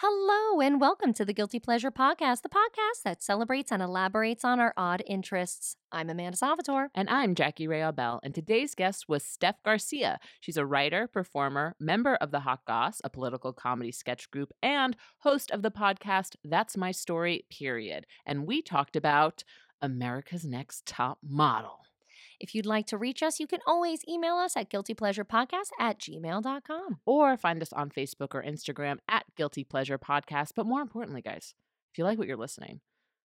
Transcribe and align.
Hello, 0.00 0.60
and 0.60 0.78
welcome 0.78 1.14
to 1.14 1.24
the 1.24 1.32
Guilty 1.32 1.58
Pleasure 1.58 1.90
Podcast, 1.90 2.42
the 2.42 2.50
podcast 2.50 3.02
that 3.04 3.22
celebrates 3.22 3.72
and 3.72 3.82
elaborates 3.82 4.44
on 4.44 4.60
our 4.60 4.74
odd 4.76 5.02
interests. 5.06 5.74
I'm 5.90 6.10
Amanda 6.10 6.36
Salvatore. 6.36 6.90
And 6.94 7.08
I'm 7.08 7.34
Jackie 7.34 7.66
Ray 7.66 7.90
Bell. 7.92 8.20
And 8.22 8.34
today's 8.34 8.74
guest 8.74 9.06
was 9.08 9.24
Steph 9.24 9.62
Garcia. 9.62 10.18
She's 10.38 10.58
a 10.58 10.66
writer, 10.66 11.08
performer, 11.08 11.76
member 11.80 12.16
of 12.16 12.30
the 12.30 12.40
Hot 12.40 12.60
Goss, 12.66 13.00
a 13.04 13.08
political 13.08 13.54
comedy 13.54 13.90
sketch 13.90 14.30
group, 14.30 14.52
and 14.62 14.98
host 15.20 15.50
of 15.50 15.62
the 15.62 15.70
podcast 15.70 16.36
That's 16.44 16.76
My 16.76 16.90
Story, 16.90 17.46
period. 17.48 18.04
And 18.26 18.46
we 18.46 18.60
talked 18.60 18.96
about 18.96 19.44
America's 19.80 20.44
Next 20.44 20.84
Top 20.84 21.20
Model. 21.26 21.85
If 22.38 22.54
you'd 22.54 22.66
like 22.66 22.86
to 22.88 22.98
reach 22.98 23.22
us, 23.22 23.40
you 23.40 23.46
can 23.46 23.60
always 23.66 24.00
email 24.08 24.36
us 24.36 24.56
at 24.56 24.70
guiltypleasurepodcast 24.70 25.70
at 25.78 25.98
gmail.com. 25.98 27.00
Or 27.06 27.36
find 27.36 27.62
us 27.62 27.72
on 27.72 27.90
Facebook 27.90 28.34
or 28.34 28.42
Instagram 28.42 28.98
at 29.08 29.24
Guilty 29.36 29.64
Pleasure 29.64 29.98
Podcast. 29.98 30.50
But 30.54 30.66
more 30.66 30.80
importantly, 30.80 31.22
guys, 31.22 31.54
if 31.92 31.98
you 31.98 32.04
like 32.04 32.18
what 32.18 32.26
you're 32.26 32.36
listening, 32.36 32.80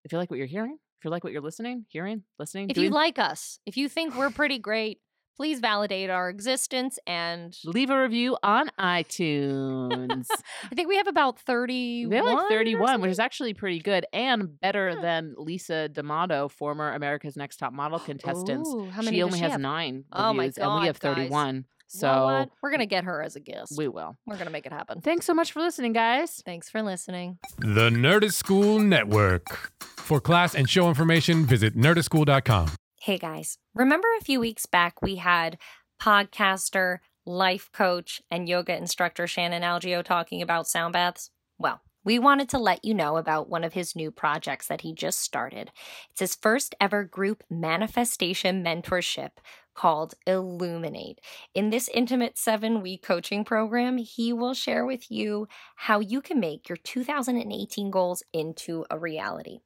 if 0.03 0.11
you 0.11 0.17
like 0.17 0.29
what 0.29 0.37
you're 0.37 0.47
hearing, 0.47 0.77
if 0.99 1.05
you 1.05 1.11
like 1.11 1.23
what 1.23 1.33
you're 1.33 1.41
listening, 1.41 1.85
hearing, 1.89 2.23
listening, 2.39 2.69
If 2.69 2.75
doing, 2.75 2.85
you 2.85 2.91
like 2.91 3.19
us, 3.19 3.59
if 3.65 3.77
you 3.77 3.89
think 3.89 4.15
we're 4.15 4.29
pretty 4.29 4.59
great, 4.59 4.99
please 5.35 5.59
validate 5.59 6.09
our 6.09 6.29
existence. 6.29 6.97
And 7.07 7.55
leave 7.65 7.89
a 7.89 8.01
review 8.01 8.37
on 8.43 8.69
iTunes. 8.79 10.25
I 10.71 10.75
think 10.75 10.87
we 10.87 10.97
have 10.97 11.07
about 11.07 11.39
30. 11.39 12.05
They're 12.05 12.23
like 12.23 12.49
31, 12.49 13.01
which 13.01 13.11
is 13.11 13.19
actually 13.19 13.53
pretty 13.53 13.79
good 13.79 14.05
and 14.13 14.59
better 14.59 14.99
than 15.01 15.33
Lisa 15.37 15.89
D'Amato, 15.89 16.47
former 16.47 16.93
America's 16.93 17.35
Next 17.35 17.57
Top 17.57 17.73
Model 17.73 17.99
contestants. 18.05 18.69
Ooh, 18.69 18.89
how 18.89 19.01
many 19.01 19.17
she 19.17 19.21
does 19.21 19.25
only 19.27 19.37
she 19.39 19.43
has 19.43 19.51
have? 19.53 19.61
nine 19.61 20.05
Oh 20.11 20.33
my 20.33 20.43
reviews, 20.45 20.57
and 20.57 20.73
we 20.73 20.79
God, 20.81 20.85
have 20.87 20.99
guys. 20.99 21.15
31. 21.15 21.65
So 21.87 22.07
You 22.09 22.13
know 22.15 22.25
what? 22.39 22.49
we're 22.63 22.71
going 22.71 22.79
to 22.79 22.85
get 22.87 23.03
her 23.03 23.21
as 23.21 23.35
a 23.35 23.39
guest. 23.39 23.75
we 23.77 23.87
will. 23.87 24.15
We're 24.25 24.35
going 24.35 24.47
to 24.47 24.51
make 24.51 24.65
it 24.65 24.73
happen. 24.73 25.01
Thanks 25.01 25.25
so 25.27 25.35
much 25.35 25.51
for 25.51 25.59
listening, 25.61 25.93
guys. 25.93 26.41
Thanks 26.43 26.67
for 26.69 26.81
listening. 26.81 27.37
The 27.59 27.89
Nerdist 27.91 28.33
School 28.33 28.79
Network. 28.79 29.71
For 29.81 30.19
class 30.19 30.55
and 30.55 30.67
show 30.69 30.87
information, 30.87 31.45
visit 31.45 31.75
nerdistschool.com. 31.77 32.71
Hey 33.05 33.19
guys, 33.19 33.59
remember 33.75 34.07
a 34.17 34.23
few 34.23 34.39
weeks 34.39 34.65
back 34.65 34.99
we 34.99 35.17
had 35.17 35.59
podcaster, 36.01 36.97
life 37.23 37.69
coach, 37.71 38.19
and 38.31 38.49
yoga 38.49 38.75
instructor 38.75 39.27
Shannon 39.27 39.61
Algio 39.61 40.03
talking 40.03 40.41
about 40.41 40.67
sound 40.67 40.93
baths? 40.93 41.29
Well, 41.59 41.81
we 42.03 42.17
wanted 42.17 42.49
to 42.49 42.57
let 42.57 42.83
you 42.83 42.95
know 42.95 43.17
about 43.17 43.47
one 43.47 43.63
of 43.63 43.73
his 43.73 43.95
new 43.95 44.09
projects 44.09 44.65
that 44.69 44.81
he 44.81 44.91
just 44.91 45.19
started. 45.19 45.69
It's 46.09 46.21
his 46.21 46.33
first 46.33 46.73
ever 46.81 47.03
group 47.03 47.43
manifestation 47.47 48.63
mentorship 48.63 49.33
called 49.75 50.15
Illuminate. 50.25 51.19
In 51.53 51.69
this 51.69 51.89
intimate 51.93 52.37
seven 52.37 52.81
week 52.81 53.03
coaching 53.03 53.43
program, 53.43 53.97
he 53.97 54.33
will 54.33 54.53
share 54.53 54.85
with 54.85 55.11
you 55.11 55.47
how 55.75 55.99
you 55.99 56.21
can 56.21 56.39
make 56.39 56.67
your 56.69 56.77
2018 56.77 57.91
goals 57.91 58.23
into 58.33 58.85
a 58.89 58.97
reality. 58.97 59.59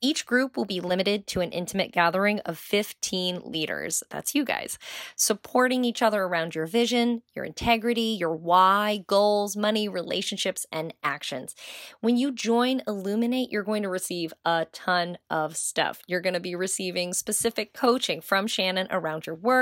Each 0.00 0.24
group 0.24 0.56
will 0.56 0.64
be 0.64 0.80
limited 0.80 1.26
to 1.28 1.40
an 1.40 1.50
intimate 1.50 1.92
gathering 1.92 2.40
of 2.40 2.58
15 2.58 3.42
leaders. 3.44 4.02
That's 4.10 4.34
you 4.34 4.44
guys, 4.44 4.78
supporting 5.16 5.84
each 5.84 6.02
other 6.02 6.22
around 6.22 6.54
your 6.54 6.66
vision, 6.66 7.22
your 7.34 7.44
integrity, 7.44 8.16
your 8.18 8.34
why, 8.34 9.04
goals, 9.06 9.56
money, 9.56 9.88
relationships, 9.88 10.66
and 10.70 10.94
actions. 11.02 11.54
When 12.00 12.16
you 12.16 12.32
join 12.32 12.82
Illuminate, 12.86 13.50
you're 13.50 13.62
going 13.62 13.82
to 13.82 13.88
receive 13.88 14.32
a 14.44 14.66
ton 14.72 15.18
of 15.30 15.56
stuff. 15.56 16.02
You're 16.06 16.20
going 16.20 16.34
to 16.34 16.40
be 16.40 16.54
receiving 16.54 17.12
specific 17.12 17.72
coaching 17.72 18.20
from 18.20 18.46
Shannon 18.46 18.86
around 18.90 19.26
your 19.26 19.34
work, 19.34 19.55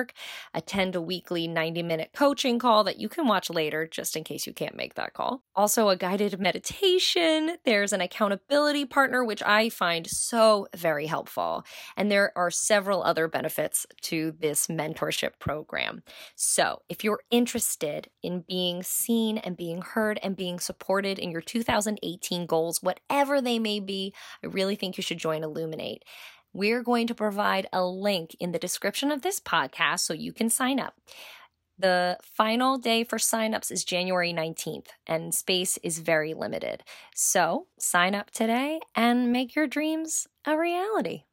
attend 0.52 0.94
a 0.94 1.00
weekly 1.00 1.46
90 1.46 1.82
minute 1.82 2.10
coaching 2.14 2.58
call 2.58 2.84
that 2.84 2.98
you 2.98 3.08
can 3.08 3.26
watch 3.26 3.50
later 3.50 3.86
just 3.86 4.16
in 4.16 4.24
case 4.24 4.46
you 4.46 4.52
can't 4.52 4.76
make 4.76 4.94
that 4.94 5.14
call. 5.14 5.42
Also, 5.54 5.88
a 5.88 5.96
guided 5.96 6.38
meditation. 6.40 7.56
There's 7.64 7.92
an 7.92 8.00
accountability 8.00 8.84
partner, 8.84 9.24
which 9.24 9.42
I 9.42 9.68
find 9.68 10.06
so 10.06 10.66
very 10.76 11.06
helpful. 11.06 11.64
And 11.96 12.10
there 12.10 12.32
are 12.36 12.50
several 12.50 13.02
other 13.02 13.28
benefits 13.28 13.86
to 14.02 14.32
this 14.38 14.66
mentorship 14.66 15.38
program. 15.38 16.02
So, 16.34 16.82
if 16.88 17.04
you're 17.04 17.20
interested 17.30 18.08
in 18.22 18.44
being 18.46 18.82
seen 18.82 19.38
and 19.38 19.56
being 19.56 19.82
heard 19.82 20.18
and 20.22 20.36
being 20.36 20.58
supported 20.58 21.18
in 21.18 21.30
your 21.30 21.40
2018 21.40 22.46
goals, 22.46 22.82
whatever 22.82 23.40
they 23.40 23.58
may 23.58 23.80
be, 23.80 24.14
I 24.42 24.48
really 24.48 24.76
think 24.76 24.96
you 24.96 25.02
should 25.02 25.18
join 25.18 25.44
Illuminate. 25.44 26.04
We're 26.54 26.82
going 26.84 27.08
to 27.08 27.14
provide 27.14 27.66
a 27.72 27.84
link 27.84 28.36
in 28.38 28.52
the 28.52 28.58
description 28.60 29.10
of 29.10 29.22
this 29.22 29.40
podcast 29.40 30.00
so 30.00 30.14
you 30.14 30.32
can 30.32 30.48
sign 30.48 30.78
up. 30.78 30.94
The 31.76 32.18
final 32.22 32.78
day 32.78 33.02
for 33.02 33.18
signups 33.18 33.72
is 33.72 33.84
January 33.84 34.32
19th, 34.32 34.86
and 35.08 35.34
space 35.34 35.76
is 35.78 35.98
very 35.98 36.32
limited. 36.32 36.84
So 37.12 37.66
sign 37.78 38.14
up 38.14 38.30
today 38.30 38.78
and 38.94 39.32
make 39.32 39.56
your 39.56 39.66
dreams 39.66 40.28
a 40.46 40.56
reality. 40.56 41.24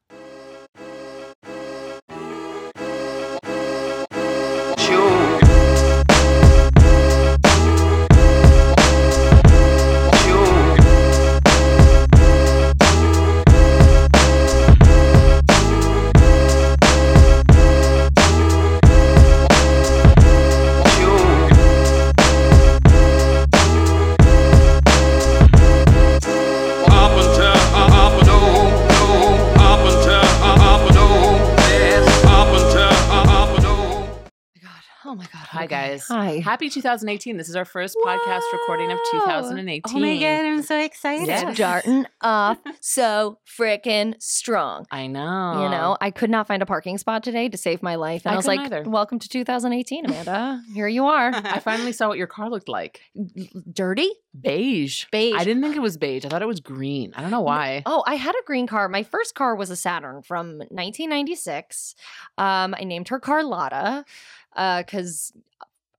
Hi, 36.09 36.35
guys. 36.35 36.43
Hi. 36.43 36.49
Happy 36.49 36.69
2018. 36.69 37.37
This 37.37 37.49
is 37.49 37.55
our 37.55 37.65
first 37.65 37.95
podcast 38.03 38.41
recording 38.53 38.91
of 38.91 38.99
2018. 39.11 39.81
Oh 39.95 39.99
my 39.99 40.17
god, 40.17 40.45
I'm 40.45 40.61
so 40.61 40.79
excited. 40.79 41.27
Yeah. 41.27 41.53
Starting 41.53 42.05
off 42.21 42.57
so 42.79 43.39
freaking 43.45 44.15
strong. 44.21 44.85
I 44.91 45.07
know. 45.07 45.63
You 45.63 45.69
know, 45.69 45.97
I 45.99 46.11
could 46.11 46.29
not 46.29 46.47
find 46.47 46.61
a 46.61 46.65
parking 46.65 46.97
spot 46.97 47.23
today 47.23 47.49
to 47.49 47.57
save 47.57 47.83
my 47.83 47.95
life. 47.95 48.23
And 48.25 48.31
I 48.31 48.33
I, 48.33 48.37
was 48.37 48.47
like, 48.47 48.59
either. 48.61 48.83
welcome 48.85 49.19
to 49.19 49.29
2018, 49.29 50.05
Amanda. 50.05 50.61
Here 50.73 50.87
you 50.87 51.07
are. 51.07 51.31
I 51.33 51.59
finally 51.59 51.91
saw 51.91 52.07
what 52.07 52.17
your 52.17 52.27
car 52.27 52.49
looked 52.49 52.69
like. 52.69 53.01
Dirty? 53.73 54.09
Beige. 54.39 55.05
Beige. 55.11 55.35
I 55.37 55.43
didn't 55.43 55.61
think 55.61 55.75
it 55.75 55.81
was 55.81 55.97
beige. 55.97 56.25
I 56.25 56.29
thought 56.29 56.41
it 56.41 56.47
was 56.47 56.61
green. 56.61 57.13
I 57.15 57.21
don't 57.21 57.31
know 57.31 57.41
why. 57.41 57.83
Oh, 57.85 58.03
I 58.07 58.15
had 58.15 58.33
a 58.33 58.43
green 58.45 58.65
car. 58.65 58.87
My 58.87 59.03
first 59.03 59.35
car 59.35 59.55
was 59.55 59.69
a 59.69 59.75
Saturn 59.75 60.21
from 60.21 60.57
1996. 60.59 61.95
Um, 62.37 62.73
I 62.77 62.83
named 62.85 63.09
her 63.09 63.19
Carlotta 63.19 64.05
because 64.55 65.33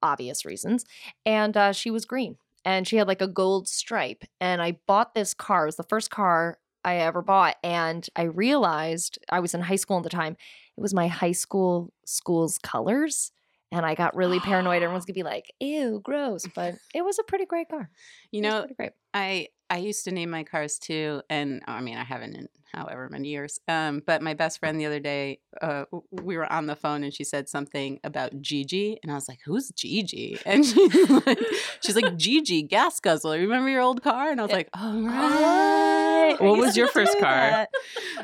obvious 0.02 0.44
reasons. 0.44 0.84
And 1.24 1.56
uh, 1.56 1.72
she 1.72 1.90
was 1.90 2.04
green 2.04 2.36
and 2.64 2.86
she 2.86 2.96
had 2.96 3.08
like 3.08 3.22
a 3.22 3.28
gold 3.28 3.68
stripe. 3.68 4.24
And 4.40 4.62
I 4.62 4.78
bought 4.86 5.14
this 5.14 5.34
car. 5.34 5.64
It 5.64 5.66
was 5.66 5.76
the 5.76 5.82
first 5.84 6.10
car 6.10 6.58
I 6.84 6.96
ever 6.96 7.22
bought. 7.22 7.56
And 7.62 8.06
I 8.16 8.22
realized 8.22 9.18
I 9.28 9.40
was 9.40 9.54
in 9.54 9.60
high 9.60 9.76
school 9.76 9.98
at 9.98 10.02
the 10.02 10.10
time. 10.10 10.36
It 10.76 10.80
was 10.80 10.94
my 10.94 11.08
high 11.08 11.32
school 11.32 11.92
school's 12.04 12.58
colors. 12.58 13.32
And 13.70 13.86
I 13.86 13.94
got 13.94 14.14
really 14.14 14.40
paranoid. 14.40 14.82
Everyone's 14.82 15.04
gonna 15.06 15.14
be 15.14 15.22
like, 15.22 15.52
ew, 15.60 16.00
gross. 16.02 16.46
But 16.54 16.74
it 16.94 17.04
was 17.04 17.18
a 17.18 17.24
pretty 17.24 17.46
great 17.46 17.68
car. 17.68 17.90
You 18.30 18.42
know. 18.42 18.66
I 19.14 19.48
I 19.70 19.78
used 19.78 20.04
to 20.04 20.10
name 20.10 20.28
my 20.28 20.44
cars 20.44 20.78
too, 20.78 21.22
and 21.30 21.62
I 21.66 21.80
mean 21.80 21.96
I 21.96 22.04
haven't 22.04 22.36
in 22.36 22.48
however 22.72 23.08
many 23.10 23.28
years. 23.28 23.60
Um, 23.68 24.02
but 24.06 24.22
my 24.22 24.34
best 24.34 24.58
friend 24.58 24.80
the 24.80 24.86
other 24.86 25.00
day, 25.00 25.40
uh, 25.60 25.84
we 26.10 26.36
were 26.36 26.50
on 26.50 26.66
the 26.66 26.76
phone 26.76 27.04
and 27.04 27.12
she 27.12 27.24
said 27.24 27.48
something 27.48 28.00
about 28.04 28.40
Gigi, 28.40 28.98
and 29.02 29.10
I 29.12 29.14
was 29.14 29.28
like, 29.28 29.40
"Who's 29.44 29.70
Gigi?" 29.70 30.38
And 30.46 30.64
she's 30.64 31.10
like, 31.26 31.38
"She's 31.84 31.96
like 31.96 32.16
Gigi, 32.16 32.62
gas 32.62 33.00
guzzler. 33.00 33.38
Remember 33.38 33.68
your 33.68 33.82
old 33.82 34.02
car?" 34.02 34.30
And 34.30 34.40
I 34.40 34.44
was 34.44 34.52
like, 34.52 34.70
"Oh 34.74 35.04
right." 35.06 36.36
I 36.40 36.42
What 36.44 36.58
was 36.58 36.76
your 36.76 36.88
first 36.88 37.18
car? 37.18 37.66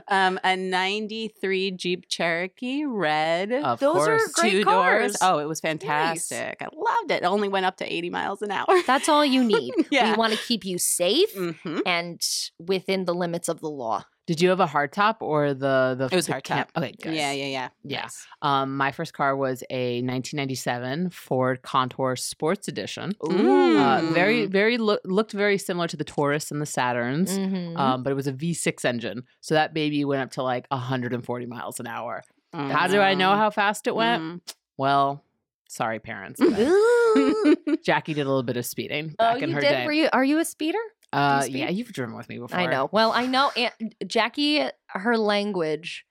Um, 0.08 0.38
a 0.44 0.56
'93 0.56 1.72
Jeep 1.72 2.08
Cherokee, 2.08 2.84
red. 2.84 3.52
Of 3.52 3.80
Those 3.80 4.06
are 4.08 4.18
great 4.34 4.50
Two 4.52 4.64
cars. 4.64 5.00
doors. 5.02 5.16
Oh, 5.20 5.38
it 5.38 5.46
was 5.48 5.60
fantastic. 5.60 6.56
I 6.60 6.66
loved 6.74 7.10
it. 7.10 7.22
It 7.22 7.26
only 7.26 7.48
went 7.48 7.66
up 7.66 7.76
to 7.78 7.92
80 7.92 8.10
miles 8.10 8.42
an 8.42 8.50
hour. 8.50 8.66
That's 8.86 9.08
all 9.08 9.24
you 9.24 9.44
need. 9.54 9.74
Yeah. 9.90 10.12
We 10.12 10.16
want 10.16 10.32
to 10.32 10.38
keep 10.38 10.64
you 10.64 10.78
safe 10.78 11.32
hmm 11.34 11.80
and 11.86 12.20
within 12.58 13.04
the 13.04 13.14
limits 13.14 13.48
of 13.48 13.60
the 13.60 13.68
law. 13.70 14.04
Did 14.28 14.40
you 14.42 14.50
have 14.50 14.60
a 14.60 14.66
hardtop 14.66 15.16
or 15.20 15.54
the 15.54 15.96
the? 15.98 16.04
It 16.12 16.12
was 16.14 16.26
the 16.26 16.34
hardtop. 16.34 16.42
camp- 16.44 16.70
Okay, 16.76 16.92
good. 17.02 17.14
Yeah, 17.14 17.32
yeah, 17.32 17.46
yeah. 17.46 17.68
Yeah. 17.82 18.02
Yes. 18.02 18.26
Um, 18.42 18.76
my 18.76 18.92
first 18.92 19.12
car 19.14 19.34
was 19.34 19.64
a 19.70 20.02
1997 20.02 21.10
Ford 21.10 21.62
Contour 21.62 22.14
Sports 22.14 22.68
Edition. 22.68 23.12
Ooh. 23.26 23.78
Uh, 23.78 24.02
very, 24.12 24.44
very 24.46 24.76
loo- 24.78 24.98
looked 25.04 25.32
very 25.32 25.56
similar 25.58 25.88
to 25.88 25.96
the 25.96 26.04
Taurus 26.04 26.50
and 26.50 26.60
the 26.60 26.66
Saturns. 26.66 27.30
Mhm. 27.38 27.76
Um, 27.78 28.02
but 28.02 28.10
it 28.10 28.14
was 28.16 28.26
a 28.26 28.32
V6 28.32 28.84
engine, 28.84 29.24
so 29.40 29.54
that 29.54 29.72
baby 29.74 30.04
went 30.04 30.22
up 30.22 30.30
to 30.32 30.42
like 30.42 30.66
140 30.70 31.46
miles 31.46 31.80
an 31.80 31.86
hour. 31.86 32.22
Mm. 32.54 32.70
How 32.70 32.86
do 32.86 33.00
I 33.00 33.14
know 33.14 33.34
how 33.34 33.50
fast 33.50 33.86
it 33.86 33.94
went? 33.96 34.22
Mm. 34.22 34.40
Well, 34.76 35.24
Sorry, 35.68 36.00
parents. 36.00 36.40
Jackie 37.84 38.14
did 38.14 38.22
a 38.22 38.28
little 38.28 38.42
bit 38.42 38.56
of 38.56 38.64
speeding 38.64 39.14
oh, 39.18 39.36
in 39.36 39.50
you 39.50 39.54
her 39.54 39.60
did? 39.60 39.68
day. 39.68 39.86
Were 39.86 39.92
you? 39.92 40.08
Are 40.12 40.24
you 40.24 40.38
a 40.38 40.44
speeder? 40.44 40.78
uh, 41.12 41.42
speed? 41.42 41.58
yeah, 41.58 41.68
you've 41.68 41.92
driven 41.92 42.16
with 42.16 42.28
me 42.28 42.38
before. 42.38 42.58
I 42.58 42.66
know. 42.66 42.88
Well, 42.90 43.12
I 43.12 43.26
know 43.26 43.52
Aunt, 43.56 43.74
Jackie. 44.06 44.66
Her 44.88 45.16
language 45.18 46.06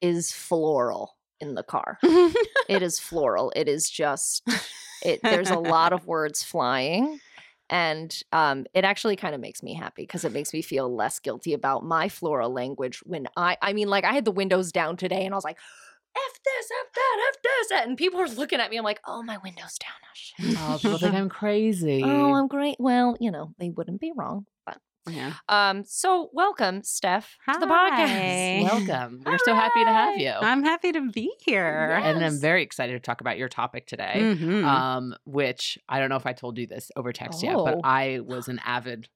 is 0.00 0.32
floral 0.32 1.16
in 1.40 1.54
the 1.54 1.62
car. 1.62 1.98
it 2.02 2.82
is 2.82 2.98
floral. 3.00 3.52
It 3.54 3.68
is 3.68 3.88
just. 3.88 4.46
It. 5.02 5.20
There's 5.22 5.50
a 5.50 5.58
lot 5.58 5.92
of 5.92 6.06
words 6.06 6.42
flying. 6.42 7.20
And 7.68 8.16
um, 8.32 8.66
it 8.74 8.84
actually 8.84 9.16
kind 9.16 9.34
of 9.34 9.40
makes 9.40 9.60
me 9.62 9.74
happy 9.74 10.02
because 10.02 10.24
it 10.24 10.32
makes 10.32 10.52
me 10.52 10.62
feel 10.62 10.92
less 10.94 11.18
guilty 11.18 11.52
about 11.52 11.84
my 11.84 12.08
floral 12.08 12.52
language 12.52 13.00
when 13.04 13.26
I, 13.36 13.56
I 13.60 13.72
mean, 13.72 13.88
like 13.88 14.04
I 14.04 14.12
had 14.12 14.24
the 14.24 14.30
windows 14.30 14.70
down 14.70 14.96
today 14.96 15.24
and 15.24 15.34
I 15.34 15.36
was 15.36 15.44
like, 15.44 15.58
F 16.16 16.40
this, 16.44 16.70
F 16.86 16.92
that, 16.94 17.32
F 17.34 17.42
this. 17.42 17.70
And 17.82 17.96
people 17.96 18.18
were 18.20 18.28
looking 18.28 18.60
at 18.60 18.70
me. 18.70 18.76
I'm 18.78 18.84
like, 18.84 19.00
oh, 19.06 19.22
my 19.22 19.38
window's 19.44 19.78
down. 19.78 19.92
Oh, 20.02 20.08
shit. 20.14 20.56
Oh, 20.58 20.78
people 20.80 20.98
think 20.98 21.14
I'm 21.14 21.28
crazy. 21.28 22.02
Oh, 22.04 22.34
I'm 22.34 22.48
great. 22.48 22.76
Well, 22.78 23.16
you 23.20 23.30
know, 23.30 23.52
they 23.58 23.70
wouldn't 23.70 24.00
be 24.00 24.12
wrong. 24.16 24.46
But 24.64 24.78
yeah. 25.08 25.34
um, 25.48 25.84
so 25.84 26.30
welcome, 26.32 26.82
Steph, 26.82 27.36
to 27.52 27.58
the 27.60 27.66
podcast. 27.66 28.08
Hi. 28.08 28.60
Welcome. 28.64 29.22
We're 29.24 29.38
so 29.38 29.54
happy 29.54 29.84
to 29.84 29.90
have 29.92 30.18
you. 30.18 30.30
I'm 30.32 30.62
happy 30.64 30.92
to 30.92 31.10
be 31.10 31.30
here. 31.44 32.00
And 32.02 32.24
I'm 32.24 32.40
very 32.40 32.62
excited 32.62 32.92
to 32.94 33.00
talk 33.00 33.20
about 33.20 33.38
your 33.38 33.48
topic 33.48 33.86
today. 33.86 34.14
Mhm. 34.16 34.64
Um, 34.64 35.14
which 35.24 35.78
I 35.88 36.00
don't 36.00 36.08
know 36.08 36.16
if 36.16 36.26
I 36.26 36.32
told 36.32 36.58
you 36.58 36.66
this 36.66 36.90
over 36.96 37.12
text 37.12 37.42
yet, 37.42 37.54
but 37.56 37.74
Oh. 37.76 37.80
I 37.84 38.20
was 38.20 38.48
an 38.48 38.60
avid 38.64 39.08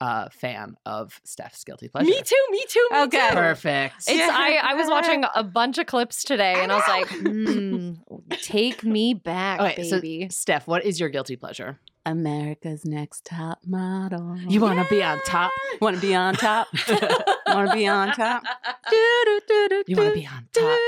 uh 0.00 0.28
fan 0.30 0.76
of 0.86 1.20
Steph's 1.24 1.64
guilty 1.64 1.88
pleasure. 1.88 2.06
Me 2.08 2.20
too. 2.24 2.36
Me 2.50 2.64
too. 2.68 2.88
Me 2.92 2.98
Okay. 3.02 3.28
too. 3.30 3.34
Perfect. 3.34 3.94
It's 4.06 4.32
I, 4.32 4.56
I 4.62 4.74
was 4.74 4.88
watching 4.88 5.24
a 5.34 5.42
bunch 5.42 5.78
of 5.78 5.86
clips 5.86 6.22
today 6.22 6.54
and 6.56 6.70
I 6.70 6.76
was 6.76 6.88
like, 6.88 7.08
hmm, 7.18 7.92
take 8.42 8.84
me 8.84 9.14
back, 9.14 9.60
Okay, 9.60 9.82
so 9.82 9.96
baby. 9.96 10.28
Steph, 10.30 10.66
what 10.68 10.84
is 10.84 11.00
your 11.00 11.08
guilty 11.08 11.36
pleasure? 11.36 11.78
America's 12.06 12.84
Next 12.86 13.24
Top 13.26 13.58
Model. 13.66 14.38
You 14.48 14.60
want 14.60 14.78
to 14.78 14.86
be 14.88 15.02
on 15.02 15.20
top? 15.26 15.50
want 15.80 15.96
to 15.96 16.00
be 16.00 16.14
on 16.14 16.34
top? 16.34 16.68
want 17.48 17.68
to 17.68 17.74
be 17.74 17.86
on 17.86 18.12
top? 18.12 18.42
You 19.86 19.96
want 19.96 20.14
to 20.14 20.20
be 20.20 20.26
on 20.26 20.48
top? 20.52 20.78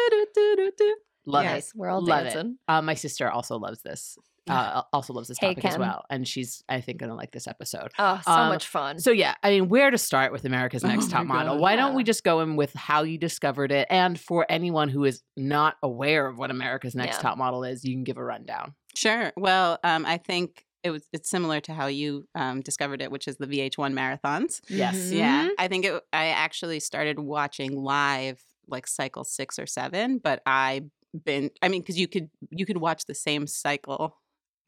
Love 1.27 1.45
Yes. 1.45 1.69
it. 1.69 1.73
We're 1.77 1.89
all 1.91 2.05
Love 2.05 2.21
it. 2.21 2.25
dancing. 2.31 2.59
Uh, 2.69 2.83
my 2.83 2.95
sister 2.95 3.31
also 3.31 3.59
loves 3.59 3.83
this. 3.83 4.17
Uh, 4.49 4.83
also 4.93 5.13
loves 5.13 5.29
this 5.29 5.39
Hey, 5.39 5.51
topic 5.55 5.65
as 5.67 5.79
well, 5.79 6.05
and 6.11 6.27
she's 6.27 6.65
I 6.69 6.81
think 6.81 6.99
gonna 6.99 7.15
like 7.15 7.31
this 7.31 7.47
episode. 7.47 7.93
Oh, 8.01 8.21
so 8.25 8.33
Um, 8.33 8.49
much 8.49 8.67
fun. 8.67 8.99
So 8.99 9.13
yeah, 9.13 9.35
I 9.45 9.51
mean, 9.51 9.69
where 9.69 9.93
to 9.93 9.99
start 9.99 10.33
with 10.33 10.45
America's 10.45 10.83
Oh 10.83 10.89
Next 10.89 11.05
my 11.13 11.19
Top 11.19 11.27
Model? 11.27 11.55
God, 11.55 11.61
Why 11.61 11.77
don't 11.77 11.95
we 11.95 12.03
just 12.03 12.25
go 12.25 12.41
in 12.41 12.57
with 12.57 12.73
how 12.75 13.03
you 13.05 13.17
discovered 13.17 13.71
it, 13.71 13.87
and 13.91 14.19
for 14.19 14.47
anyone 14.49 14.89
who 14.89 15.05
is 15.05 15.23
not 15.37 15.77
aware 15.85 16.27
of 16.27 16.37
what 16.37 16.51
America's 16.51 16.97
Next 16.97 17.19
Yeah. 17.19 17.23
Top 17.23 17.39
Model 17.39 17.63
is, 17.63 17.85
you 17.85 17.95
can 17.95 18.03
give 18.03 18.17
a 18.17 18.25
rundown. 18.25 18.75
Sure. 18.97 19.31
Well, 19.37 19.79
um, 19.85 20.05
I 20.05 20.17
think 20.17 20.65
it 20.83 20.91
was 20.91 21.07
it's 21.13 21.29
similar 21.31 21.61
to 21.61 21.75
how 21.75 21.87
you 21.87 22.27
um, 22.35 22.61
discovered 22.61 23.03
it, 23.03 23.13
which 23.13 23.29
is 23.29 23.37
the 23.37 23.47
VH1 23.47 23.93
marathons. 23.93 24.63
Yes. 24.69 24.97
Mhm. 24.97 25.13
Yeah, 25.19 25.49
I 25.61 25.69
think 25.69 25.85
it, 25.85 26.03
I 26.13 26.29
actually 26.29 26.81
started 26.81 27.21
watching 27.21 27.77
live 27.77 28.43
like 28.67 28.89
cycle 28.89 29.23
six 29.23 29.61
or 29.61 29.67
seven, 29.67 30.19
but 30.19 30.43
I 30.45 30.85
been 31.25 31.51
I 31.63 31.69
mean 31.69 31.83
because 31.83 31.99
you 31.99 32.07
could 32.09 32.31
you 32.51 32.67
could 32.67 32.77
watch 32.79 33.07
the 33.07 33.15
same 33.15 33.47
cycle 33.47 34.17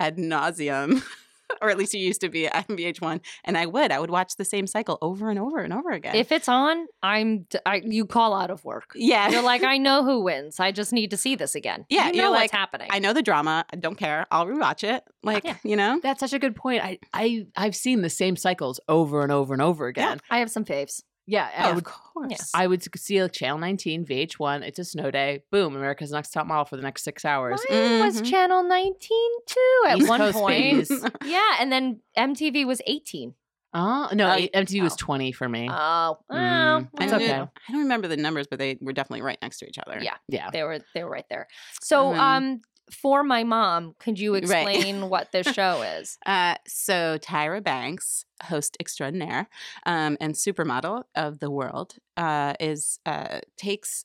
ad 0.01 0.17
nauseum. 0.19 1.03
Or 1.61 1.69
at 1.69 1.77
least 1.77 1.93
you 1.93 2.01
used 2.01 2.23
to 2.23 2.31
be 2.31 2.47
at 2.47 2.67
VH1, 2.67 3.21
and 3.45 3.59
I 3.59 3.67
would. 3.67 3.93
I 3.93 4.01
would 4.01 4.09
watch 4.09 4.37
the 4.37 4.45
same 4.45 4.67
cycle 4.67 4.97
over 5.03 5.29
and 5.29 5.39
over 5.39 5.59
and 5.59 5.71
over 5.71 5.91
again. 5.91 6.15
If 6.17 6.33
it's 6.33 6.49
on, 6.49 6.87
I'm 7.03 7.41
d- 7.51 7.59
I, 7.67 7.83
you 7.85 8.07
call 8.07 8.33
out 8.33 8.51
of 8.51 8.65
work. 8.65 8.93
yeah, 8.95 9.29
You're 9.29 9.43
like, 9.43 9.63
I 9.63 9.77
know 9.87 10.03
who 10.03 10.23
wins. 10.23 10.59
I 10.61 10.73
just 10.73 10.95
need 10.95 11.11
to 11.11 11.19
see 11.19 11.35
this 11.37 11.55
again. 11.55 11.85
Yeah, 11.91 12.07
you 12.09 12.15
you're 12.15 12.25
know 12.25 12.31
what's 12.31 12.45
like, 12.45 12.51
happening. 12.53 12.89
I 12.91 13.01
know 13.01 13.13
the 13.13 13.21
drama. 13.23 13.67
I 13.71 13.77
don't 13.77 13.97
care. 13.99 14.25
I'll 14.31 14.47
rewatch 14.47 14.83
it. 14.83 15.05
Like 15.23 15.45
Yeah. 15.45 15.57
you 15.63 15.77
know, 15.77 16.01
That's 16.03 16.21
such 16.21 16.33
a 16.33 16.39
good 16.39 16.57
point. 16.57 16.83
I 16.83 16.99
I 17.13 17.45
I've 17.55 17.77
seen 17.77 18.01
the 18.01 18.09
same 18.09 18.37
cycles 18.37 18.81
over 18.89 19.21
and 19.23 19.31
over 19.31 19.53
and 19.53 19.61
over 19.61 19.89
again. 19.89 20.21
Yeah. 20.31 20.35
I 20.35 20.39
have 20.39 20.51
some 20.51 20.65
faves. 20.65 21.03
Yeah, 21.33 21.49
I 21.57 21.71
of 21.71 21.77
would 21.77 21.85
course. 21.85 22.51
I 22.55 22.67
would 22.67 22.83
see 22.99 23.23
like 23.23 23.33
Channel 23.33 23.57
19, 23.59 24.05
VH1. 24.05 24.63
It's 24.63 24.79
a 24.79 24.85
snow 24.85 25.11
day. 25.11 25.45
Boom, 25.51 25.75
America's 25.75 26.11
Next 26.13 26.31
Top 26.31 26.47
Model 26.47 26.67
for 26.67 26.77
the 26.77 26.83
next 26.83 27.05
six 27.05 27.25
hours. 27.25 27.59
Mine 27.71 28.01
was 28.01 28.21
Mhm. 28.21 28.31
Channel 28.31 28.63
19 28.65 29.31
too 29.47 29.83
at 29.89 29.99
East 29.99 30.09
one 30.11 30.21
Coast 30.21 30.37
point. 30.39 30.89
Yeah, 31.25 31.57
and 31.59 31.73
then 31.73 32.01
MTV 32.19 32.67
was 32.67 32.83
18. 32.87 33.35
Oh 33.75 34.11
no, 34.13 34.29
Oh, 34.29 34.33
A- 34.35 34.49
MTV 34.51 34.83
was 34.83 34.93
oh. 34.93 34.97
20 34.99 35.33
for 35.33 35.49
me. 35.49 35.67
Oh, 35.71 36.19
well, 36.29 36.81
Mm, 36.83 36.89
I 36.99 37.05
It's 37.05 37.13
okay. 37.15 37.33
I 37.33 37.73
don't 37.73 37.81
remember 37.81 38.07
the 38.09 38.19
numbers, 38.19 38.47
but 38.47 38.59
they 38.59 38.77
were 38.83 38.93
definitely 38.93 39.23
right 39.23 39.39
next 39.41 39.61
to 39.61 39.67
each 39.67 39.79
other. 39.79 39.99
Yeah. 40.03 40.17
yeah. 40.29 40.51
they 40.51 40.63
were 40.63 40.81
they 40.95 41.03
were 41.03 41.11
right 41.11 41.25
there. 41.31 41.49
So, 41.81 42.13
Um, 42.13 42.21
um, 42.21 42.61
for 42.93 43.23
my 43.25 43.45
mom, 43.45 43.95
could 43.99 44.19
you 44.19 44.33
Right. 44.35 44.43
explain 44.43 45.09
what 45.09 45.33
this 45.33 45.47
show 45.47 45.83
is? 45.83 46.19
Uh, 46.27 46.57
so 46.67 47.19
Tyra 47.19 47.63
Banks, 47.63 48.25
host 48.45 48.77
extraordinaire 48.81 49.49
um, 49.87 50.17
and 50.21 50.35
supermodel 50.35 51.05
of 51.15 51.39
the 51.41 51.51
world, 51.51 51.97
uh, 52.17 52.55
is 52.61 52.99
uh, 53.07 53.41
takes 53.57 54.05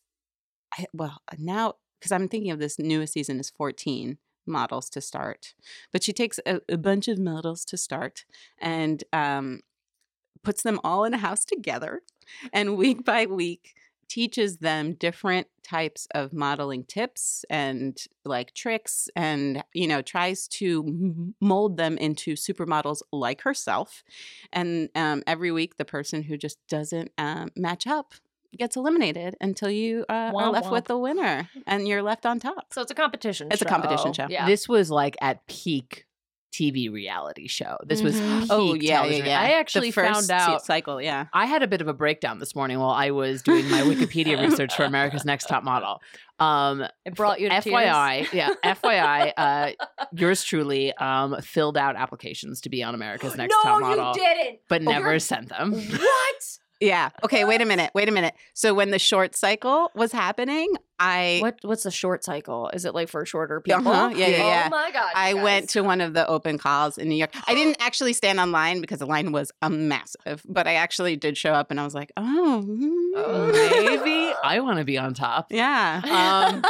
well 0.94 1.22
now 1.38 1.76
because 2.00 2.12
I'm 2.12 2.28
thinking 2.28 2.52
of 2.52 2.60
this 2.60 2.78
newest 2.78 3.14
season 3.14 3.40
is 3.40 3.50
14 3.50 4.18
models 4.46 4.90
to 4.92 5.02
start, 5.02 5.54
but 5.92 6.04
she 6.04 6.14
takes 6.14 6.40
a, 6.46 6.62
a 6.70 6.78
bunch 6.78 7.08
of 7.08 7.18
models 7.20 7.66
to 7.66 7.78
start 7.78 8.26
and 8.60 9.04
um, 9.12 9.62
puts 10.44 10.64
them 10.64 10.80
all 10.84 11.04
in 11.04 11.14
a 11.14 11.18
house 11.18 11.44
together, 11.44 12.02
and 12.54 12.78
week 12.78 13.04
by 13.04 13.26
week 13.26 13.74
teaches 14.08 14.58
them 14.58 14.94
different 14.94 15.48
types 15.64 16.08
of 16.16 16.34
modeling 16.34 16.84
tips 16.84 17.44
and 17.50 17.98
like 18.24 18.54
tricks 18.54 19.10
and 19.16 19.64
you 19.74 19.88
know 19.88 20.02
tries 20.02 20.48
to 20.48 21.34
mold 21.42 21.78
them 21.78 21.98
into 21.98 22.36
supermodels 22.36 23.02
like 23.12 23.42
herself 23.42 24.04
and 24.54 24.90
um, 24.96 25.24
every 25.28 25.52
week 25.52 25.78
the 25.78 25.86
person 25.86 26.24
who 26.24 26.38
just 26.38 26.58
doesn't 26.70 27.12
um, 27.18 27.50
match 27.56 27.86
up 27.86 28.14
gets 28.58 28.76
eliminated 28.76 29.36
until 29.42 29.70
you 29.70 30.06
uh, 30.10 30.14
are 30.14 30.34
Womp 30.34 30.54
left 30.54 30.72
with 30.72 30.86
the 30.86 30.98
winner 30.98 31.50
and 31.68 31.88
you're 31.88 32.02
left 32.02 32.26
on 32.26 32.40
top 32.40 32.74
So 32.74 32.82
it's 32.82 32.92
a 32.92 32.96
competition. 32.96 33.50
It's 33.52 33.62
a 33.62 33.66
competition 33.66 34.14
show. 34.14 34.28
Yeah. 34.30 34.46
This 34.46 34.68
was 34.68 34.90
like 34.90 35.16
at 35.22 35.46
peak 35.48 36.07
TV 36.54 36.92
reality 36.92 37.48
show. 37.48 37.78
This 37.86 38.02
was 38.02 38.16
Mhm. 38.16 38.42
peak 38.42 38.50
oh 38.52 38.74
yeah, 38.74 38.80
yeah 38.82 38.96
television. 38.98 39.26
yeah 39.28 39.42
I 39.42 39.48
The 39.50 39.54
actually 39.56 39.92
first 39.92 40.30
found 40.30 40.32
out 40.32 40.66
cycle 40.66 41.02
yeah 41.02 41.26
I 41.34 41.46
had 41.46 41.62
a 41.64 41.68
bit 41.68 41.82
of 41.82 41.88
a 41.88 41.94
breakdown 41.94 42.40
this 42.40 42.56
morning 42.56 42.80
while 42.80 42.92
I 42.92 43.12
was 43.12 43.42
doing 43.44 43.70
my 43.70 43.82
Wikipedia 43.82 44.40
research 44.42 44.76
for 44.76 44.84
America's 44.84 45.26
Next 45.26 45.46
Top 45.48 45.64
Model. 45.64 46.02
Um, 46.40 46.86
it 47.04 47.16
brought 47.16 47.40
you 47.40 47.50
to 47.50 47.56
FYI, 47.56 48.32
yeah, 48.32 48.50
FYI, 48.64 49.34
uh, 49.38 49.72
yours 50.14 50.44
truly 50.44 50.94
um, 50.94 51.36
filled 51.42 51.78
out 51.78 51.96
applications 51.96 52.62
to 52.62 52.70
be 52.70 52.84
on 52.84 52.94
America's 52.96 53.36
Next 53.38 53.52
no, 53.54 53.62
Top 53.64 53.82
Model, 53.82 53.98
No, 53.98 54.14
you 54.14 54.20
didn't. 54.20 54.60
but 54.70 54.82
Oh, 54.82 54.92
never 54.92 55.18
sent 55.20 55.50
them. 55.50 55.74
What? 55.74 56.58
Yeah 56.80 57.10
okay 57.24 57.44
wait 57.44 57.62
a 57.62 57.66
minute 57.66 57.92
wait 57.96 58.08
a 58.10 58.12
minute 58.12 58.34
so 58.54 58.74
when 58.74 58.92
the 58.92 59.00
short 59.00 59.36
cycle 59.36 59.92
was 59.96 60.12
happening 60.12 60.74
i 61.00 61.38
What 61.42 61.60
what's 61.62 61.84
the 61.84 61.92
short 61.92 62.24
cycle? 62.24 62.70
Is 62.74 62.84
it 62.84 62.96
like 62.96 63.08
for 63.08 63.24
shorter 63.24 63.62
people? 63.62 63.88
Uh-huh, 63.88 64.10
yeah, 64.16 64.28
yeah, 64.30 64.38
yeah. 64.38 64.64
Oh 64.66 64.70
my 64.72 64.90
god. 64.92 65.12
I 65.14 65.30
you 65.30 65.38
went 65.44 65.70
to 65.70 65.82
one 65.82 66.02
of 66.02 66.16
the 66.16 66.26
open 66.28 66.58
calls 66.58 66.98
in 66.98 67.08
New 67.08 67.16
York. 67.16 67.30
I 67.48 67.54
didn't 67.54 67.78
actually 67.88 68.14
stand 68.14 68.40
on 68.40 68.52
line 68.52 68.82
because 68.82 68.98
the 68.98 69.06
line 69.06 69.32
was 69.32 69.52
a 69.62 69.70
massive, 69.70 70.42
but 70.50 70.66
I 70.66 70.74
actually 70.74 71.16
did 71.16 71.38
show 71.38 71.54
up 71.54 71.70
and 71.70 71.80
I 71.80 71.84
was 71.84 71.94
like, 71.94 72.12
oh, 72.18 72.66
Oh, 73.16 73.52
Maybe 73.52 74.34
I 74.44 74.60
want 74.62 74.80
to 74.80 74.86
be 74.86 74.98
on 74.98 75.14
top. 75.14 75.52
yeah. 75.52 76.02
Um, 76.04 76.66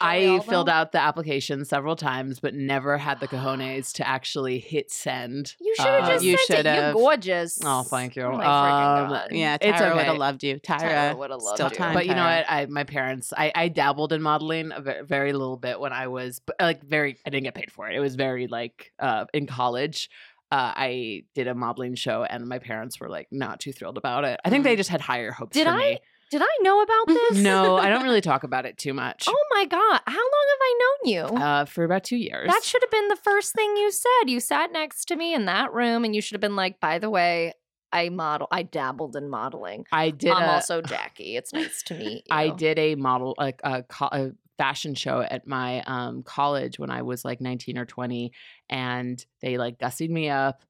I 0.00 0.40
filled 0.40 0.68
out 0.68 0.92
the 0.92 1.00
application 1.00 1.64
several 1.64 1.96
times, 1.96 2.40
but 2.40 2.54
never 2.54 2.98
had 2.98 3.20
the 3.20 3.28
cojones 3.28 3.92
to 3.94 4.06
actually 4.06 4.58
hit 4.58 4.90
send. 4.90 5.54
You 5.60 5.74
should 5.76 5.86
have 5.86 6.04
Uh, 6.04 6.08
just 6.12 6.24
you 6.24 6.38
sent 6.46 6.66
it. 6.66 6.74
You're 6.74 6.92
gorgeous. 6.92 7.58
Oh, 7.64 7.82
thank 7.82 8.16
you. 8.16 8.22
Oh 8.22 8.34
Um. 8.34 9.20
Yeah, 9.30 9.56
It's 9.60 9.80
Tyra 9.80 9.94
would 9.96 10.04
have 10.04 10.16
loved 10.18 10.44
you. 10.44 10.60
Tyra, 10.60 10.80
Tyra 10.80 11.16
would've 11.18 11.42
loved 11.42 11.56
still 11.56 11.68
you. 11.70 11.76
time. 11.76 11.94
but 11.94 12.06
you 12.06 12.14
know 12.14 12.24
what? 12.24 12.44
I 12.48 12.66
my 12.66 12.84
parents, 12.84 13.32
I, 13.36 13.52
I 13.54 13.68
dabbled 13.68 14.12
in 14.12 14.22
modeling 14.22 14.72
a 14.72 15.02
very 15.04 15.32
little 15.32 15.56
bit 15.56 15.80
when 15.80 15.92
I 15.92 16.06
was 16.08 16.40
but, 16.44 16.56
like 16.60 16.82
very. 16.82 17.18
I 17.26 17.30
didn't 17.30 17.44
get 17.44 17.54
paid 17.54 17.72
for 17.72 17.88
it. 17.88 17.96
It 17.96 18.00
was 18.00 18.14
very 18.14 18.46
like 18.46 18.92
uh, 18.98 19.24
in 19.34 19.46
college. 19.46 20.10
Uh, 20.50 20.72
I 20.76 21.24
did 21.34 21.46
a 21.46 21.54
modeling 21.54 21.94
show, 21.94 22.24
and 22.24 22.46
my 22.46 22.58
parents 22.58 23.00
were 23.00 23.08
like 23.10 23.28
not 23.30 23.60
too 23.60 23.72
thrilled 23.72 23.98
about 23.98 24.24
it. 24.24 24.40
I 24.44 24.50
think 24.50 24.64
they 24.64 24.76
just 24.76 24.88
had 24.88 25.00
higher 25.02 25.30
hopes 25.30 25.52
Did 25.54 25.66
for 25.66 25.72
I 25.74 25.76
me. 25.76 25.98
Did 26.30 26.42
I 26.42 26.58
know 26.60 26.82
about 26.82 27.06
this? 27.08 27.38
No, 27.38 27.76
I 27.76 27.88
don't 27.88 28.02
really 28.08 28.20
talk 28.20 28.44
about 28.44 28.66
it 28.66 28.76
too 28.76 28.92
much. 28.92 29.24
Oh 29.28 29.44
my 29.52 29.64
god. 29.64 30.00
How 30.06 30.12
long 30.12 30.46
have 30.50 30.60
I 30.60 30.78
known 30.80 31.12
you? 31.12 31.42
Uh, 31.42 31.64
for 31.64 31.84
about 31.84 32.04
two 32.04 32.16
years. 32.16 32.48
that 32.48 32.62
should 32.64 32.82
have 32.82 32.90
been 32.90 33.08
the 33.08 33.16
first 33.16 33.54
thing 33.54 33.76
you 33.76 33.90
said. 33.90 34.28
You 34.28 34.40
sat 34.40 34.72
next 34.72 35.06
to 35.06 35.16
me 35.16 35.34
in 35.34 35.46
that 35.46 35.72
room 35.72 36.04
and 36.04 36.14
you 36.14 36.20
should 36.20 36.34
have 36.34 36.40
been 36.40 36.56
like, 36.56 36.80
by 36.80 36.98
the 36.98 37.10
way, 37.10 37.52
I 37.92 38.10
model 38.10 38.48
I 38.50 38.64
dabbled 38.64 39.16
in 39.16 39.30
modeling. 39.30 39.86
I 39.90 40.10
did. 40.10 40.32
I'm 40.32 40.42
a- 40.42 40.52
also 40.52 40.82
Jackie. 40.82 41.36
It's 41.36 41.52
nice 41.54 41.82
to 41.84 41.94
meet 41.94 42.24
you. 42.28 42.36
I 42.36 42.50
did 42.50 42.78
a 42.78 42.94
model 42.96 43.34
like 43.38 43.60
a, 43.64 43.84
a 44.12 44.30
fashion 44.58 44.94
show 44.94 45.20
at 45.22 45.46
my 45.46 45.82
um, 45.86 46.22
college 46.22 46.78
when 46.78 46.90
I 46.90 47.02
was 47.02 47.24
like 47.24 47.40
19 47.40 47.78
or 47.78 47.86
20, 47.86 48.32
and 48.68 49.24
they 49.40 49.56
like 49.56 49.78
gussied 49.78 50.10
me 50.10 50.28
up, 50.28 50.62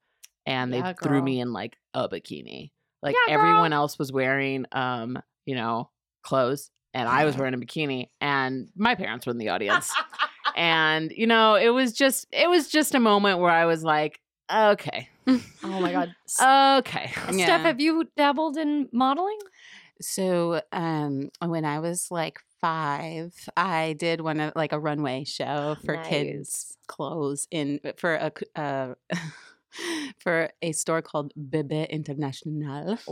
and 0.45 0.73
Yeah, 0.73 0.93
they 0.93 0.93
threw 1.03 1.21
me 1.21 1.41
in 1.41 1.51
like 1.51 1.75
a 1.93 2.07
bikini. 2.07 2.71
Like 3.01 3.15
Yeah, 3.27 3.33
everyone 3.33 3.73
else 3.73 3.97
was 3.99 4.11
wearing, 4.13 4.65
um, 4.71 5.19
you 5.49 5.55
know, 5.55 5.89
clothes, 6.21 6.69
and 6.93 7.09
I 7.09 7.25
was 7.25 7.35
wearing 7.35 7.55
a 7.55 7.57
bikini, 7.57 8.09
and 8.21 8.67
my 8.75 8.93
parents 8.93 9.25
were 9.25 9.31
in 9.31 9.39
the 9.39 9.49
audience. 9.49 9.91
and 10.55 11.11
you 11.11 11.25
know, 11.25 11.55
it 11.55 11.69
was 11.69 11.93
just 11.93 12.27
it 12.31 12.47
was 12.47 12.69
just 12.69 12.93
a 12.93 12.99
moment 12.99 13.39
where 13.39 13.49
I 13.49 13.65
was 13.65 13.83
like, 13.83 14.19
okay, 14.53 15.09
oh 15.27 15.41
my 15.63 15.91
god. 15.91 16.13
Okay. 16.79 17.11
Steph, 17.31 17.63
have 17.63 17.81
you 17.81 18.07
dabbled 18.15 18.57
in 18.57 18.87
modeling? 18.93 19.39
So 20.01 20.61
um, 20.71 21.29
when 21.43 21.65
I 21.65 21.79
was 21.79 22.07
like 22.11 22.37
five, 22.61 23.33
I 23.57 23.93
did 23.93 24.21
one 24.21 24.39
of 24.39 24.53
like 24.55 24.71
a 24.71 24.79
runway 24.79 25.23
show 25.23 25.77
for 25.83 25.95
kids' 25.97 26.77
clothes 26.87 27.47
in 27.49 27.79
for 27.97 28.13
a. 28.13 28.31
uh, 28.55 28.93
for 30.19 30.49
a 30.61 30.71
store 30.71 31.01
called 31.01 31.31
Bebe 31.49 31.83
International 31.89 32.97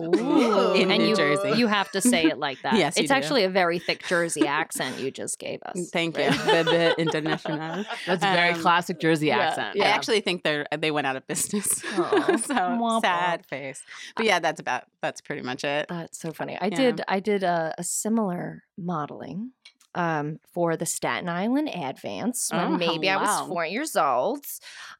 in 0.75 0.91
and 0.91 1.01
New 1.03 1.09
you, 1.09 1.15
Jersey. 1.15 1.51
You 1.57 1.67
have 1.67 1.89
to 1.91 2.01
say 2.01 2.25
it 2.25 2.37
like 2.37 2.61
that. 2.63 2.73
Yes, 2.75 2.97
you 2.97 3.01
it's 3.03 3.11
do. 3.11 3.15
actually 3.15 3.43
a 3.43 3.49
very 3.49 3.79
thick 3.79 4.05
Jersey 4.07 4.47
accent 4.47 4.99
you 4.99 5.11
just 5.11 5.39
gave 5.39 5.61
us. 5.63 5.89
Thank 5.91 6.17
you, 6.17 6.25
right? 6.27 6.65
Bebe 6.65 6.93
International. 7.01 7.85
That's 8.05 8.23
a 8.23 8.33
very 8.33 8.53
Um, 8.53 8.61
classic 8.61 8.99
Jersey 8.99 9.27
yeah, 9.27 9.39
accent. 9.39 9.75
yeah. 9.75 9.85
I 9.85 9.87
actually 9.89 10.21
think 10.21 10.43
they're 10.43 10.65
they 10.77 10.91
went 10.91 11.07
out 11.07 11.15
of 11.15 11.25
business. 11.27 11.65
So 11.67 11.93
Womp 11.93 13.01
sad 13.01 13.41
womp. 13.41 13.45
face. 13.45 13.81
But 14.15 14.25
yeah, 14.25 14.39
that's 14.39 14.59
about 14.59 14.83
that's 15.01 15.21
pretty 15.21 15.41
much 15.41 15.63
it. 15.63 15.87
That's 15.89 16.19
so 16.19 16.31
funny. 16.31 16.57
I 16.59 16.65
Yeah. 16.67 16.75
did 16.77 17.01
I 17.07 17.19
did 17.19 17.43
a, 17.43 17.73
a 17.77 17.83
similar 17.83 18.63
modeling 18.77 19.51
um, 19.97 20.39
for 20.53 20.77
the 20.77 20.85
Staten 20.85 21.27
Island 21.27 21.69
Advance 21.73 22.51
when 22.51 22.73
Oh, 22.73 22.77
maybe 22.77 23.09
I 23.09 23.17
was 23.17 23.47
four 23.47 23.65
years 23.65 23.95
old. 23.95 24.45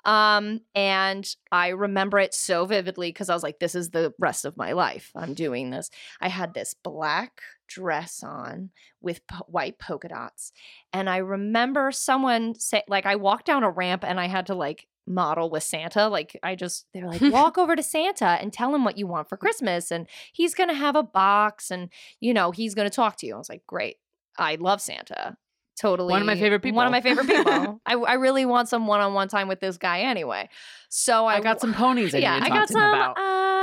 Um, 0.03 0.61
and 0.73 1.23
I 1.51 1.69
remember 1.69 2.17
it 2.17 2.33
so 2.33 2.65
vividly 2.65 3.09
because 3.09 3.29
I 3.29 3.35
was 3.35 3.43
like, 3.43 3.59
this 3.59 3.75
is 3.75 3.91
the 3.91 4.13
rest 4.17 4.43
of 4.43 4.57
my 4.57 4.71
life. 4.71 5.11
I'm 5.15 5.35
doing 5.35 5.69
this. 5.69 5.91
I 6.19 6.29
had 6.29 6.55
this 6.55 6.73
black 6.73 7.41
dress 7.67 8.23
on 8.23 8.71
with 8.99 9.25
po- 9.27 9.45
white 9.47 9.77
polka 9.77 10.07
dots. 10.07 10.51
And 10.91 11.07
I 11.07 11.17
remember 11.17 11.91
someone 11.91 12.55
say, 12.55 12.81
like, 12.87 13.05
I 13.05 13.17
walked 13.17 13.45
down 13.45 13.63
a 13.63 13.69
ramp 13.69 14.03
and 14.03 14.19
I 14.19 14.25
had 14.25 14.47
to 14.47 14.55
like 14.55 14.87
model 15.05 15.51
with 15.51 15.61
Santa. 15.61 16.07
Like, 16.07 16.39
I 16.41 16.55
just, 16.55 16.87
they're 16.95 17.05
like, 17.07 17.21
walk 17.31 17.59
over 17.59 17.75
to 17.75 17.83
Santa 17.83 18.25
and 18.41 18.51
tell 18.51 18.73
him 18.73 18.83
what 18.83 18.97
you 18.97 19.05
want 19.05 19.29
for 19.29 19.37
Christmas. 19.37 19.91
And 19.91 20.07
he's 20.33 20.55
going 20.55 20.69
to 20.69 20.75
have 20.75 20.95
a 20.95 21.03
box 21.03 21.69
and, 21.69 21.89
you 22.19 22.33
know, 22.33 22.49
he's 22.49 22.73
going 22.73 22.89
to 22.89 22.95
talk 22.95 23.17
to 23.17 23.27
you. 23.27 23.35
I 23.35 23.37
was 23.37 23.49
like, 23.49 23.61
great. 23.67 23.97
I 24.37 24.55
love 24.55 24.81
Santa. 24.81 25.37
Totally. 25.79 26.11
One 26.11 26.21
of 26.21 26.25
my 26.25 26.35
favorite 26.35 26.61
people. 26.61 26.77
One 26.77 26.87
of 26.87 26.91
my 26.91 27.01
favorite 27.01 27.27
people. 27.27 27.79
I, 27.85 27.93
I 27.93 28.13
really 28.13 28.45
want 28.45 28.67
some 28.67 28.87
one 28.87 28.99
on 28.99 29.13
one 29.13 29.27
time 29.27 29.47
with 29.47 29.59
this 29.59 29.77
guy 29.77 30.01
anyway. 30.01 30.49
So 30.89 31.25
I, 31.27 31.35
I 31.35 31.39
got 31.41 31.61
some 31.61 31.73
ponies 31.73 32.15
I 32.15 32.17
yeah, 32.19 32.33
need 32.35 32.45
to 32.45 32.51
I 32.53 32.55
got 32.57 32.69
some. 32.69 32.93
Uh. 32.93 33.13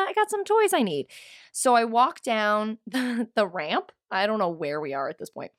I 0.06 0.12
got 0.14 0.30
some 0.30 0.44
toys 0.44 0.72
I 0.72 0.82
need. 0.82 1.06
So 1.52 1.74
I 1.74 1.84
walk 1.84 2.22
down 2.22 2.78
the, 2.86 3.28
the 3.34 3.46
ramp. 3.46 3.90
I 4.10 4.26
don't 4.26 4.38
know 4.38 4.50
where 4.50 4.80
we 4.80 4.94
are 4.94 5.08
at 5.08 5.18
this 5.18 5.30
point, 5.30 5.50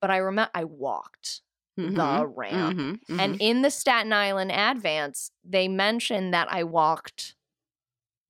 but 0.00 0.10
I 0.10 0.18
remember 0.18 0.50
I 0.54 0.64
walked 0.64 1.40
Mhm, 1.78 1.96
the 1.96 2.26
ramp. 2.26 2.76
mhm, 2.76 3.00
And 3.18 3.34
mhm. 3.34 3.40
in 3.40 3.62
the 3.62 3.70
Staten 3.70 4.12
Island 4.12 4.52
Advance, 4.52 5.30
they 5.42 5.68
mentioned 5.68 6.34
that 6.34 6.52
I 6.52 6.64
walked 6.64 7.36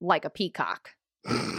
like 0.01 0.25
a 0.25 0.31
peacock 0.31 0.91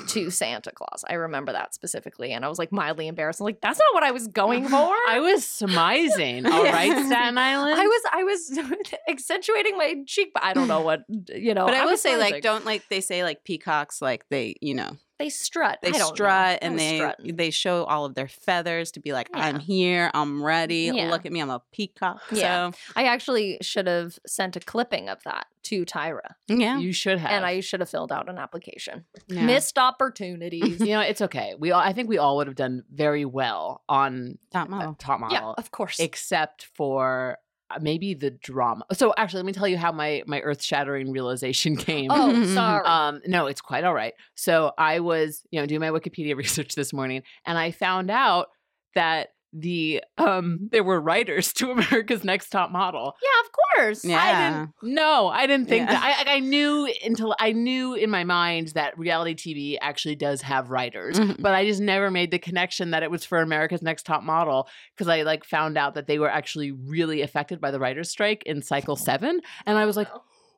to 0.08 0.30
Santa 0.30 0.72
Claus. 0.72 1.06
I 1.10 1.14
remember 1.14 1.54
that 1.54 1.74
specifically. 1.74 2.32
And 2.34 2.44
I 2.44 2.50
was 2.50 2.60
like 2.60 2.72
mildly 2.72 3.08
embarrassed. 3.08 3.40
I'm 3.40 3.46
like, 3.46 3.62
that's 3.62 3.80
not 3.80 3.94
what 3.94 4.04
I 4.04 4.12
was 4.12 4.28
going 4.28 4.68
for. 4.70 4.94
I 5.08 5.20
was 5.22 5.44
smizing. 5.44 6.46
All 6.46 6.64
right, 6.64 6.88
Yeah. 6.88 7.06
Staten 7.06 7.38
Island. 7.38 7.80
I 7.80 7.86
was 7.86 8.02
I 8.12 8.24
was 8.24 8.60
accentuating 9.10 9.78
my 9.78 10.04
cheek, 10.06 10.32
but 10.34 10.44
I 10.44 10.54
don't 10.54 10.68
know 10.68 10.82
what 10.82 11.04
you 11.34 11.54
know. 11.54 11.66
but 11.66 11.74
I, 11.76 11.86
will 11.86 11.92
was 11.92 12.02
say, 12.02 12.18
like, 12.18 12.44
don't 12.44 12.66
like 12.66 12.84
they 12.90 13.02
say 13.02 13.24
like 13.24 13.44
peacocks, 13.44 14.02
like 14.02 14.26
they, 14.30 14.56
you 14.62 14.74
know, 14.76 14.98
they 15.24 15.30
strut. 15.30 15.80
they 15.82 15.90
I 15.90 15.92
don't 15.92 16.00
know. 16.02 16.16
strut 16.16 16.32
I 16.32 16.60
and 16.62 16.78
they 16.78 16.98
strutting. 16.98 17.36
they 17.36 17.50
show 17.50 17.86
all 17.86 18.06
of 18.06 18.16
their 18.16 18.28
feathers 18.28 18.92
to 18.92 19.00
be 19.00 19.14
like, 19.14 19.30
I'm 19.34 19.60
here, 19.60 20.12
I'm 20.14 20.44
ready. 20.44 20.92
Yeah. 20.94 21.10
Look 21.10 21.26
at 21.26 21.32
me, 21.32 21.40
I'm 21.40 21.50
a 21.50 21.62
peacock. 21.72 22.22
Yeah. 22.32 22.72
So 22.72 22.78
I 22.96 23.06
actually 23.06 23.58
should 23.62 23.88
have 23.88 24.20
sent 24.28 24.56
a 24.56 24.60
clipping 24.60 25.08
of 25.10 25.24
that 25.24 25.48
to 25.64 25.86
Tyra, 25.86 26.36
yeah, 26.50 26.78
you 26.78 26.92
should 26.92 27.20
have. 27.20 27.32
and 27.32 27.46
I 27.46 27.62
should 27.62 27.80
have 27.80 27.90
filled 27.90 28.12
out 28.12 28.28
an 28.28 28.38
application. 28.38 29.06
yeah. 29.28 29.46
Missed 29.46 29.78
opportunities. 29.78 30.82
you 30.82 30.88
know, 30.88 31.00
it's 31.00 31.22
okay. 31.22 31.56
We 31.58 31.72
all, 31.72 31.80
I 31.80 31.94
think 31.94 32.10
we 32.10 32.18
all 32.18 32.36
would 32.38 32.48
have 32.48 32.58
done 32.58 32.84
very 32.92 33.24
well 33.24 33.82
on 33.88 34.40
top 34.52 34.68
uh, 34.68 34.72
model. 34.72 34.96
top 34.96 35.20
model, 35.22 35.38
yeah, 35.38 35.54
of 35.58 35.72
course. 35.72 36.00
except 36.00 36.66
for 36.76 37.38
maybe 37.82 38.14
the 38.14 38.32
drama. 38.32 38.86
So 38.94 39.14
actually, 39.18 39.40
let 39.40 39.46
me 39.46 39.54
tell 39.54 39.68
you 39.68 39.78
how 39.78 39.92
my 39.92 40.24
my 40.26 40.42
earth 40.42 40.62
shattering 40.62 41.12
realization 41.12 41.76
came. 41.78 42.10
oh, 42.12 42.46
sorry. 42.54 42.86
Um, 42.86 43.22
no, 43.26 43.48
it's 43.48 43.62
quite 43.62 43.84
all 43.84 43.94
right. 43.94 44.14
So 44.36 44.72
I 44.78 45.00
was, 45.00 45.42
you 45.52 45.60
know, 45.60 45.66
doing 45.66 45.82
my 45.82 45.90
Wikipedia 45.90 46.36
research 46.38 46.76
this 46.76 46.94
morning, 46.94 47.24
and 47.46 47.58
I 47.58 47.72
found 47.72 48.10
out 48.10 48.48
that 48.96 49.30
the 49.56 50.04
um 50.18 50.68
there 50.72 50.84
were 50.84 51.00
writers 51.00 51.54
to 51.54 51.72
America's 51.78 52.24
Next 52.24 52.50
Top 52.50 52.72
Model. 52.72 53.14
yeah, 53.22 53.46
of 53.46 53.52
course. 53.86 54.04
Yeah. 54.06 54.20
I 54.20 54.50
didn't. 54.50 54.96
No, 54.96 55.28
I 55.28 55.46
didn't 55.48 55.70
think 55.70 55.88
Yeah. 55.90 55.94
that. 56.00 56.26
I, 56.28 56.36
I 56.36 56.40
knew 56.40 56.92
until 57.06 57.36
I 57.40 57.52
knew 57.52 57.94
in 57.94 58.10
my 58.10 58.24
mind 58.24 58.70
that 58.70 58.98
reality 58.98 59.36
TV 59.36 59.78
actually 59.82 60.16
does 60.16 60.42
have 60.42 60.70
writers, 60.72 61.20
Mhm. 61.20 61.42
but 61.42 61.54
I 61.54 61.66
just 61.66 61.82
never 61.82 62.10
made 62.10 62.32
the 62.32 62.40
connection 62.40 62.92
that 62.92 63.04
it 63.04 63.12
was 63.12 63.24
for 63.26 63.40
America's 63.42 63.82
Next 63.82 64.06
Top 64.06 64.24
Model 64.24 64.68
because 64.96 65.08
I 65.08 65.22
like 65.22 65.44
found 65.46 65.78
out 65.78 65.94
that 65.96 66.08
they 66.08 66.18
were 66.20 66.30
actually 66.30 66.72
really 66.72 67.22
affected 67.22 67.62
by 67.62 67.72
the 67.72 67.80
writers' 67.80 68.10
strike 68.10 68.44
in 68.46 68.62
cycle 68.62 68.96
seven, 68.96 69.40
and 69.66 69.78
I 69.78 69.86
was 69.86 69.96
like, 69.98 70.08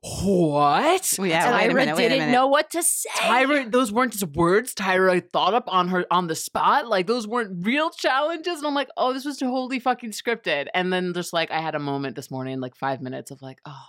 what? 0.01 1.15
Well, 1.17 1.27
yeah, 1.27 1.51
wait 1.55 1.65
a 1.69 1.73
Tyra 1.73 1.75
minute, 1.75 1.97
didn't 1.97 2.17
minute. 2.19 2.31
know 2.31 2.47
what 2.47 2.69
to 2.71 2.83
say. 2.83 3.09
Tyra, 3.15 3.71
those 3.71 3.91
weren't 3.91 4.11
just 4.13 4.27
words 4.35 4.73
Tyra 4.75 5.21
thought 5.31 5.53
up 5.53 5.65
on 5.67 5.87
her 5.89 6.05
on 6.11 6.27
the 6.27 6.35
spot. 6.35 6.87
Like 6.87 7.07
those 7.07 7.27
weren't 7.27 7.65
real 7.65 7.89
challenges. 7.89 8.59
And 8.59 8.67
I'm 8.67 8.75
like, 8.75 8.89
oh, 8.97 9.13
this 9.13 9.25
was 9.25 9.37
totally 9.37 9.79
fucking 9.79 10.11
scripted. 10.11 10.67
And 10.73 10.93
then 10.93 11.13
just 11.13 11.33
like 11.33 11.49
I 11.51 11.59
had 11.59 11.75
a 11.75 11.79
moment 11.79 12.15
this 12.15 12.29
morning, 12.29 12.59
like 12.59 12.75
five 12.75 13.01
minutes 13.01 13.31
of 13.31 13.41
like, 13.41 13.59
oh, 13.65 13.85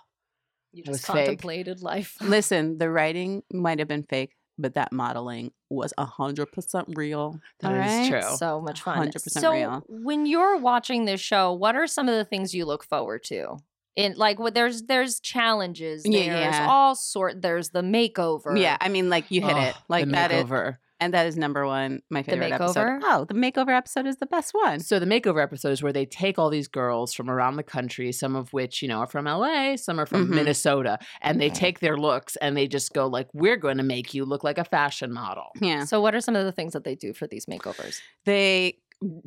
you 0.73 0.83
It 0.85 0.89
was 0.89 0.99
just 0.99 1.07
fake. 1.07 1.27
contemplated 1.27 1.83
life. 1.83 2.17
Listen, 2.23 2.79
the 2.79 2.91
writing 2.91 3.43
might 3.53 3.79
have 3.79 3.89
been 3.89 4.05
fake, 4.05 4.35
but 4.59 4.75
that 4.75 4.93
modeling 4.93 5.53
was 5.69 5.93
hundred 5.99 6.47
percent 6.53 6.89
real. 6.95 7.39
that 7.61 7.73
All 7.73 7.79
is 7.81 8.11
right? 8.11 8.23
true. 8.23 8.37
So 8.37 8.61
much 8.63 8.81
fun. 8.81 9.07
100% 9.09 9.21
so 9.31 9.53
real. 9.53 9.85
when 9.89 10.25
you're 10.25 10.57
watching 10.59 11.05
this 11.05 11.21
show, 11.21 11.53
what 11.53 11.77
are 11.77 11.87
some 11.87 12.09
of 12.09 12.15
the 12.15 12.25
things 12.25 12.55
you 12.55 12.65
look 12.65 12.85
forward 12.85 13.23
to? 13.25 13.59
In 13.97 14.15
like, 14.17 14.39
what 14.39 14.55
there's 14.55 14.83
there's 14.83 15.21
challenges. 15.21 16.03
There's 16.03 16.15
Yeah, 16.15 16.51
yeah. 16.51 16.67
all 16.69 16.95
sort. 16.95 17.41
There's 17.41 17.71
the 17.71 17.83
makeover. 17.83 18.61
Yeah, 18.61 18.77
I 18.81 18.89
mean, 18.91 19.09
like 19.09 19.31
you 19.31 19.41
hit 19.41 19.57
it, 19.57 19.75
Oh, 19.77 19.83
like 19.89 20.05
the 20.05 20.13
that 20.13 20.31
is, 20.33 20.45
makeover. 20.45 20.77
and 21.01 21.15
that 21.15 21.27
is 21.27 21.37
number 21.39 21.67
one. 21.67 22.03
My 22.11 22.23
favorite 22.23 22.53
episode. 22.53 22.75
makeover? 22.79 23.01
Oh, 23.05 23.25
the 23.25 23.33
makeover 23.35 23.75
episode 23.75 24.07
is 24.07 24.17
the 24.19 24.27
best 24.27 24.53
one. 24.53 24.81
So 24.81 24.99
the 24.99 25.07
makeover 25.07 25.43
episodes 25.43 25.83
where 25.83 25.95
they 25.95 26.05
take 26.05 26.39
all 26.39 26.51
these 26.51 26.69
girls 26.69 27.15
from 27.15 27.31
around 27.31 27.57
the 27.57 27.63
country, 27.63 28.13
some 28.13 28.37
of 28.37 28.53
which 28.53 28.83
you 28.83 28.89
know 28.89 28.99
are 28.99 29.07
from 29.07 29.25
LA, 29.27 29.77
some 29.77 29.99
are 29.99 30.05
from 30.07 30.27
Mhm. 30.27 30.35
Minnesota, 30.35 30.99
and 31.23 31.41
they 31.41 31.49
take 31.49 31.81
their 31.81 31.97
looks 31.97 32.37
and 32.37 32.55
they 32.55 32.69
just 32.69 32.93
go 32.93 33.07
like, 33.07 33.29
"We're 33.33 33.57
going 33.57 33.79
to 33.79 33.83
make 33.83 34.13
you 34.13 34.27
look 34.27 34.45
like 34.45 34.59
a 34.59 34.65
fashion 34.65 35.11
model." 35.11 35.47
Yeah, 35.61 35.85
So 35.85 36.03
what 36.03 36.15
are 36.15 36.21
some 36.21 36.37
of 36.37 36.45
the 36.45 36.53
things 36.53 36.75
that 36.75 36.85
they 36.85 36.97
do 36.97 37.15
for 37.15 37.27
these 37.27 37.47
makeovers? 37.47 37.99
they 38.27 38.77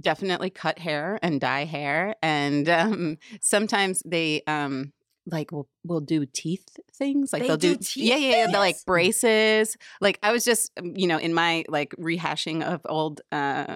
definitely 0.01 0.49
cut 0.49 0.79
hair 0.79 1.19
and 1.21 1.39
dye 1.41 1.65
hair, 1.65 2.15
and 2.21 2.67
um, 2.69 3.17
sometimes 3.41 4.01
they 4.05 4.43
um 4.47 4.93
like 5.25 5.51
will 5.51 5.67
will 5.85 5.99
do 6.01 6.25
teeth 6.25 6.65
things 6.93 7.31
like 7.31 7.43
They 7.43 7.49
will 7.49 7.57
do 7.57 7.75
do, 7.75 7.79
teeth 7.83 8.03
yeah 8.03 8.15
yeah 8.15 8.47
the 8.47 8.57
like 8.57 8.77
braces 8.85 9.77
like 10.01 10.17
i 10.23 10.31
was 10.31 10.43
just 10.43 10.71
um, 10.79 10.93
you 10.95 11.07
know 11.07 11.17
in 11.17 11.33
my 11.33 11.65
like 11.67 11.93
rehashing 11.97 12.63
of 12.63 12.81
old 12.85 13.21
uh 13.31 13.75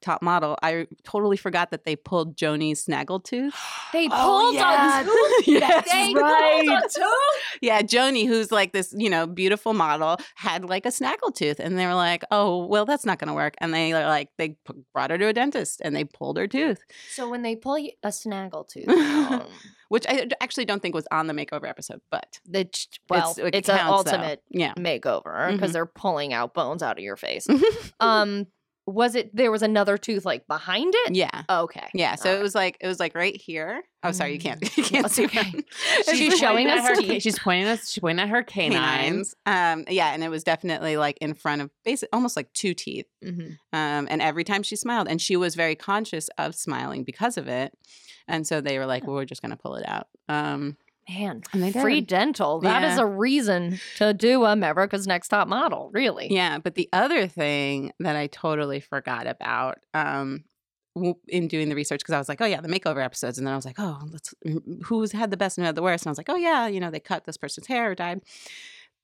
top 0.00 0.22
model 0.22 0.56
i 0.62 0.86
totally 1.04 1.36
forgot 1.36 1.70
that 1.70 1.84
they 1.84 1.96
pulled 1.96 2.36
joanie's 2.40 2.84
snaggletooth 2.86 3.52
They 3.92 4.08
Oh, 4.12 4.40
pulled 4.42 4.54
yeah. 4.54 5.00
a 5.00 5.04
tooth. 5.04 5.46
Yes, 5.48 5.90
they 5.92 6.14
right. 6.14 6.64
pulled 6.66 6.78
a 6.78 6.88
tooth. 6.88 7.58
yeah 7.60 7.82
joanie 7.82 8.24
who's 8.24 8.50
like 8.50 8.72
this 8.72 8.94
you 8.96 9.10
know 9.10 9.26
beautiful 9.26 9.74
model 9.74 10.16
had 10.36 10.64
like 10.64 10.86
a 10.86 10.90
snaggletooth 10.90 11.58
and 11.58 11.78
they 11.78 11.86
were 11.86 11.94
like 11.94 12.24
oh 12.30 12.64
well 12.66 12.84
that's 12.86 13.04
not 13.04 13.18
gonna 13.18 13.34
work 13.34 13.54
and 13.58 13.74
they 13.74 13.92
are 13.92 14.06
like 14.06 14.28
they 14.38 14.56
brought 14.94 15.10
her 15.10 15.18
to 15.18 15.26
a 15.28 15.32
dentist 15.32 15.80
and 15.84 15.94
they 15.94 16.04
pulled 16.04 16.36
her 16.38 16.46
tooth 16.46 16.80
So 17.14 17.28
when 17.28 17.42
they 17.42 17.54
pull 17.56 17.76
a 18.02 18.12
snaggle 18.12 18.64
tooth, 18.64 18.88
out, 18.88 19.48
which 19.88 20.04
I 20.08 20.28
actually 20.40 20.64
don't 20.64 20.80
think 20.82 20.94
was 20.94 21.06
on 21.10 21.26
the 21.26 21.34
makeover 21.34 21.68
episode 21.68 22.00
but 22.10 22.40
the 22.46 22.68
well, 23.08 23.34
it 23.38 23.54
it's, 23.54 23.68
an 23.68 23.76
though. 23.76 23.92
ultimate 23.92 24.42
yeah 24.50 24.74
makeover 24.74 25.52
because 25.52 25.70
Mhm. 25.70 25.72
they're 25.74 25.86
pulling 25.86 26.32
out 26.32 26.54
bones 26.54 26.82
out 26.82 26.98
of 26.98 27.04
your 27.04 27.16
face. 27.16 27.46
um, 28.00 28.46
was 28.88 29.16
it 29.16 29.34
there 29.34 29.50
was 29.50 29.62
another 29.62 29.98
tooth 29.98 30.24
like 30.24 30.46
behind 30.46 30.94
it? 30.96 31.16
yeah 31.16 31.42
Okay. 31.50 31.88
Yeah, 31.92 32.14
so 32.14 32.32
it 32.38 32.40
was 32.40 32.54
like 32.54 32.76
it 32.80 32.86
was 32.86 33.00
like 33.00 33.16
right 33.16 33.36
here. 33.36 33.82
Oh, 34.04 34.12
sorry, 34.12 34.32
you 34.34 34.38
can't 34.38 34.62
you 34.76 34.84
can't 34.84 35.02
That's 35.02 35.14
see 35.14 35.24
okay. 35.24 35.52
She's 36.14 36.38
showing 36.38 36.68
us 36.68 36.86
her. 36.88 36.94
teeth. 36.94 37.20
She's 37.22 37.36
pointing 37.36 37.66
us. 37.66 37.90
She's 37.90 38.00
pointing 38.00 38.22
at 38.22 38.28
her 38.28 38.44
canines. 38.44 39.34
canines. 39.34 39.34
Um, 39.44 39.84
yeah, 39.92 40.12
and 40.14 40.22
it 40.22 40.28
was 40.28 40.44
definitely 40.44 40.96
like 40.96 41.18
in 41.20 41.34
front 41.34 41.62
of 41.62 41.70
basically 41.84 42.10
almost 42.12 42.36
like 42.36 42.52
two 42.52 42.74
teeth. 42.74 43.06
Mhm. 43.24 43.58
Um, 43.72 44.06
and 44.08 44.22
every 44.22 44.44
time 44.44 44.62
she 44.62 44.76
smiled, 44.76 45.08
and 45.08 45.20
she 45.20 45.34
was 45.36 45.56
very 45.56 45.74
conscious 45.74 46.28
of 46.38 46.54
smiling 46.54 47.02
because 47.02 47.36
of 47.36 47.48
it. 47.48 47.76
And 48.28 48.46
so 48.46 48.60
they 48.60 48.78
were 48.78 48.86
like, 48.86 49.06
"Well, 49.06 49.14
we're 49.16 49.24
just 49.24 49.42
gonna 49.42 49.56
pull 49.56 49.76
it 49.76 49.88
out." 49.88 50.08
Um, 50.28 50.76
Man, 51.08 51.42
free 51.72 52.00
dental. 52.00 52.58
That 52.60 52.82
is 52.82 52.96
Yeah. 52.96 53.04
a 53.04 53.06
reason 53.06 53.78
to 53.98 54.12
do 54.12 54.44
America's 54.44 55.06
Next 55.06 55.28
Top 55.28 55.46
Model. 55.46 55.88
Really? 55.92 56.26
yeah, 56.32 56.58
but 56.58 56.74
the 56.74 56.88
other 56.92 57.28
thing 57.28 57.92
that 58.00 58.16
I 58.16 58.26
totally 58.26 58.80
forgot 58.80 59.28
about 59.28 59.78
um, 59.94 60.42
in 61.28 61.46
doing 61.46 61.68
the 61.68 61.76
research 61.76 62.00
because 62.00 62.14
I 62.14 62.18
was 62.18 62.28
like, 62.28 62.40
oh 62.40 62.46
yeah, 62.46 62.60
the 62.60 62.68
makeover 62.68 63.04
episodes, 63.04 63.38
and 63.38 63.46
then 63.46 63.52
I 63.52 63.56
was 63.56 63.64
like, 63.66 63.78
oh, 63.78 64.00
let's 64.10 64.34
who's 64.84 65.12
had 65.12 65.30
the 65.30 65.36
best 65.36 65.56
and 65.58 65.64
who 65.64 65.66
had 65.66 65.76
the 65.76 65.82
worst, 65.82 66.04
and 66.04 66.08
I 66.08 66.12
was 66.12 66.18
like, 66.18 66.28
oh 66.30 66.34
yeah, 66.36 66.66
you 66.66 66.80
know, 66.80 66.90
they 66.90 66.98
cut 67.00 67.24
this 67.24 67.36
person's 67.36 67.68
hair 67.68 67.92
or 67.92 67.94
died. 67.94 68.22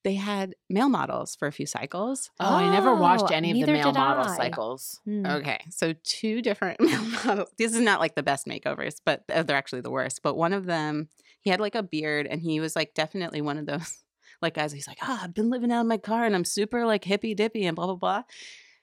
They 0.05 0.15
had 0.15 0.55
male 0.69 0.89
models 0.89 1.37
for 1.37 1.47
a 1.47 1.53
few 1.53 1.67
cycles. 1.67 2.31
Oh, 2.41 2.57
I 2.57 2.69
never 2.73 2.95
watched 2.95 3.25
Oh, 3.31 3.35
any 3.35 3.53
of 3.63 3.67
the 3.67 3.73
male 3.73 3.93
model 3.93 4.25
I. 4.25 4.37
cycles. 4.37 5.01
Hmm. 5.05 5.25
Okay, 5.25 5.61
so 5.71 5.95
two 6.03 6.43
different 6.43 6.81
male 6.81 7.05
models. 7.25 7.51
This 7.57 7.73
is 7.73 7.81
not 7.81 8.01
like 8.01 8.17
the 8.17 8.23
best 8.23 8.47
makeovers, 8.47 8.97
but 9.05 9.23
uh, 9.33 9.45
they're 9.45 9.57
actually 9.57 9.83
the 9.83 9.91
worst. 9.91 10.21
But 10.23 10.37
one 10.37 10.53
of 10.53 10.67
them, 10.67 11.09
he 11.41 11.51
had 11.51 11.61
like 11.61 11.77
a 11.77 11.83
beard, 11.85 12.27
and 12.27 12.41
he 12.41 12.59
was 12.59 12.75
like 12.75 12.95
definitely 12.95 13.41
one 13.43 13.59
of 13.59 13.67
those 13.67 13.99
like 14.43 14.55
guys. 14.55 14.73
He's 14.73 14.89
like, 14.89 14.99
ah, 15.03 15.21
I've 15.23 15.35
been 15.35 15.51
living 15.51 15.71
out 15.71 15.83
of 15.83 15.87
my 15.87 15.99
car, 15.99 16.25
and 16.25 16.35
I'm 16.35 16.45
super 16.45 16.85
like 16.85 17.05
hippy 17.05 17.35
dippy 17.35 17.65
and 17.65 17.77
blah 17.77 17.87
blah 17.87 17.95
blah. 17.97 18.23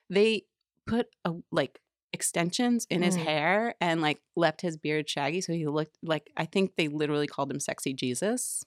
They 0.09 0.45
put 0.87 1.07
a 1.25 1.33
like 1.51 1.79
extensions 2.13 2.85
in 2.89 3.01
his 3.01 3.15
Mm. 3.17 3.23
hair 3.23 3.75
and 3.79 4.01
like 4.01 4.19
left 4.35 4.61
his 4.61 4.77
beard 4.77 5.09
shaggy, 5.09 5.41
so 5.41 5.53
he 5.53 5.67
looked 5.67 5.97
like 6.01 6.29
I 6.37 6.45
think 6.45 6.71
they 6.77 6.87
literally 6.87 7.27
called 7.27 7.51
him 7.51 7.59
sexy 7.59 7.93
Jesus. 7.93 8.63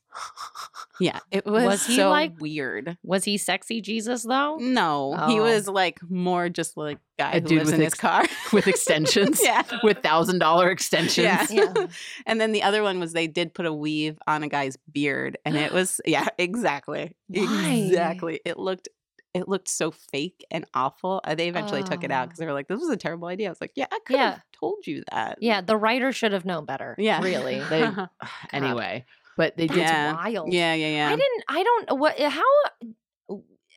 Yeah, 1.01 1.19
it 1.31 1.45
was, 1.47 1.65
Was 1.65 1.87
he, 1.87 1.97
so 1.97 2.11
like, 2.11 2.39
weird. 2.41 2.97
Was 3.03 3.25
he 3.25 3.39
sexy 3.39 3.81
Jesus 3.81 4.23
though? 4.23 4.57
No, 4.59 5.17
he 5.29 5.41
Oh. 5.41 5.45
was 5.45 5.69
like 5.69 5.99
more 6.09 6.49
just 6.49 6.77
like 6.77 6.99
guy 7.19 7.33
A 7.33 7.41
who 7.41 7.49
lives 7.49 7.73
in 7.73 7.81
his 7.81 7.93
ex- 7.95 7.99
car 8.01 8.25
With 8.53 8.67
extensions. 8.69 9.41
yeah. 9.43 9.63
With 9.83 10.03
thousand 10.03 10.39
dollar 10.39 10.71
extensions. 10.71 11.25
Yeah. 11.27 11.47
Yeah. 11.51 11.87
and 12.27 12.41
then 12.41 12.53
the 12.53 12.63
other 12.63 12.83
one 12.83 13.01
was 13.01 13.13
they 13.13 13.27
did 13.27 13.55
put 13.55 13.67
a 13.67 13.73
weave 13.73 14.19
on 14.27 14.43
a 14.43 14.49
guy's 14.49 14.77
beard 14.93 15.39
and 15.45 15.57
it 15.57 15.73
was 15.79 16.01
yeah, 16.05 16.29
exactly. 16.39 17.17
Why? 17.29 17.71
Exactly. 17.87 18.41
It 18.45 18.59
looked 18.59 18.89
it 19.35 19.49
looked 19.49 19.69
so 19.69 19.91
fake 19.91 20.45
and 20.51 20.65
awful. 20.75 21.21
Uh, 21.25 21.35
They 21.35 21.49
eventually 21.49 21.83
took 21.83 22.05
it 22.05 22.11
out 22.11 22.25
Oh. 22.25 22.27
because 22.27 22.39
they 22.39 22.47
were 22.47 22.53
like, 22.53 22.69
"This 22.69 22.81
was 22.81 22.91
a 22.91 22.97
terrible 22.97 23.29
idea." 23.29 23.49
I 23.49 23.51
was 23.51 23.61
like, 23.61 23.73
"Yeah, 23.75 23.87
I 23.91 23.99
could 24.05 24.17
have 24.17 24.43
told 24.53 24.87
you 24.87 25.03
that." 25.11 25.39
Yeah, 25.41 25.61
the 25.63 25.77
writer 25.77 26.13
should 26.13 26.33
have 26.33 26.45
known 26.45 26.65
better. 26.67 26.95
Yeah. 26.99 27.23
really. 27.23 27.61
They 27.71 27.89
anyway. 28.53 29.05
But 29.37 29.57
they 29.57 29.67
did 29.67 29.79
Yeah. 29.79 30.13
Wild. 30.15 30.53
yeah, 30.53 30.75
yeah, 30.75 30.89
yeah. 30.89 31.07
I 31.09 31.17
didn't. 31.17 31.45
I 31.49 31.63
don't. 31.63 31.99
What? 31.99 32.19
How? 32.21 32.43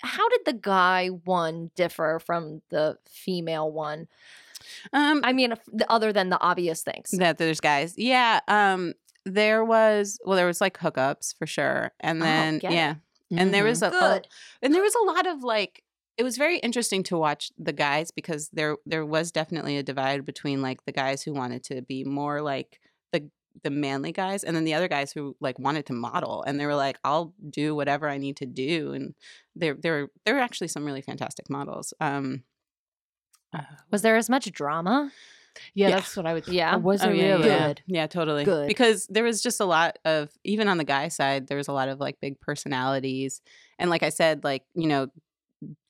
How 0.02 0.30
did 0.30 0.42
the 0.46 0.54
guy 0.54 1.08
one 1.08 1.72
differ 1.76 2.20
from 2.26 2.62
the 2.70 2.98
female 3.10 3.72
one? 3.72 4.08
um, 4.94 5.22
I 5.24 5.32
mean, 5.34 5.54
other 5.90 6.12
than 6.12 6.30
the 6.30 6.40
obvious 6.42 6.82
things. 6.84 7.12
that 7.12 7.38
there's 7.38 7.60
guys. 7.62 7.94
Yeah. 7.98 8.40
Um, 8.48 8.94
there 9.26 9.64
was 9.66 10.20
well, 10.26 10.36
there 10.36 10.46
was 10.46 10.60
like 10.62 10.78
hookups 10.78 11.36
for 11.38 11.48
sure, 11.48 11.92
and 12.02 12.22
Oh, 12.22 12.26
then 12.26 12.60
get 12.60 12.72
it. 12.72 12.98
Yeah, 13.36 13.42
and 13.42 13.54
there 13.54 13.64
was 13.64 13.82
a, 13.82 13.88
a 13.88 14.22
and 14.62 14.74
there 14.74 14.82
was 14.82 14.96
a 14.96 15.04
lot 15.04 15.28
of 15.28 15.44
like 15.44 15.84
it 16.18 16.24
was 16.24 16.38
very 16.38 16.60
interesting 16.60 17.04
to 17.04 17.18
watch 17.18 17.52
the 17.58 17.74
guys 17.74 18.12
because 18.12 18.50
there 18.54 18.78
there 18.86 19.06
was 19.06 19.32
definitely 19.32 19.78
a 19.78 19.84
divide 19.84 20.26
between 20.26 20.62
like 20.62 20.84
the 20.86 20.92
guys 20.92 21.24
who 21.24 21.34
wanted 21.34 21.64
to 21.66 21.82
be 21.82 22.04
more 22.04 22.42
like 22.42 22.80
the 23.12 23.30
the 23.64 23.70
manly 23.70 24.12
guys 24.12 24.44
and 24.44 24.56
then 24.56 24.64
the 24.64 24.74
other 24.74 24.88
guys 24.88 25.12
who 25.12 25.36
like 25.40 25.58
wanted 25.60 25.86
to 25.86 25.94
model 25.94 26.44
and 26.44 26.60
they 26.60 26.66
were 26.66 26.76
like 26.76 26.98
I'll 27.04 27.34
do 27.50 27.76
whatever 27.76 28.10
I 28.10 28.18
need 28.18 28.38
to 28.38 28.46
do. 28.46 28.94
And 28.94 29.16
there 29.56 29.76
there 29.76 29.94
were 29.94 30.12
there 30.26 30.36
were 30.36 30.42
actually 30.42 30.68
some 30.70 30.86
really 30.86 31.02
fantastic 31.02 31.50
models. 31.50 31.94
Um 32.00 32.44
uh, 33.54 33.62
Was 33.92 34.02
there 34.02 34.18
as 34.18 34.30
much 34.30 34.52
drama? 34.52 35.12
Yeah, 35.74 35.90
Yeah. 35.90 35.96
that's 35.96 36.16
what 36.18 36.26
I 36.26 36.34
would 36.34 36.48
Yeah. 36.48 36.76
Oh, 36.76 36.80
was 36.80 37.04
Oh, 37.04 37.10
it 37.10 37.16
yeah, 37.18 37.36
really? 37.36 37.48
Yeah, 37.50 37.68
Good. 37.68 37.82
yeah, 37.88 38.08
totally. 38.08 38.46
Good. 38.46 38.68
Because 38.68 39.08
there 39.08 39.24
was 39.24 39.42
just 39.42 39.60
a 39.60 39.66
lot 39.66 39.98
of 40.06 40.30
even 40.44 40.68
on 40.68 40.78
the 40.78 40.84
guy 40.84 41.08
side, 41.10 41.48
there 41.48 41.58
was 41.58 41.68
a 41.68 41.74
lot 41.74 41.90
of 41.90 42.00
like 42.00 42.20
big 42.22 42.40
personalities. 42.42 43.42
And 43.80 43.90
like 43.90 44.04
I 44.04 44.10
said, 44.10 44.44
like, 44.44 44.64
you 44.74 44.88
know, 44.88 45.08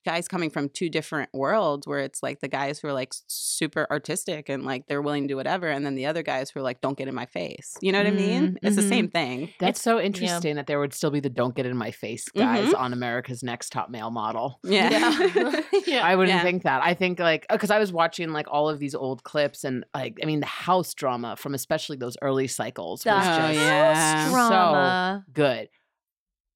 guys 0.04 0.28
coming 0.28 0.48
from 0.50 0.68
two 0.68 0.88
different 0.88 1.28
worlds 1.34 1.86
where 1.86 1.98
it's 1.98 2.22
like 2.22 2.40
the 2.40 2.46
guys 2.46 2.78
who 2.78 2.86
are 2.86 2.92
like 2.92 3.12
super 3.26 3.86
artistic 3.90 4.48
and 4.48 4.64
like 4.64 4.86
they're 4.86 5.02
willing 5.02 5.24
to 5.24 5.28
do 5.28 5.36
whatever 5.36 5.66
and 5.68 5.84
then 5.84 5.96
the 5.96 6.06
other 6.06 6.22
guys 6.22 6.48
who 6.48 6.60
are 6.60 6.62
like 6.62 6.80
don't 6.80 6.96
get 6.96 7.08
in 7.08 7.14
my 7.14 7.26
face. 7.26 7.74
You 7.80 7.90
know 7.90 7.98
what 7.98 8.06
I 8.06 8.12
mean? 8.12 8.52
Mm, 8.52 8.56
It's 8.62 8.76
the 8.76 8.82
mhm. 8.82 8.88
same 8.88 9.08
thing. 9.08 9.50
That's 9.58 9.82
so 9.82 10.00
interesting 10.00 10.54
that 10.56 10.68
there 10.68 10.78
would 10.78 10.94
still 10.94 11.10
be 11.10 11.18
the 11.18 11.28
don't 11.28 11.56
get 11.56 11.66
in 11.66 11.76
my 11.76 11.90
face 11.90 12.28
guys 12.28 12.72
on 12.72 12.92
America's 12.92 13.42
Next 13.42 13.70
Top 13.72 13.90
Male 13.90 14.10
Model. 14.12 14.60
Yeah. 14.62 14.90
yeah. 15.86 16.06
I 16.06 16.14
wouldn't 16.14 16.36
Yeah. 16.36 16.42
think 16.42 16.62
that. 16.62 16.82
I 16.84 16.94
think 16.94 17.18
like 17.18 17.44
because 17.50 17.72
I 17.72 17.80
was 17.80 17.92
watching 17.92 18.30
like 18.32 18.46
all 18.48 18.68
of 18.68 18.78
these 18.78 18.94
old 18.94 19.24
clips 19.24 19.64
and 19.64 19.84
like 19.92 20.18
I 20.22 20.26
mean 20.26 20.38
the 20.40 20.46
house 20.46 20.94
drama 20.94 21.34
from 21.36 21.54
especially 21.54 21.96
those 21.96 22.16
early 22.22 22.46
cycles 22.46 23.02
The 23.02 23.10
was 23.10 23.26
Oh, 23.26 23.48
just 23.48 23.54
yeah. 23.54 24.28
drama. 24.30 25.24
good. 25.32 25.68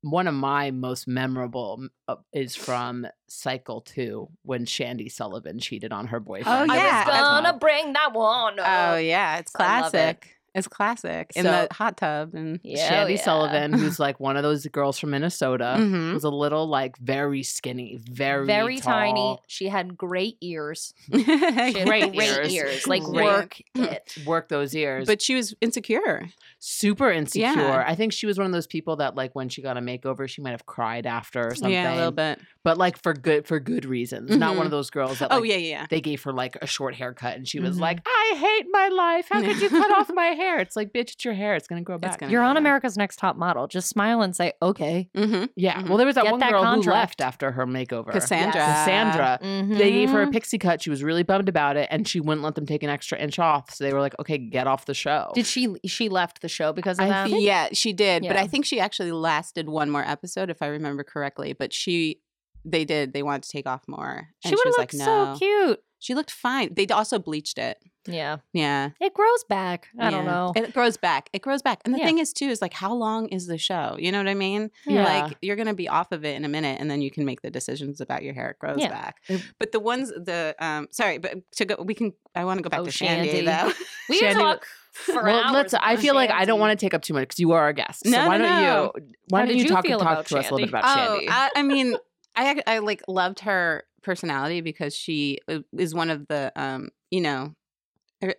One 0.03 0.27
of 0.27 0.35
my 0.35 0.71
most 0.71 1.07
memorable 1.07 1.87
uh, 2.09 2.17
is 2.33 2.57
from 2.57 3.07
Cycle 3.29 3.83
Two 3.83 4.29
when 4.43 4.65
Shandi 4.65 5.13
Sullivan 5.13 5.59
cheated 5.59 5.93
on 5.93 6.07
her 6.07 6.21
boyfriend. 6.21 6.71
Oh, 6.71 6.75
yeah. 6.75 7.05
I 7.07 7.21
was 7.21 7.43
gonna 7.43 7.59
bring 7.59 7.93
that 7.93 8.13
one. 8.15 8.55
Oh 8.59 8.97
yeah, 8.97 9.39
it's 9.39 9.53
I 9.55 9.81
love 9.81 9.89
it. 9.89 9.91
classic. 9.91 10.40
It's 10.55 10.67
classic. 10.69 11.31
In 11.37 11.45
So- 11.45 11.51
the 11.69 11.75
hot 11.75 11.97
tub 11.97 12.35
and 12.35 12.59
Yeah, 12.63 12.91
Shandi 13.07 13.17
yeah. 13.17 13.23
Sullivan, 13.23 13.73
who's 13.73 13.99
like 14.07 14.19
one 14.19 14.37
of 14.37 14.43
those 14.43 14.67
girls 14.67 14.99
from 14.99 15.11
Minnesota, 15.11 15.77
Mhm. 15.79 16.15
was 16.15 16.25
a 16.25 16.31
little 16.31 16.67
like 16.67 16.97
very 16.99 17.43
skinny, 17.43 18.01
very 18.11 18.47
very 18.47 18.79
tiny. 18.79 19.39
She 19.47 19.69
had 19.69 19.97
great 19.97 20.37
ears. 20.41 20.93
She 21.13 21.23
had 21.23 21.87
Great 21.87 22.13
great 22.15 22.29
ears. 22.37 22.53
ears. 22.53 22.87
Like 22.87 23.03
Great. 23.03 23.25
work 23.25 23.61
it. 23.75 24.17
Work 24.27 24.49
those 24.49 24.75
ears, 24.75 25.07
but 25.07 25.23
she 25.23 25.35
was 25.35 25.55
insecure. 25.61 26.29
super 26.59 27.11
insecure. 27.11 27.47
Yeah. 27.55 27.85
I 27.87 27.95
think 27.95 28.13
she 28.13 28.27
was 28.27 28.37
one 28.37 28.47
of 28.47 28.53
those 28.53 28.67
people 28.67 28.97
that 28.97 29.15
like 29.15 29.35
when 29.35 29.49
she 29.49 29.63
got 29.63 29.77
a 29.77 29.81
makeover, 29.81 30.29
she 30.29 30.43
might 30.43 30.51
have 30.51 30.67
cried 30.67 31.07
after 31.07 31.47
or 31.49 31.55
something. 31.55 31.71
Yeah, 31.73 31.95
a 31.95 31.97
little 31.97 32.11
bit. 32.13 32.39
But 32.65 32.77
like 32.79 33.03
for 33.03 33.13
good 33.15 33.47
for 33.47 33.59
good 33.61 33.85
reasons. 33.85 34.37
Not 34.37 34.57
one 34.57 34.67
of 34.67 34.71
those 34.71 34.91
girls 34.91 35.19
that 35.21 35.29
Oh 35.33 35.43
yeah, 35.43 35.57
yeah. 35.57 35.87
they 35.91 36.01
gave 36.01 36.23
her 36.25 36.33
like 36.33 36.57
a 36.61 36.67
short 36.67 36.95
haircut 36.95 37.37
and 37.37 37.49
she 37.49 37.59
was 37.61 37.77
Mhm. 37.79 37.81
like, 37.81 38.01
I 38.07 38.35
hate 38.37 38.67
my 38.71 38.89
life. 38.89 39.27
How 39.31 39.41
could 39.41 39.61
you 39.61 39.69
cut 39.69 39.91
off 39.93 40.11
my 40.15 40.27
hair? 40.29 40.59
It's 40.59 40.77
like, 40.77 40.93
bitch, 40.93 41.13
it's 41.15 41.25
your 41.25 41.35
hair. 41.35 41.55
It's 41.55 41.67
gonna 41.67 41.83
grow 41.83 41.99
back. 41.99 42.19
gonna- 42.21 42.31
You're 42.33 42.43
on 42.43 42.57
Yeah. 42.57 42.61
America's 42.61 42.97
Next 42.97 43.17
Top 43.17 43.37
Model. 43.37 43.67
Just 43.67 43.89
smile 43.89 44.21
and 44.23 44.35
say 44.37 44.53
okay. 44.63 45.09
Mm-hmm. 45.17 45.45
yeah. 45.57 45.81
Mhm. 45.83 45.89
Well, 45.89 45.97
there 45.99 46.07
was 46.07 46.17
that 46.17 46.25
Get 46.25 46.31
one 46.33 46.41
that 46.41 46.51
girl 46.51 46.65
who 46.65 46.83
left 46.83 47.21
after 47.21 47.53
her 47.53 47.67
makeover. 47.67 48.11
Cassandra. 48.13 48.53
Cassandra. 48.61 49.39
Mm-hmm. 49.43 49.75
They 49.79 49.91
gave 49.93 50.11
her 50.11 50.23
a 50.23 50.31
pixie 50.31 50.59
cut. 50.59 50.83
She 50.83 50.91
was 50.91 51.03
really 51.03 51.23
bummed 51.23 51.49
about 51.49 51.77
it, 51.77 51.89
and 51.91 52.07
she 52.07 52.21
wouldn't 52.21 52.43
let 52.45 52.55
them 52.57 52.67
take 52.67 52.83
an 52.83 52.91
extra 52.91 53.19
inch 53.19 53.39
off. 53.39 53.73
So 53.75 53.85
they 53.85 53.93
were 53.93 54.01
like, 54.01 54.19
"Okay, 54.19 54.39
get 54.39 54.67
off 54.67 54.85
the 54.87 54.95
show." 54.95 55.31
Did 55.35 55.47
she? 55.47 55.75
She 55.87 56.09
left 56.09 56.43
the 56.43 56.49
show 56.49 56.73
because 56.73 56.99
of 56.99 57.05
I 57.07 57.09
that. 57.09 57.29
think- 57.31 57.43
Yeah, 57.43 57.69
she 57.73 57.93
did. 57.93 58.23
But 58.27 58.37
I 58.37 58.47
think 58.47 58.65
she 58.67 58.81
actually 58.81 59.13
lasted 59.13 59.69
one 59.69 59.91
more 59.91 60.05
episode, 60.07 60.51
if 60.51 60.61
I 60.63 60.67
remember 60.67 61.03
correctly. 61.05 61.53
But 61.53 61.73
she, 61.73 62.21
they 62.65 62.85
did. 62.85 63.13
They 63.13 63.23
wanted 63.23 63.45
to 63.45 63.49
take 63.51 63.67
off 63.67 63.83
more. 63.89 64.29
she 64.45 64.51
would 64.55 64.59
have 64.65 64.75
like, 64.79 64.93
looked 64.93 65.07
no. 65.07 65.35
so 65.35 65.39
cute. 65.39 65.83
She 65.99 66.15
looked 66.15 66.31
fine. 66.31 66.73
They 66.75 66.87
also 66.87 67.19
bleached 67.19 67.59
it. 67.59 67.79
Yeah, 68.07 68.39
Yeah. 68.55 68.91
it 68.99 69.13
grows 69.13 69.45
back. 69.45 69.89
I 69.99 70.09
don't 70.11 70.25
know. 70.25 70.55
It 70.57 70.73
grows 70.73 70.97
back. 70.97 71.29
It 71.35 71.43
grows 71.43 71.61
back. 71.61 71.81
And 71.85 71.93
the 71.95 71.99
Yeah. 71.99 72.07
thing 72.07 72.19
is, 72.19 72.33
too, 72.33 72.47
is 72.47 72.63
like, 72.63 72.73
how 72.73 72.95
long 72.95 73.29
is 73.29 73.47
the 73.47 73.59
show? 73.59 73.97
You 73.99 74.11
know 74.11 74.17
what 74.17 74.27
I 74.27 74.33
mean? 74.35 74.71
Yeah. 74.87 75.05
Like, 75.05 75.37
you're 75.43 75.57
going 75.57 75.69
to 75.69 75.75
be 75.75 75.87
off 75.91 76.11
of 76.11 76.25
it 76.25 76.35
in 76.37 76.47
a 76.47 76.49
minute 76.49 76.79
and 76.81 76.91
then 76.91 77.03
you 77.03 77.11
can 77.11 77.27
make 77.27 77.43
the 77.43 77.51
decisions 77.51 78.01
about 78.01 78.23
your 78.23 78.33
hair. 78.33 78.51
It 78.53 78.59
grows 78.59 78.79
Yeah. 78.81 78.89
back. 78.89 79.21
But 79.59 79.73
the 79.73 79.81
ones, 79.81 80.09
the, 80.09 80.57
um, 80.59 80.89
sorry, 80.91 81.19
but 81.19 81.35
to 81.57 81.65
go, 81.67 81.83
we 81.85 81.93
can, 81.95 82.15
I 82.35 82.47
want 82.47 82.57
to 82.59 82.63
go 82.63 82.71
back 82.71 82.81
Oh, 82.81 82.85
to 82.87 82.91
Shandi, 82.91 83.31
Shandi. 83.31 83.45
though. 83.45 83.73
We 84.09 84.19
Shandi 84.23 84.33
can 84.33 84.37
talk 84.39 84.67
for 84.93 85.23
well, 85.23 85.45
hours. 85.45 85.53
let's. 85.53 85.75
I 85.75 85.97
feel 85.97 86.15
like 86.15 86.31
I 86.31 86.47
don't 86.47 86.59
want 86.59 86.77
to 86.77 86.83
take 86.85 86.95
up 86.95 87.03
too 87.03 87.13
much 87.15 87.23
because 87.29 87.39
you 87.39 87.53
are 87.53 87.61
our 87.61 87.73
guest. 87.75 88.05
So 88.07 88.11
No, 88.11 88.27
why 88.27 88.39
no, 88.39 88.45
don't 88.47 88.57
no. 88.63 88.93
you? 88.97 89.15
Why 89.29 89.41
How 89.41 89.47
don't 89.47 89.57
you 89.57 89.63
you 89.65 89.69
talk 89.69 89.85
talk 89.87 90.27
to 90.27 90.39
us 90.39 90.51
a 90.51 90.55
little 90.55 90.59
bit 90.59 90.69
about 90.71 90.85
Oh, 90.85 91.19
Shandi? 91.21 91.27
I, 91.29 91.51
I 91.55 91.63
mean, 91.63 91.97
I 92.37 92.63
I 92.67 92.79
like 92.79 93.03
loved 93.09 93.41
her 93.41 93.85
personality 94.03 94.61
because 94.61 94.95
she 94.95 95.39
uh, 95.49 95.61
is 95.77 95.95
one 95.95 96.11
of 96.11 96.27
the 96.29 96.53
um, 96.57 96.91
you 97.11 97.21
know, 97.21 97.55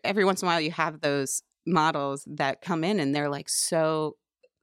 every 0.03 0.25
once 0.25 0.41
in 0.41 0.47
a 0.47 0.51
while 0.51 0.61
you 0.61 0.71
have 0.71 1.01
those 1.01 1.43
models 1.65 2.23
that 2.27 2.61
come 2.61 2.83
in 2.83 2.99
and 2.99 3.13
they're 3.15 3.29
like 3.29 3.49
so 3.49 4.15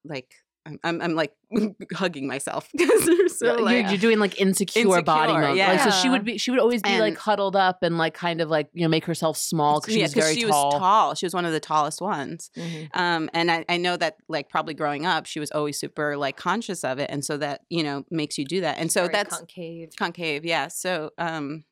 like 0.04 0.34
I'm 0.68 0.78
I'm, 0.84 1.00
I'm 1.00 1.14
like 1.14 1.32
hugging 1.94 2.26
myself 2.26 2.68
because 2.76 3.06
they're 3.06 3.28
so 3.28 3.68
you're, 3.68 3.80
you're 3.80 3.96
doing 3.96 4.18
like 4.18 4.40
insecure, 4.40 4.84
body 5.02 5.32
Insecure, 5.32 5.48
mode. 5.48 5.58
Like, 5.58 5.80
so 5.80 5.90
she 5.90 6.08
would 6.08 6.24
be. 6.24 6.38
She 6.38 6.50
would 6.50 6.60
always 6.60 6.82
be 6.82 7.00
like 7.00 7.16
huddled 7.16 7.56
up 7.56 7.82
and 7.82 7.96
like 7.98 8.14
kind 8.14 8.40
of 8.40 8.50
like 8.50 8.68
you 8.74 8.82
know 8.82 8.88
make 8.88 9.04
herself 9.04 9.36
small 9.36 9.80
because 9.80 9.94
she 9.94 10.00
yeah, 10.00 10.06
was 10.06 10.14
very 10.14 10.34
she 10.34 10.42
tall. 10.42 10.72
was 10.72 10.78
tall. 10.80 11.14
She 11.14 11.26
was 11.26 11.34
one 11.34 11.44
of 11.44 11.52
the 11.52 11.60
tallest 11.60 12.00
ones. 12.00 12.50
Mhm. 12.56 12.88
Um, 12.94 13.30
and 13.32 13.50
I, 13.50 13.64
I 13.68 13.76
know 13.76 13.96
that 13.96 14.16
like 14.28 14.48
probably 14.48 14.74
growing 14.74 15.06
up, 15.06 15.26
she 15.26 15.40
was 15.40 15.50
always 15.50 15.78
super 15.78 16.16
like 16.16 16.36
conscious 16.36 16.84
of 16.84 16.98
it, 16.98 17.10
and 17.10 17.24
so 17.24 17.36
that 17.38 17.62
you 17.70 17.82
know 17.82 18.04
makes 18.10 18.38
you 18.38 18.44
do 18.44 18.60
that. 18.60 18.78
And 18.78 18.92
so 18.92 19.02
Very 19.02 19.12
that's 19.12 19.36
concave. 19.36 19.90
concave 19.96 20.44
yeah 20.44 20.68
so 20.68 21.10
um 21.18 21.64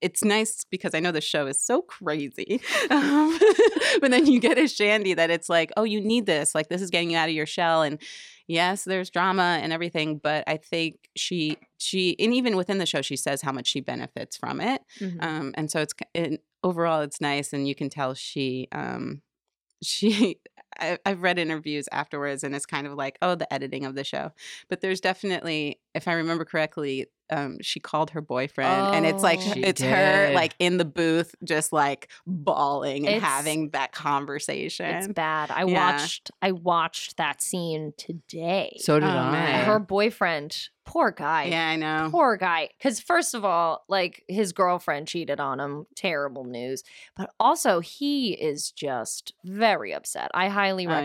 it's 0.00 0.22
nice 0.24 0.64
because 0.70 0.94
i 0.94 1.00
know 1.00 1.10
the 1.12 1.20
show 1.20 1.46
is 1.46 1.60
so 1.60 1.82
crazy 1.82 2.60
um, 2.90 3.38
but 4.00 4.10
then 4.10 4.26
you 4.26 4.38
get 4.40 4.58
a 4.58 4.62
shandi 4.62 5.14
that 5.16 5.30
it's 5.30 5.48
like 5.48 5.72
oh 5.76 5.84
you 5.84 6.00
need 6.00 6.26
this 6.26 6.54
like 6.54 6.68
this 6.68 6.82
is 6.82 6.90
getting 6.90 7.10
you 7.10 7.16
out 7.16 7.28
of 7.28 7.34
your 7.34 7.46
shell 7.46 7.82
and 7.82 8.00
yes 8.48 8.84
there's 8.84 9.10
drama 9.10 9.58
and 9.62 9.72
everything 9.72 10.18
but 10.18 10.44
i 10.46 10.56
think 10.56 11.08
she 11.16 11.56
she 11.78 12.14
and 12.18 12.32
even 12.34 12.56
within 12.56 12.78
the 12.78 12.86
show 12.86 13.02
she 13.02 13.16
says 13.16 13.42
how 13.42 13.52
much 13.52 13.66
she 13.66 13.80
benefits 13.80 14.36
from 14.36 14.60
it 14.60 14.82
Mhm. 15.00 15.22
um 15.22 15.54
and 15.56 15.70
so 15.70 15.80
it's 15.80 15.94
and 16.14 16.38
overall 16.62 17.00
it's 17.00 17.20
nice 17.20 17.52
and 17.52 17.66
you 17.66 17.74
can 17.74 17.88
tell 17.90 18.14
she 18.14 18.68
um 18.72 19.22
she 19.82 20.38
I, 20.78 20.98
I've 21.06 21.22
read 21.22 21.38
interviews 21.38 21.88
afterwards 21.90 22.44
and 22.44 22.54
it's 22.54 22.66
kind 22.66 22.86
of 22.86 22.94
like 22.94 23.18
oh 23.22 23.34
the 23.34 23.50
editing 23.52 23.84
of 23.86 23.94
the 23.94 24.04
show 24.04 24.32
but 24.68 24.80
there's 24.80 25.00
definitely 25.00 25.80
if 25.94 26.06
i 26.08 26.12
remember 26.12 26.44
correctly 26.44 27.06
um, 27.30 27.58
she 27.62 27.80
called 27.80 28.10
her 28.10 28.20
boyfriend, 28.20 28.94
and 28.96 29.06
it's 29.06 29.22
like 29.22 29.38
Oh. 29.42 29.52
She 29.54 29.62
it's 29.62 29.82
her 29.82 30.32
like 30.34 30.54
in 30.58 30.76
the 30.78 30.84
booth, 30.84 31.34
just 31.44 31.72
like 31.72 32.08
bawling 32.26 33.06
and 33.06 33.16
It's- 33.16 33.22
having 33.22 33.70
that 33.70 33.92
conversation. 33.92 34.86
It's 34.86 35.08
bad. 35.08 35.50
I 35.50 35.64
Yeah. 35.64 35.92
watched 35.92 36.30
I 36.42 36.52
watched 36.52 37.16
that 37.16 37.42
scene 37.42 37.92
today. 37.96 38.76
So 38.80 38.98
did 39.00 39.06
Oh, 39.08 39.12
I. 39.12 39.30
man. 39.32 39.64
her 39.66 39.78
boyfriend, 39.78 40.68
poor 40.84 41.10
guy. 41.10 41.44
yeah, 41.44 41.68
I 41.68 41.76
know. 41.76 42.08
Poor 42.10 42.36
guy. 42.36 42.70
Because, 42.78 43.00
first 43.00 43.34
of 43.34 43.44
all, 43.44 43.84
like 43.88 44.22
his 44.28 44.52
girlfriend 44.52 45.08
cheated 45.08 45.40
on 45.40 45.58
him. 45.60 45.86
Terrible 45.96 46.44
news. 46.44 46.82
But 47.16 47.30
also, 47.40 47.80
he 47.80 48.32
is 48.34 48.70
just 48.70 49.32
very 49.44 49.92
upset. 49.92 50.30
I 50.34 50.48
highly 50.48 50.86
Oh, 50.86 50.90
yeah. 50.90 50.98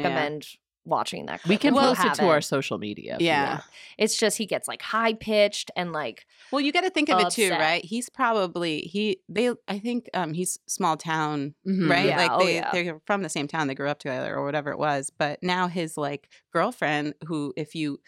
Recommend 0.86 0.92
watching 0.92 1.26
that. 1.28 1.42
we 1.48 1.58
can 1.58 1.76
if 1.76 1.82
you 1.82 1.88
post 1.88 2.06
it 2.06 2.14
to 2.16 2.28
our 2.28 2.42
social 2.42 2.78
media. 2.78 3.18
Yeah. 3.20 3.62
It's 3.98 4.18
just 4.18 4.38
he 4.38 4.46
gets 4.46 4.68
like 4.68 4.82
high 4.82 5.14
pitched 5.14 5.72
and 5.76 5.92
like, 5.92 6.26
Well, 6.52 6.62
you 6.62 6.72
got 6.72 6.82
to 6.82 6.90
think 6.90 7.10
of 7.10 7.20
it 7.20 7.30
too, 7.32 7.52
right? 7.52 7.84
He's 7.84 8.10
probably 8.10 8.82
he 8.82 9.18
they 9.30 9.52
I 9.68 9.80
think 9.80 10.10
um 10.14 10.34
he's 10.34 10.60
small 10.68 10.98
town, 10.98 11.54
Mhm. 11.68 11.90
right? 11.90 12.06
Yeah, 12.08 12.18
Like 12.18 12.32
oh, 12.32 12.46
they 12.46 12.56
yeah. 12.56 12.70
they're 12.72 13.02
from 13.06 13.22
the 13.24 13.30
same 13.30 13.48
town, 13.48 13.68
they 13.68 13.76
grew 13.76 13.90
up 13.90 14.00
together 14.00 14.36
or 14.36 14.44
whatever 14.46 14.72
it 14.72 14.80
was. 14.80 15.12
But 15.16 15.42
now 15.44 15.68
his 15.68 15.98
like 15.98 16.30
girlfriend, 16.52 17.14
who 17.28 17.54
if 17.56 17.76
you 17.76 18.00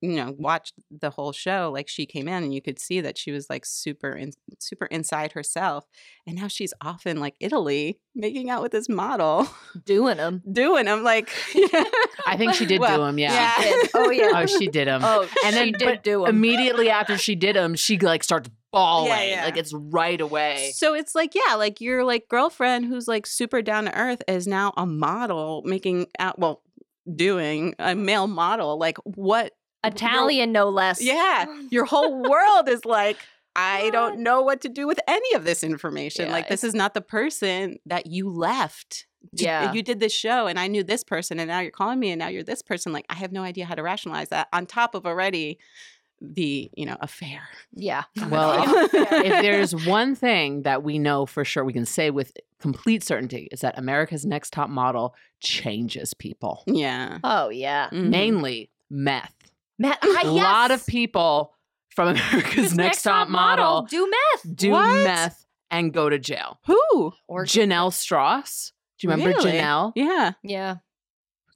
you 0.00 0.16
know 0.16 0.34
watched 0.38 0.74
the 0.90 1.10
whole 1.10 1.32
show, 1.32 1.70
like 1.72 1.88
she 1.88 2.06
came 2.06 2.28
in 2.28 2.42
and 2.44 2.54
you 2.54 2.62
could 2.62 2.78
see 2.78 3.00
that 3.00 3.18
she 3.18 3.32
was 3.32 3.48
like 3.50 3.64
super 3.64 4.12
in, 4.12 4.32
super 4.58 4.86
inside 4.86 5.32
herself, 5.32 5.86
and 6.26 6.36
now 6.36 6.48
she's 6.48 6.72
off 6.80 7.06
in 7.06 7.20
like 7.20 7.34
Italy 7.40 7.98
making 8.14 8.50
out 8.50 8.62
with 8.62 8.72
this 8.72 8.88
model, 8.88 9.48
doing 9.84 10.18
him. 10.18 10.42
doing 10.52 10.86
him 10.86 11.02
like. 11.02 11.30
I 12.26 12.36
think 12.36 12.54
she 12.54 12.66
did 12.66 12.80
Well, 12.80 12.98
do 12.98 13.04
him. 13.04 13.18
Yeah. 13.18 13.32
yeah. 13.32 13.76
Oh, 13.94 14.10
yeah. 14.10 14.30
Oh, 14.34 14.46
she 14.46 14.68
did 14.68 14.86
him. 14.86 15.02
Oh, 15.04 15.28
and 15.44 15.56
then 15.56 15.66
she 15.66 15.72
did 15.72 16.02
do 16.02 16.24
him. 16.24 16.36
immediately 16.36 16.88
after 16.90 17.18
she 17.18 17.34
did 17.34 17.56
him, 17.56 17.74
she 17.74 17.98
like 17.98 18.22
starts 18.22 18.48
bawling. 18.72 19.10
yeah. 19.10 19.44
Like 19.44 19.56
it's 19.56 19.72
right 19.74 20.20
away. 20.20 20.72
So 20.74 20.94
it's 20.94 21.14
like, 21.14 21.34
yeah, 21.34 21.54
like 21.56 21.80
your 21.80 22.04
like 22.04 22.28
girlfriend 22.28 22.86
who's 22.86 23.08
like 23.08 23.26
super 23.26 23.62
down 23.62 23.84
to 23.86 23.98
earth 23.98 24.22
is 24.28 24.46
now 24.46 24.72
a 24.76 24.86
model 24.86 25.62
making 25.64 26.06
out 26.18 26.38
well, 26.38 26.62
doing 27.12 27.74
a 27.78 27.94
male 27.94 28.26
model. 28.28 28.78
Like 28.78 28.98
what 29.04 29.52
Italian, 29.84 30.52
no 30.52 30.68
less. 30.68 31.02
yeah. 31.02 31.44
Your 31.70 31.84
whole 31.84 32.22
world 32.22 32.68
is 32.68 32.84
like, 32.84 33.18
I 33.54 33.90
don't 33.90 34.20
know 34.20 34.40
what 34.42 34.60
to 34.62 34.68
do 34.68 34.86
with 34.86 34.98
any 35.06 35.34
of 35.34 35.44
this 35.44 35.62
information. 35.62 36.26
Yeah, 36.26 36.32
like 36.32 36.48
this 36.48 36.64
is 36.64 36.74
not 36.74 36.94
the 36.94 37.00
person 37.02 37.78
that 37.86 38.06
you 38.06 38.30
left. 38.30 39.06
Yeah. 39.34 39.72
You 39.72 39.82
did 39.82 40.00
this 40.00 40.12
show 40.12 40.46
and 40.46 40.58
I 40.58 40.68
knew 40.68 40.82
this 40.82 41.04
person 41.04 41.38
and 41.38 41.48
now 41.48 41.60
you're 41.60 41.70
calling 41.70 42.00
me 42.00 42.10
and 42.10 42.18
now 42.18 42.28
you're 42.28 42.42
this 42.42 42.62
person. 42.62 42.92
Like 42.92 43.04
I 43.10 43.14
have 43.14 43.30
no 43.30 43.42
idea 43.42 43.66
how 43.66 43.74
to 43.74 43.82
rationalize 43.82 44.30
that 44.30 44.48
on 44.52 44.64
top 44.66 44.94
of 44.94 45.04
already 45.06 45.58
the, 46.20 46.70
you 46.76 46.86
know, 46.86 46.96
affair. 47.00 47.42
Yeah. 47.74 48.04
Well, 48.30 48.64
if- 48.84 48.94
if 48.94 49.42
there's 49.42 49.74
one 49.86 50.14
thing 50.14 50.62
that 50.62 50.82
we 50.82 50.98
know 50.98 51.26
for 51.26 51.44
sure, 51.44 51.64
we 51.64 51.72
can 51.72 51.84
say 51.86 52.10
with 52.10 52.32
complete 52.58 53.02
certainty, 53.04 53.48
is 53.52 53.60
that 53.60 53.76
America's 53.78 54.24
Next 54.24 54.52
Top 54.52 54.70
Model 54.70 55.14
changes 55.40 56.14
people, 56.14 56.62
Yeah. 56.66 57.18
Oh, 57.22 57.48
yeah. 57.50 57.90
Mhm. 57.92 58.08
mainly 58.08 58.70
meth. 58.88 59.34
Matt, 59.82 59.98
A 60.24 60.28
lot 60.30 60.70
of 60.70 60.86
people 60.86 61.52
from 61.90 62.08
America's 62.16 62.74
Next, 62.74 63.02
Top, 63.02 63.28
Model, 63.28 63.82
do 63.90 64.08
meth. 64.10 64.56
do 64.56 64.70
What? 64.70 65.04
meth 65.04 65.44
and 65.70 65.92
go 65.92 66.08
to 66.08 66.18
jail. 66.18 66.58
Who? 66.66 67.12
Or 67.28 67.44
Janelle 67.44 67.92
Strauss. 67.92 68.72
Do 68.98 69.06
you 69.06 69.10
remember 69.12 69.36
Really? 69.36 69.52
Janelle? 69.52 69.92
Yeah. 69.96 70.32
yeah. 70.42 70.76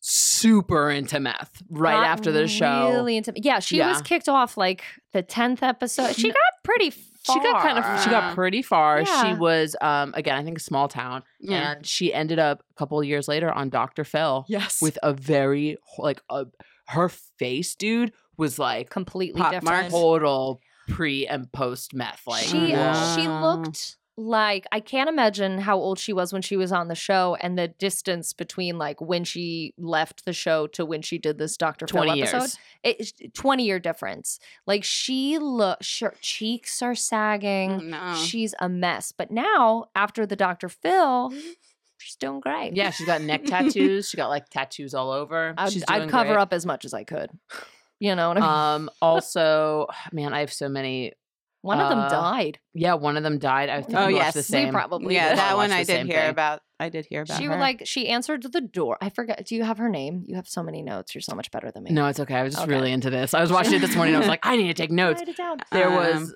Super 0.00 0.90
into 0.90 1.18
meth 1.18 1.62
right 1.68 1.94
Got 1.94 2.04
after 2.06 2.30
the 2.32 2.46
show. 2.46 2.90
Really 2.90 3.16
into 3.16 3.32
yeah, 3.34 3.58
she 3.58 3.80
was 3.80 3.96
Yeah. 3.96 4.02
kicked 4.02 4.28
off 4.28 4.56
like 4.56 4.84
the 5.12 5.22
tenth 5.22 5.62
episode. 5.64 6.14
She 6.14 6.28
got 6.28 6.36
pretty. 6.62 6.90
Far. 6.90 7.34
She 7.34 7.40
got 7.42 7.60
kind 7.60 7.78
of 7.78 8.02
she 8.04 8.10
got 8.10 8.34
pretty 8.36 8.62
far. 8.62 9.04
She 9.04 9.34
was 9.34 9.74
um 9.80 10.12
again, 10.16 10.36
I 10.38 10.44
think 10.44 10.58
a 10.58 10.60
small 10.60 10.86
town. 10.86 11.24
Yeah. 11.40 11.72
And 11.72 11.84
she 11.86 12.14
ended 12.14 12.38
up 12.38 12.62
a 12.70 12.74
couple 12.78 13.00
of 13.00 13.04
years 13.06 13.26
later 13.26 13.50
on 13.50 13.68
Dr. 13.68 14.04
Phil 14.04 14.44
Yes. 14.48 14.80
with 14.80 14.96
a 15.02 15.12
very 15.12 15.76
like 15.98 16.22
a 16.30 16.44
her 16.88 17.08
face, 17.08 17.74
dude, 17.74 18.12
was 18.36 18.58
like 18.58 18.90
completely 18.90 19.40
Pop 19.40 19.52
different. 19.52 19.64
marks. 19.64 19.92
total 19.92 20.60
pre 20.88 21.26
and 21.26 21.50
post 21.52 21.94
meth. 21.94 22.22
Like 22.26 22.44
she 22.44 22.74
Oh, 22.74 23.16
she 23.16 23.26
looked 23.28 23.96
like 24.18 24.66
I 24.72 24.80
can't 24.80 25.10
imagine 25.10 25.58
how 25.58 25.76
old 25.76 25.98
she 25.98 26.12
was 26.14 26.32
when 26.32 26.40
she 26.40 26.56
was 26.56 26.72
on 26.72 26.88
the 26.88 26.94
show 26.94 27.36
and 27.40 27.58
the 27.58 27.68
distance 27.68 28.32
between 28.32 28.78
like 28.78 28.98
when 29.00 29.24
she 29.24 29.74
left 29.76 30.24
the 30.24 30.32
show 30.32 30.66
to 30.68 30.86
when 30.86 31.02
she 31.02 31.18
did 31.18 31.36
this 31.36 31.56
Dr. 31.58 31.86
Phil 31.86 32.04
20 32.04 32.22
episode. 32.22 32.36
years. 32.38 32.58
It's 32.82 33.12
20 33.34 33.64
year 33.64 33.78
difference. 33.78 34.38
Like 34.66 34.84
she 34.84 35.36
look 35.38 35.80
her 36.00 36.14
cheeks 36.20 36.80
are 36.80 36.94
sagging. 36.94 37.90
no. 37.90 38.14
She's 38.14 38.54
a 38.58 38.68
mess. 38.70 39.12
But 39.12 39.30
now 39.30 39.86
after 39.94 40.24
the 40.24 40.36
Dr. 40.36 40.68
Phil, 40.70 41.32
she's 42.06 42.16
doing 42.16 42.40
great. 42.40 42.72
Yeah, 42.74 42.90
she's 42.90 43.06
got 43.06 43.20
neck 43.20 43.44
tattoos. 43.46 44.08
She 44.08 44.16
got 44.16 44.28
like 44.28 44.48
tattoos 44.48 44.94
all 44.94 45.10
over. 45.10 45.54
I'd, 45.58 45.72
she's 45.72 45.84
I'd 45.88 46.08
cover 46.08 46.30
great. 46.34 46.40
up 46.40 46.52
as 46.52 46.64
much 46.64 46.84
as 46.84 46.94
I 46.94 47.04
could. 47.04 47.30
You 47.98 48.14
know 48.14 48.28
what 48.28 48.36
I 48.36 48.40
mean? 48.40 48.84
Um 48.84 48.90
also, 49.00 49.86
man, 50.12 50.34
I 50.34 50.40
have 50.40 50.52
so 50.52 50.68
many 50.68 51.14
One 51.62 51.80
of 51.80 51.88
them 51.88 51.98
uh, 52.00 52.08
died. 52.10 52.58
Yeah, 52.74 52.92
one 52.94 53.16
of 53.16 53.22
them 53.22 53.38
died. 53.38 53.70
I 53.70 53.80
think 53.80 53.98
Oh, 53.98 54.08
yes. 54.08 54.34
the 54.34 54.64
We 54.66 54.70
probably 54.70 55.14
yeah, 55.14 55.30
did. 55.30 55.38
that 55.38 55.56
one 55.56 55.72
I 55.72 55.82
did 55.82 56.04
hear 56.06 56.20
thing. 56.20 56.28
about. 56.30 56.60
I 56.78 56.90
did 56.90 57.06
hear 57.06 57.22
about 57.22 57.38
She 57.38 57.46
her. 57.46 57.56
like 57.58 57.82
she 57.86 58.08
answered 58.08 58.42
the 58.52 58.60
door. 58.60 58.98
I 59.00 59.08
forget. 59.08 59.46
Do 59.46 59.56
you 59.56 59.64
have 59.64 59.78
her 59.78 59.88
name? 59.88 60.24
You 60.26 60.36
have 60.36 60.46
so 60.46 60.62
many 60.62 60.82
notes. 60.82 61.14
You're 61.14 61.22
so 61.22 61.34
much 61.34 61.50
better 61.50 61.70
than 61.70 61.84
me. 61.84 61.90
No, 61.92 62.06
it's 62.06 62.20
okay. 62.20 62.34
I 62.34 62.42
was 62.42 62.52
just 62.52 62.64
Okay. 62.64 62.74
really 62.74 62.92
into 62.92 63.08
this. 63.08 63.32
I 63.32 63.40
was 63.40 63.50
watching 63.50 63.72
it 63.72 63.78
this 63.80 63.96
morning. 63.96 64.14
I 64.14 64.18
was 64.18 64.28
like, 64.34 64.40
I 64.42 64.56
need 64.58 64.66
to 64.66 64.74
take 64.74 64.90
notes. 64.90 65.20
Write 65.22 65.30
it 65.30 65.36
down. 65.38 65.56
There 65.72 65.88
Um, 65.88 65.94
was, 65.94 66.34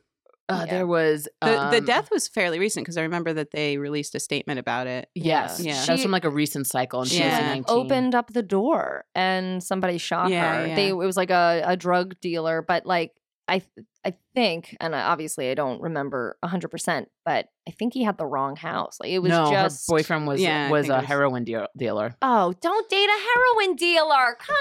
uh, 0.50 0.64
yeah. 0.66 0.70
there 0.70 0.86
was 0.86 1.28
the, 1.40 1.46
the 1.70 1.78
um, 1.78 1.84
death 1.84 2.10
was 2.10 2.28
fairly 2.28 2.58
recent 2.58 2.84
because 2.84 2.96
I 2.96 3.02
remember 3.02 3.32
that 3.34 3.50
they 3.50 3.78
released 3.78 4.14
a 4.14 4.20
statement 4.20 4.58
about 4.58 4.86
it. 4.86 5.08
Yes, 5.14 5.60
Yeah. 5.60 5.84
that 5.86 5.92
was 5.92 6.02
from 6.02 6.10
like 6.10 6.24
a 6.24 6.30
recent 6.30 6.66
cycle 6.66 7.00
and 7.02 7.08
She 7.10 7.18
Yeah. 7.18 7.30
2019. 7.30 7.64
opened 7.76 8.14
up 8.14 8.32
the 8.32 8.42
door 8.42 9.04
and 9.14 9.62
somebody 9.62 9.98
shot 9.98 10.30
Yeah, 10.30 10.60
her. 10.62 10.66
yeah. 10.68 10.74
They 10.74 10.88
it 10.88 10.94
was 10.94 11.16
like 11.16 11.30
a, 11.30 11.62
a 11.64 11.76
drug 11.76 12.18
dealer, 12.20 12.62
but 12.62 12.84
like 12.86 13.12
I 13.50 13.62
I 14.04 14.14
think, 14.34 14.76
and 14.80 14.94
obviously 14.94 15.50
I 15.50 15.54
don't 15.54 15.82
remember 15.82 16.38
hundred 16.44 16.68
percent, 16.68 17.08
but 17.24 17.48
I 17.68 17.72
think 17.72 17.92
he 17.92 18.02
had 18.04 18.16
the 18.16 18.24
wrong 18.26 18.56
house. 18.56 18.98
Like 19.00 19.10
it 19.10 19.18
was 19.18 19.30
no, 19.30 19.50
just 19.50 19.86
her 19.90 19.96
boyfriend 19.96 20.26
was 20.26 20.40
Yeah, 20.40 20.70
was 20.70 20.88
a 20.88 20.94
was- 20.98 21.04
heroin 21.04 21.44
deal- 21.44 21.66
dealer. 21.76 22.14
Oh, 22.22 22.54
don't 22.60 22.88
date 22.88 23.08
a 23.08 23.18
heroin 23.28 23.76
dealer. 23.76 24.36
Come 24.38 24.56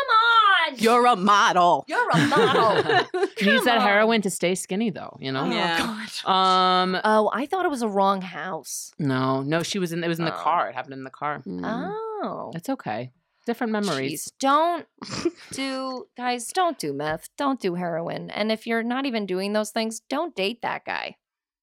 on. 0.72 0.76
You're 0.78 1.06
a 1.06 1.16
model. 1.16 1.86
You're 1.88 2.10
a 2.10 2.18
model. 2.28 3.06
He 3.38 3.46
needs 3.50 3.64
that 3.64 3.82
heroin 3.82 4.22
to 4.24 4.30
stay 4.30 4.54
skinny, 4.56 4.90
though. 4.90 5.16
You 5.22 5.32
know. 5.32 5.46
Oh, 5.46 5.52
Yeah. 5.52 6.06
Um. 6.26 7.00
Oh, 7.06 7.30
I 7.34 7.46
thought 7.46 7.64
it 7.64 7.72
was 7.72 7.82
a 7.82 7.88
wrong 7.88 8.22
house. 8.22 8.92
No, 9.00 9.42
no, 9.44 9.64
she 9.64 9.80
was 9.80 9.94
in. 9.94 10.04
It 10.04 10.08
was 10.10 10.20
in 10.20 10.26
the 10.26 10.36
Oh. 10.36 10.38
car. 10.38 10.70
It 10.70 10.76
happened 10.76 10.94
in 10.96 11.04
the 11.06 11.10
car. 11.10 11.42
Mm. 11.48 11.62
Oh. 11.64 12.52
It's 12.54 12.68
okay. 12.70 13.12
Different 13.50 13.74
memories. 13.74 14.26
Jeez, 14.26 14.32
don't 14.40 14.86
do 15.54 16.06
guys, 16.16 16.52
don't 16.54 16.78
do 16.78 16.94
meth, 16.94 17.30
don't 17.36 17.60
do 17.60 17.74
heroin. 17.74 18.30
And 18.30 18.52
if 18.52 18.68
you're 18.68 18.84
not 18.84 19.08
even 19.08 19.26
doing 19.26 19.54
those 19.54 19.72
things, 19.72 20.02
don't 20.02 20.36
date 20.36 20.62
that 20.62 20.86
guy. 20.86 21.16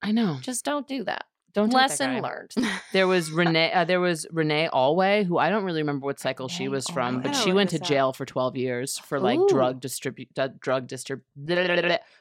I 0.03 0.11
know. 0.11 0.39
Just 0.41 0.65
don't 0.65 0.89
do 0.89 1.05
that. 1.05 1.27
Don't 1.55 1.73
Lesson 1.73 2.21
learned. 2.23 2.51
There 2.93 3.07
was 3.07 3.31
Renee. 3.41 3.73
Uh, 3.73 3.85
there 3.85 4.01
was 4.01 4.27
Renee 4.33 4.69
Alway, 4.69 5.23
who 5.23 5.39
I 5.39 5.49
don't 5.49 5.63
really 5.63 5.83
remember 5.83 6.07
what 6.07 6.19
cycle 6.19 6.49
she 6.49 6.67
was 6.67 6.89
from, 6.89 7.21
but 7.23 7.35
she 7.37 7.53
went 7.53 7.71
to 7.71 7.79
jail 7.79 8.13
for 8.13 8.27
twelve 8.27 8.57
years 8.57 8.99
for 8.99 9.21
like 9.21 9.39
Ooh. 9.39 9.49
drug 9.49 9.81
distribute, 9.81 10.29
drug 10.35 10.89
distrib, 10.89 11.21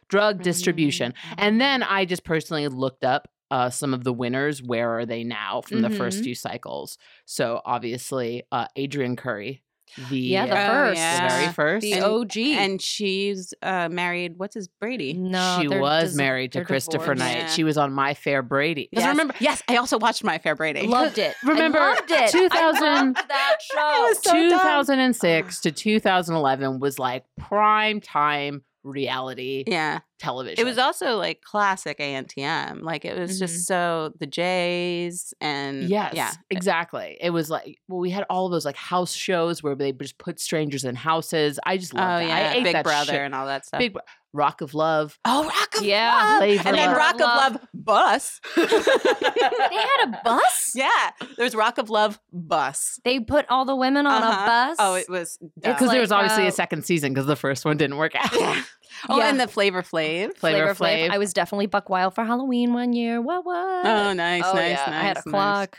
drug 0.09 0.43
distribution. 0.43 1.15
And 1.39 1.59
then 1.59 1.81
I 1.81 2.05
just 2.05 2.23
personally 2.23 2.67
looked 2.67 3.03
up 3.03 3.27
uh, 3.51 3.69
some 3.69 3.93
of 3.93 4.03
the 4.03 4.13
winners. 4.13 4.61
Where 4.61 4.97
are 4.99 5.05
they 5.05 5.23
now 5.23 5.61
from 5.61 5.81
the 5.81 5.89
first 5.89 6.19
Mhm. 6.19 6.23
few 6.23 6.35
cycles? 6.35 6.97
So 7.25 7.61
obviously, 7.65 8.43
uh, 8.51 8.67
Adrianne 8.77 9.17
Curry, 9.17 9.61
the 10.09 10.17
Yeah, 10.17 10.47
the 10.47 10.53
uh, 10.57 10.63
Oh, 10.63 10.67
first. 10.89 11.01
the 11.01 11.27
very 11.29 11.53
first. 11.53 11.81
The 11.83 12.01
OG. 12.01 12.37
And 12.57 12.81
she's 12.81 13.53
uh, 13.61 13.87
married. 13.89 14.33
What's 14.37 14.55
his 14.55 14.67
Brady? 14.67 15.13
no, 15.13 15.59
she 15.61 15.67
was 15.67 16.09
dis- 16.09 16.15
married 16.17 16.51
to 16.53 16.65
Christopher 16.65 17.13
divorced. 17.13 17.19
Knight. 17.19 17.37
Yeah. 17.37 17.47
She 17.49 17.63
was 17.63 17.77
on 17.77 17.93
My 17.93 18.13
Fair 18.15 18.41
Brady. 18.41 18.89
Yes. 18.91 19.07
remember, 19.07 19.35
Yes, 19.39 19.61
I 19.69 19.77
also 19.77 19.97
watched 19.99 20.23
My 20.23 20.37
Fair 20.39 20.55
Brady. 20.55 20.87
Loved 20.87 21.17
it. 21.19 21.35
Remember 21.43 21.79
I 21.79 21.89
loved 21.93 22.11
it. 22.11 22.29
2000 22.31 22.83
I 22.83 23.03
loved 23.03 23.15
that 23.29 23.57
show. 23.61 23.77
was 24.09 24.17
so 24.23 24.31
dumb. 24.31 24.49
2006 24.49 25.61
to 25.61 25.71
2011 25.71 26.79
was 26.79 26.97
like 26.99 27.23
prime 27.37 28.01
time 28.01 28.63
reality 28.83 29.63
yeah. 29.67 29.99
Television. 30.19 30.59
It 30.59 30.67
was 30.67 30.77
also 30.77 31.17
like 31.17 31.41
classic 31.41 31.99
ANTM. 31.99 32.81
Like 32.81 33.05
it 33.05 33.17
was 33.17 33.37
just 33.39 33.65
so 33.67 34.13
the 34.19 34.27
Jays 34.27 35.33
and 35.41 35.89
Yes, 35.89 36.13
yeah. 36.15 36.31
exactly. 36.49 37.17
It 37.19 37.29
was 37.31 37.49
like 37.49 37.79
well, 37.87 37.99
we 37.99 38.09
had 38.09 38.25
all 38.29 38.45
of 38.45 38.51
those 38.51 38.65
like 38.65 38.75
house 38.77 39.13
shows 39.13 39.61
where 39.63 39.75
they 39.75 39.91
just 39.91 40.17
put 40.17 40.39
strangers 40.39 40.83
in 40.85 40.95
houses. 40.95 41.59
I 41.65 41.77
just 41.77 41.93
Oh 41.93 41.97
love 41.97 42.21
that. 42.21 42.27
yeah, 42.27 42.35
I 42.51 42.53
ate 42.55 42.63
Big 42.63 42.83
Brother 42.83 43.11
shit. 43.13 43.21
and 43.21 43.35
all 43.35 43.45
that 43.47 43.65
stuff. 43.65 43.79
Big 43.79 43.95
Rock 44.33 44.59
of 44.59 44.73
Love. 44.73 45.17
oh, 45.23 45.45
Rock 45.45 45.77
of 45.77 45.83
Yeah, 45.83 46.13
Love, 46.13 46.37
Flavor 46.39 46.67
and 46.67 46.77
then. 46.77 46.95
Rock 46.95 47.13
of 47.15 47.19
Love. 47.21 47.53
Love 47.53 47.67
bus. 47.73 48.41
They 48.55 49.75
had 49.75 50.05
a 50.09 50.21
bus? 50.23 50.73
Yeah, 50.75 50.89
there's 51.37 51.55
Rock 51.55 51.77
of 51.77 51.89
Love 51.89 52.19
bus. 52.33 52.99
They 53.03 53.19
put 53.19 53.45
all 53.49 53.63
the 53.65 53.75
women 53.75 54.05
on 54.05 54.21
Uh-huh. 54.23 54.43
a 54.43 54.45
bus? 54.45 54.77
Oh, 54.79 54.95
it 54.95 55.09
was 55.09 55.37
Because 55.61 55.79
dumb. 55.79 55.87
there 55.89 56.01
was 56.01 56.11
obviously 56.11 56.45
uh, 56.45 56.49
a 56.49 56.51
second 56.51 56.83
season 56.85 57.13
because 57.13 57.25
the 57.27 57.35
first 57.35 57.63
one 57.65 57.77
didn't 57.77 57.97
work 57.97 58.13
out. 58.21 58.33
yeah. 58.39 58.61
Oh, 59.09 59.17
Yeah. 59.17 59.29
and 59.29 59.39
the 59.39 59.47
Flavor 59.47 59.81
Flav. 59.81 60.37
Flavor 60.37 60.73
Flav. 60.73 61.09
I 61.11 61.17
was 61.17 61.33
definitely 61.33 61.67
Buck 61.67 61.89
Wild 61.89 62.15
for 62.15 62.23
Halloween 62.23 62.73
one 62.73 62.93
year. 62.93 63.21
What, 63.21 63.45
what? 63.45 63.85
Oh, 63.85 64.13
nice, 64.13 64.43
Oh, 64.45 64.53
nice, 64.53 64.69
yeah. 64.71 64.75
nice. 64.75 64.87
I 64.87 64.91
had 65.01 65.17
a 65.17 65.19
nice. 65.19 65.23
clock. 65.23 65.77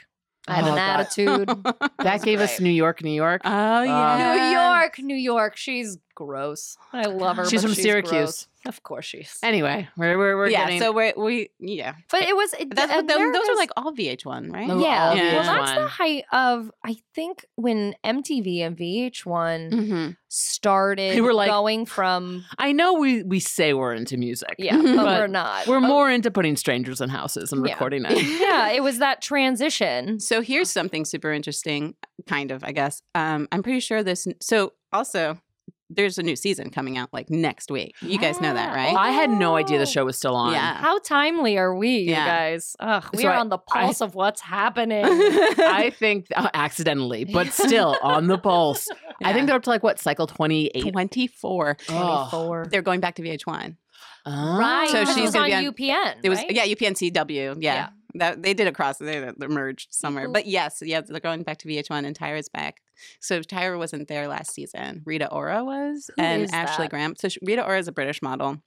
I 0.48 0.54
had 0.54 0.64
Oh, 0.64 0.68
an 0.68 0.74
God. 0.76 1.00
attitude. 1.00 1.50
That 2.04 2.22
gave 2.22 2.40
us. 2.40 2.60
New 2.60 2.70
York, 2.70 3.02
New 3.02 3.10
York. 3.10 3.42
Oh 3.44 3.50
um, 3.80 3.84
yeah, 3.86 4.34
New 4.36 4.56
York, 4.58 4.98
New 5.00 5.16
York. 5.16 5.56
She's 5.56 5.98
gross. 6.14 6.76
I 6.92 7.02
love 7.06 7.36
her. 7.38 7.48
She's 7.48 7.62
but 7.62 7.68
from 7.68 7.74
Syracuse. 7.74 8.10
gross. 8.12 8.48
Of 8.66 8.82
course 8.82 9.04
she's. 9.06 9.38
Anyway, 9.42 9.88
we're 9.96 10.16
we're, 10.18 10.36
we're 10.36 10.48
yeah. 10.48 10.64
getting 10.64 10.80
So 10.80 10.92
we're 10.92 11.12
we 11.16 11.50
yeah. 11.58 11.94
But 12.10 12.22
it 12.22 12.36
was. 12.36 12.52
It, 12.54 12.74
That's, 12.74 12.92
uh, 12.92 13.02
those, 13.02 13.32
those 13.32 13.48
are 13.48 13.56
like 13.56 13.70
all 13.76 13.92
VH1, 13.92 14.52
right? 14.52 14.68
Those 14.68 14.76
were 14.76 14.82
Yeah. 14.82 15.08
all 15.10 15.14
Well, 15.16 15.42
that's 15.44 15.72
the 15.78 15.86
height 15.86 16.24
of, 16.32 16.70
I 16.84 16.96
think, 17.14 17.44
when 17.56 17.94
MTV 18.04 18.60
and 18.66 18.76
VH1 18.76 19.70
Mm-hmm. 19.72 20.10
started 20.28 21.14
They 21.14 21.20
were 21.20 21.34
like- 21.34 21.48
going 21.50 21.86
from, 21.86 22.44
I 22.58 22.72
know 22.72 22.94
we 22.94 23.22
we 23.22 23.40
say 23.40 23.72
we're 23.74 23.94
into 23.94 24.16
music. 24.16 24.54
yeah, 24.58 24.76
but, 24.76 24.96
But 24.96 25.20
we're 25.20 25.26
not. 25.26 25.66
We're 25.66 25.76
Oh, 25.76 25.80
more 25.80 26.10
into 26.10 26.30
putting 26.30 26.56
strangers 26.56 27.00
in 27.00 27.08
houses 27.10 27.52
and 27.52 27.64
Yeah. 27.66 27.72
recording 27.74 28.04
it. 28.08 28.40
yeah, 28.40 28.70
it 28.70 28.82
was 28.82 28.98
that 28.98 29.22
transition. 29.22 30.20
So 30.20 30.40
here's 30.40 30.70
something 30.70 31.04
super 31.04 31.32
interesting, 31.32 31.94
kind 32.26 32.50
of, 32.50 32.64
I 32.64 32.72
guess. 32.72 33.00
Um, 33.14 33.48
I'm 33.52 33.62
pretty 33.62 33.80
sure 33.80 34.02
this. 34.02 34.26
So 34.40 34.72
also, 34.92 35.38
there's 35.88 36.18
a 36.18 36.22
new 36.22 36.34
season 36.36 36.70
coming 36.70 36.98
out 36.98 37.10
like 37.12 37.30
next 37.30 37.70
week. 37.70 37.94
You 38.00 38.18
guys 38.18 38.40
know 38.40 38.52
that, 38.52 38.70
Yeah. 38.72 38.76
right? 38.76 38.96
I 38.96 39.10
had 39.12 39.30
no 39.30 39.54
idea 39.56 39.78
the 39.78 39.82
Oh. 39.82 39.86
show 39.86 40.04
was 40.04 40.16
still 40.16 40.34
on. 40.34 40.52
Yeah. 40.52 40.74
How 40.74 40.98
timely 40.98 41.58
are 41.58 41.74
we, 41.76 41.98
you 41.98 42.10
Yeah. 42.10 42.26
guys? 42.26 42.74
Ugh, 42.80 43.04
we 43.14 43.22
So 43.22 43.28
are 43.28 43.34
I- 43.34 43.38
on 43.38 43.48
the 43.48 43.58
I- 43.72 43.80
pulse 43.82 44.00
of 44.00 44.14
what's 44.14 44.40
happening. 44.40 45.04
I 45.04 45.90
think 45.98 46.26
uh, 46.34 46.48
accidentally, 46.54 47.24
but 47.24 47.52
still 47.52 47.96
on 48.02 48.26
the 48.26 48.38
pulse. 48.38 48.88
I 49.24 49.32
think 49.32 49.46
they're 49.46 49.56
up 49.56 49.62
to 49.62 49.70
like 49.70 49.82
what 49.82 49.98
cycle 50.00 50.26
twenty 50.26 50.66
eight. 50.74 50.92
24. 50.92 51.76
Oh. 51.90 52.28
24. 52.30 52.66
They're 52.70 52.82
going 52.82 53.00
back 53.00 53.14
to 53.16 53.22
VH1. 53.22 53.76
Right. 54.26 54.88
So 54.90 55.04
she's 55.04 55.30
gonna 55.32 55.44
on 55.44 55.46
be 55.46 55.54
on- 55.54 55.64
UPN. 55.74 56.14
It 56.24 56.28
was 56.28 56.38
right? 56.40 56.50
yeah, 56.50 56.64
UPNCW. 56.64 57.56
Yeah. 57.60 57.74
Yeah. 57.74 57.88
That 58.18 58.42
they 58.42 58.54
did 58.54 58.66
a 58.66 58.72
cross. 58.72 58.98
They 58.98 59.20
they 59.36 59.46
merged 59.46 59.88
somewhere. 59.92 60.24
Cool. 60.24 60.32
But 60.32 60.46
yes, 60.46 60.78
yeah, 60.82 61.00
they're 61.00 61.20
going 61.20 61.42
back 61.42 61.58
to 61.58 61.68
VH1 61.68 62.06
and 62.06 62.18
Tyra's 62.18 62.48
back. 62.48 62.80
So 63.20 63.40
Tyra 63.40 63.78
wasn't 63.78 64.08
there 64.08 64.28
last 64.28 64.52
season. 64.52 65.02
Rita 65.04 65.30
Ora 65.30 65.64
was, 65.64 66.10
Who 66.16 66.22
and 66.22 66.50
Ashley 66.52 66.84
that? 66.84 66.90
Graham. 66.90 67.14
So 67.16 67.28
she, 67.28 67.38
Rita 67.42 67.64
Ora 67.64 67.78
is 67.78 67.88
a 67.88 67.92
British 67.92 68.22
model, 68.22 68.62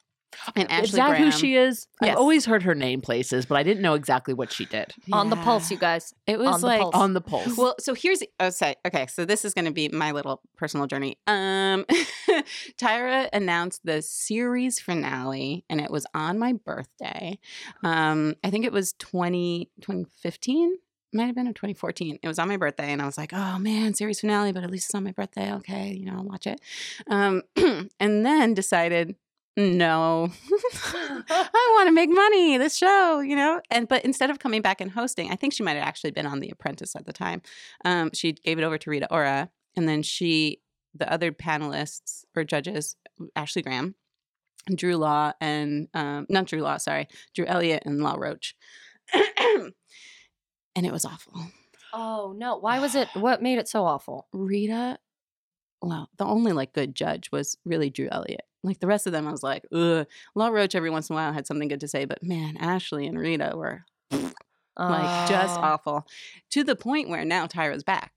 and 0.56 0.70
Ashley 0.72 0.86
Is 0.86 0.92
that 0.94 1.10
Graham. 1.10 1.24
who 1.24 1.32
she 1.32 1.56
is? 1.56 1.88
Yes. 2.02 2.12
I've 2.12 2.18
always 2.18 2.46
heard 2.46 2.64
her 2.64 2.76
name 2.76 3.02
places, 3.02 3.46
but 3.46 3.58
I 3.58 3.64
didn't 3.64 3.82
know 3.82 3.94
exactly 3.94 4.34
what 4.34 4.52
she 4.52 4.66
did. 4.66 4.94
On 5.12 5.30
the 5.30 5.36
pulse, 5.36 5.72
you 5.72 5.78
guys. 5.78 6.14
It 6.28 6.40
was 6.40 6.48
on 6.48 6.62
the 6.62 6.68
like 6.68 6.82
pulse. 6.82 6.96
On 6.96 7.14
the 7.14 7.22
pulse. 7.22 7.58
Well, 7.58 7.76
so 7.80 7.94
here's 7.94 8.24
oh, 8.40 8.50
say, 8.50 8.76
okay. 8.86 9.08
So 9.08 9.26
this 9.26 9.46
is 9.46 9.54
going 9.54 9.66
to 9.66 9.72
be 9.72 9.90
my 9.90 10.12
little 10.12 10.42
personal 10.58 10.88
journey. 10.88 11.18
Um, 11.28 11.86
Tyra 12.78 13.30
announced 13.34 13.82
the 13.84 14.02
series 14.02 14.80
finale, 14.80 15.66
and 15.70 15.82
it 15.82 15.92
was 15.92 16.06
on 16.14 16.40
my 16.40 16.54
birthday. 16.54 17.40
Um, 17.84 18.36
I 18.44 18.50
think 18.50 18.66
it 18.66 18.72
was 18.72 18.94
20, 19.00 19.70
2015. 19.82 20.76
Might 21.12 21.26
have 21.26 21.36
been 21.36 21.48
or 21.48 21.54
2014. 21.54 22.20
It 22.22 22.28
was 22.28 22.38
on 22.38 22.48
my 22.48 22.58
birthday, 22.58 22.92
and 22.92 23.02
I 23.02 23.06
was 23.06 23.18
like, 23.18 23.34
"Oh 23.34 23.58
man, 23.58 23.96
series 23.96 24.20
finale!" 24.20 24.52
But 24.52 24.64
at 24.64 24.70
least 24.70 24.90
it's 24.90 24.96
on 24.96 25.04
my 25.04 25.12
birthday. 25.12 25.52
Okay, 25.54 25.94
you 25.94 26.06
know, 26.06 26.18
I'll 26.18 26.24
watch 26.24 26.46
it. 26.46 26.62
Um, 27.08 27.42
and 28.00 28.24
then 28.24 28.54
decided, 28.54 29.16
no, 29.60 30.30
I 31.30 31.74
want 31.76 31.88
to 31.88 31.92
make 31.92 32.10
money. 32.10 32.58
This 32.58 32.78
show, 32.78 33.20
you 33.20 33.36
know. 33.36 33.62
And 33.70 33.88
but 33.88 34.06
instead 34.06 34.30
of 34.30 34.40
coming 34.40 34.62
back 34.62 34.80
and 34.80 34.90
hosting, 34.90 35.32
I 35.32 35.36
think 35.36 35.54
she 35.54 35.64
might 35.64 35.74
have 35.74 35.86
actually 35.86 36.12
been 36.12 36.26
on 36.26 36.40
The 36.40 36.50
Apprentice 36.50 36.96
at 36.96 37.06
the 37.06 37.12
time. 37.12 37.42
Um, 37.84 38.12
she 38.14 38.34
gave 38.34 38.58
it 38.58 38.64
over 38.64 38.78
to 38.78 38.90
Rita 38.90 39.08
Ora, 39.12 39.50
and 39.76 39.88
then 39.88 40.02
she, 40.02 40.62
the 40.96 41.12
other 41.12 41.34
panelists 41.34 42.24
or 42.36 42.46
judges, 42.46 42.96
Ashley 43.36 43.62
Graham, 43.62 43.96
Drew 44.74 44.96
Law, 44.96 45.34
and 45.42 45.90
um, 45.94 46.26
not 46.30 46.46
Drew 46.46 46.62
Law, 46.62 46.78
sorry, 46.78 47.10
Drew 47.36 47.46
Elliott 47.46 47.84
and 47.86 48.02
Law 48.02 48.16
Roach. 48.16 48.56
and 49.14 49.74
it 50.86 50.92
was 50.94 51.04
awful. 51.04 51.34
Oh 51.92 52.34
no! 52.38 52.56
Why 52.58 52.80
was 52.80 52.96
it? 52.96 53.10
What 53.14 53.42
made 53.42 53.60
it 53.60 53.68
so 53.68 53.84
awful? 53.84 54.28
Rita, 54.32 55.00
well, 55.82 56.10
the 56.18 56.26
only 56.26 56.54
like 56.54 56.72
good 56.72 56.96
judge 56.96 57.30
was 57.30 57.58
really 57.66 57.90
Drew 57.90 58.08
Elliott. 58.10 58.46
Like 58.64 58.80
the 58.80 58.88
rest 58.88 59.08
of 59.08 59.14
them, 59.14 59.28
I 59.28 59.32
was 59.32 59.44
like, 59.44 59.64
ugh. 59.74 60.06
Law 60.36 60.50
Roach 60.50 60.76
every 60.76 60.90
once 60.90 61.10
in 61.10 61.14
a 61.14 61.18
while 61.18 61.32
had 61.34 61.48
something 61.48 61.68
good 61.70 61.80
to 61.82 61.88
say, 61.88 62.06
but 62.06 62.22
man, 62.24 62.58
Ashley 62.58 63.08
and 63.08 63.18
Rita 63.18 63.54
were 63.56 63.84
like 64.78 65.28
just 65.28 65.58
Oh. 65.62 65.68
awful 65.68 66.08
to 66.52 66.64
the 66.64 66.76
point 66.76 67.10
where 67.10 67.24
now 67.26 67.48
Tyra's 67.48 67.84
back. 67.84 68.14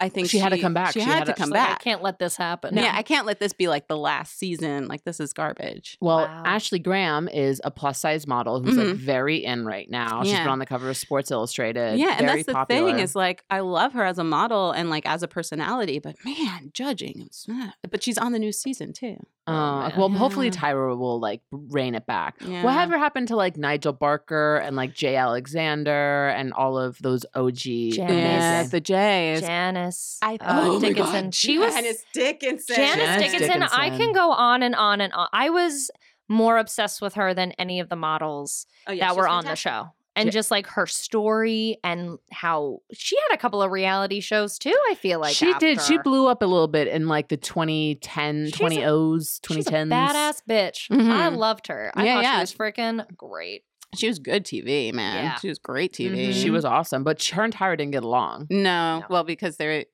I 0.00 0.08
think 0.08 0.28
She 0.30 0.38
had 0.38 0.50
to 0.50 0.58
come 0.58 0.74
back. 0.74 0.92
She, 0.92 1.00
She 1.00 1.04
had, 1.06 1.18
had 1.18 1.26
to 1.26 1.32
to- 1.32 1.38
come 1.38 1.48
She's 1.48 1.52
like, 1.54 1.68
back. 1.68 1.80
I 1.80 1.82
can't 1.84 2.02
let 2.02 2.18
this 2.18 2.36
happen. 2.36 2.76
Yeah, 2.76 2.92
I 2.94 3.02
can't 3.02 3.26
let 3.26 3.38
this 3.40 3.52
be 3.52 3.68
like 3.68 3.86
the 3.88 3.96
last 3.96 4.38
season. 4.38 4.88
Like 4.88 5.04
this 5.04 5.20
is 5.20 5.32
garbage. 5.32 5.96
Well, 6.00 6.18
Wow. 6.18 6.42
Ashley 6.44 6.78
Graham 6.78 7.28
is 7.28 7.60
a 7.64 7.70
plus 7.70 8.00
size 8.00 8.26
model 8.26 8.60
who's 8.62 8.76
like 8.76 8.86
Mhm. 8.88 8.96
very 8.96 9.44
in 9.44 9.64
right 9.66 9.88
now. 9.90 10.22
She's 10.24 10.32
been 10.38 10.48
on 10.48 10.58
the 10.58 10.66
cover 10.66 10.90
of 10.90 10.96
Sports 10.96 11.30
Illustrated. 11.30 11.98
yeah, 11.98 12.16
and 12.18 12.26
very 12.26 12.38
that's 12.42 12.46
the 12.46 12.52
popular. 12.54 12.90
thing 12.92 12.98
is 13.00 13.14
like 13.14 13.44
I 13.50 13.60
love 13.60 13.92
her 13.92 14.04
as 14.04 14.18
a 14.18 14.24
model 14.24 14.72
and 14.72 14.90
like 14.90 15.06
as 15.06 15.22
a 15.22 15.28
personality, 15.28 15.98
but 15.98 16.16
man, 16.24 16.70
judging. 16.72 17.20
It 17.20 17.28
was, 17.28 17.46
but 17.90 18.02
she's 18.02 18.18
on 18.18 18.32
the 18.32 18.38
new 18.38 18.52
season 18.52 18.92
too. 18.92 19.16
Uh, 19.46 19.52
man. 19.90 19.92
well, 19.98 20.08
hopefully 20.08 20.50
Tyra 20.50 20.96
will 20.96 21.20
like 21.20 21.42
rein 21.50 21.94
it 21.94 22.06
back. 22.06 22.36
Yeah. 22.40 22.64
Whatever 22.64 22.96
happened 22.98 23.28
to 23.28 23.36
like 23.36 23.56
Nigel 23.58 23.92
Barker 23.92 24.56
and 24.56 24.74
like 24.74 24.94
Jay 24.94 25.16
Alexander 25.16 26.28
and 26.28 26.52
all 26.52 26.78
of 26.78 26.98
those 27.02 27.24
OG? 27.34 27.54
Janice. 27.54 27.96
Yeah, 27.98 28.54
amazing- 28.60 28.70
the 28.70 28.80
J's. 28.80 29.42
Janice. 29.74 30.18
I 30.22 30.34
uh, 30.40 30.60
oh 30.64 30.80
my 30.80 30.88
Dickinson. 30.88 31.30
She 31.32 31.58
was 31.58 31.74
Janice 31.74 32.04
Dickinson. 32.12 32.76
Janice, 32.76 33.04
Janice 33.06 33.32
Dickinson, 33.32 33.62
I 33.62 33.90
can 33.90 34.12
go 34.12 34.30
on 34.30 34.62
and 34.62 34.74
on 34.74 35.00
and 35.00 35.12
on. 35.12 35.28
I 35.32 35.50
was 35.50 35.90
more 36.28 36.58
obsessed 36.58 37.02
with 37.02 37.14
her 37.14 37.34
than 37.34 37.52
any 37.52 37.80
of 37.80 37.88
the 37.88 37.96
models 37.96 38.66
Oh, 38.86 38.92
yeah, 38.92 39.08
that 39.08 39.16
were 39.16 39.28
on 39.28 39.44
the 39.44 39.56
show. 39.56 39.88
And 40.16 40.26
Ja- 40.26 40.30
just 40.30 40.50
like 40.52 40.68
her 40.68 40.86
story 40.86 41.78
and 41.82 42.18
how 42.30 42.78
she 42.92 43.16
had 43.28 43.34
a 43.34 43.38
couple 43.38 43.60
of 43.60 43.72
reality 43.72 44.20
shows 44.20 44.58
too, 44.60 44.74
I 44.88 44.94
feel 44.94 45.18
like. 45.18 45.34
she 45.34 45.52
did. 45.54 45.80
She 45.82 45.98
blew 45.98 46.28
up 46.28 46.40
a 46.40 46.46
little 46.46 46.68
bit 46.68 46.86
in 46.86 47.08
like 47.08 47.28
the 47.28 47.36
2010, 47.36 48.46
She's 48.46 48.54
a- 48.54 48.62
20s, 48.62 49.40
She's 49.52 49.66
a 49.66 49.70
badass 49.72 50.42
bitch. 50.48 50.86
I 50.90 50.94
Mhm. 51.30 51.36
loved 51.36 51.66
her. 51.66 51.90
I 51.96 52.04
Yeah, 52.04 52.14
thought 52.14 52.22
yeah. 52.22 52.34
she 52.36 52.40
was 52.42 52.54
freaking 52.54 53.16
great. 53.16 53.64
She 53.94 54.08
was 54.08 54.18
good 54.18 54.44
TV, 54.44 54.92
man. 54.92 55.24
Yeah. 55.24 55.34
She 55.38 55.48
was 55.48 55.58
great 55.58 55.92
TV. 55.92 56.28
Mhm. 56.28 56.32
She 56.42 56.50
was 56.50 56.64
awesome, 56.64 57.04
but 57.04 57.22
her 57.24 57.42
and 57.44 57.54
Tyra 57.54 57.76
didn't 57.78 57.92
get 57.92 58.02
along. 58.04 58.46
No, 58.50 59.00
No. 59.00 59.04
well, 59.08 59.24
because 59.24 59.56
they're 59.56 59.84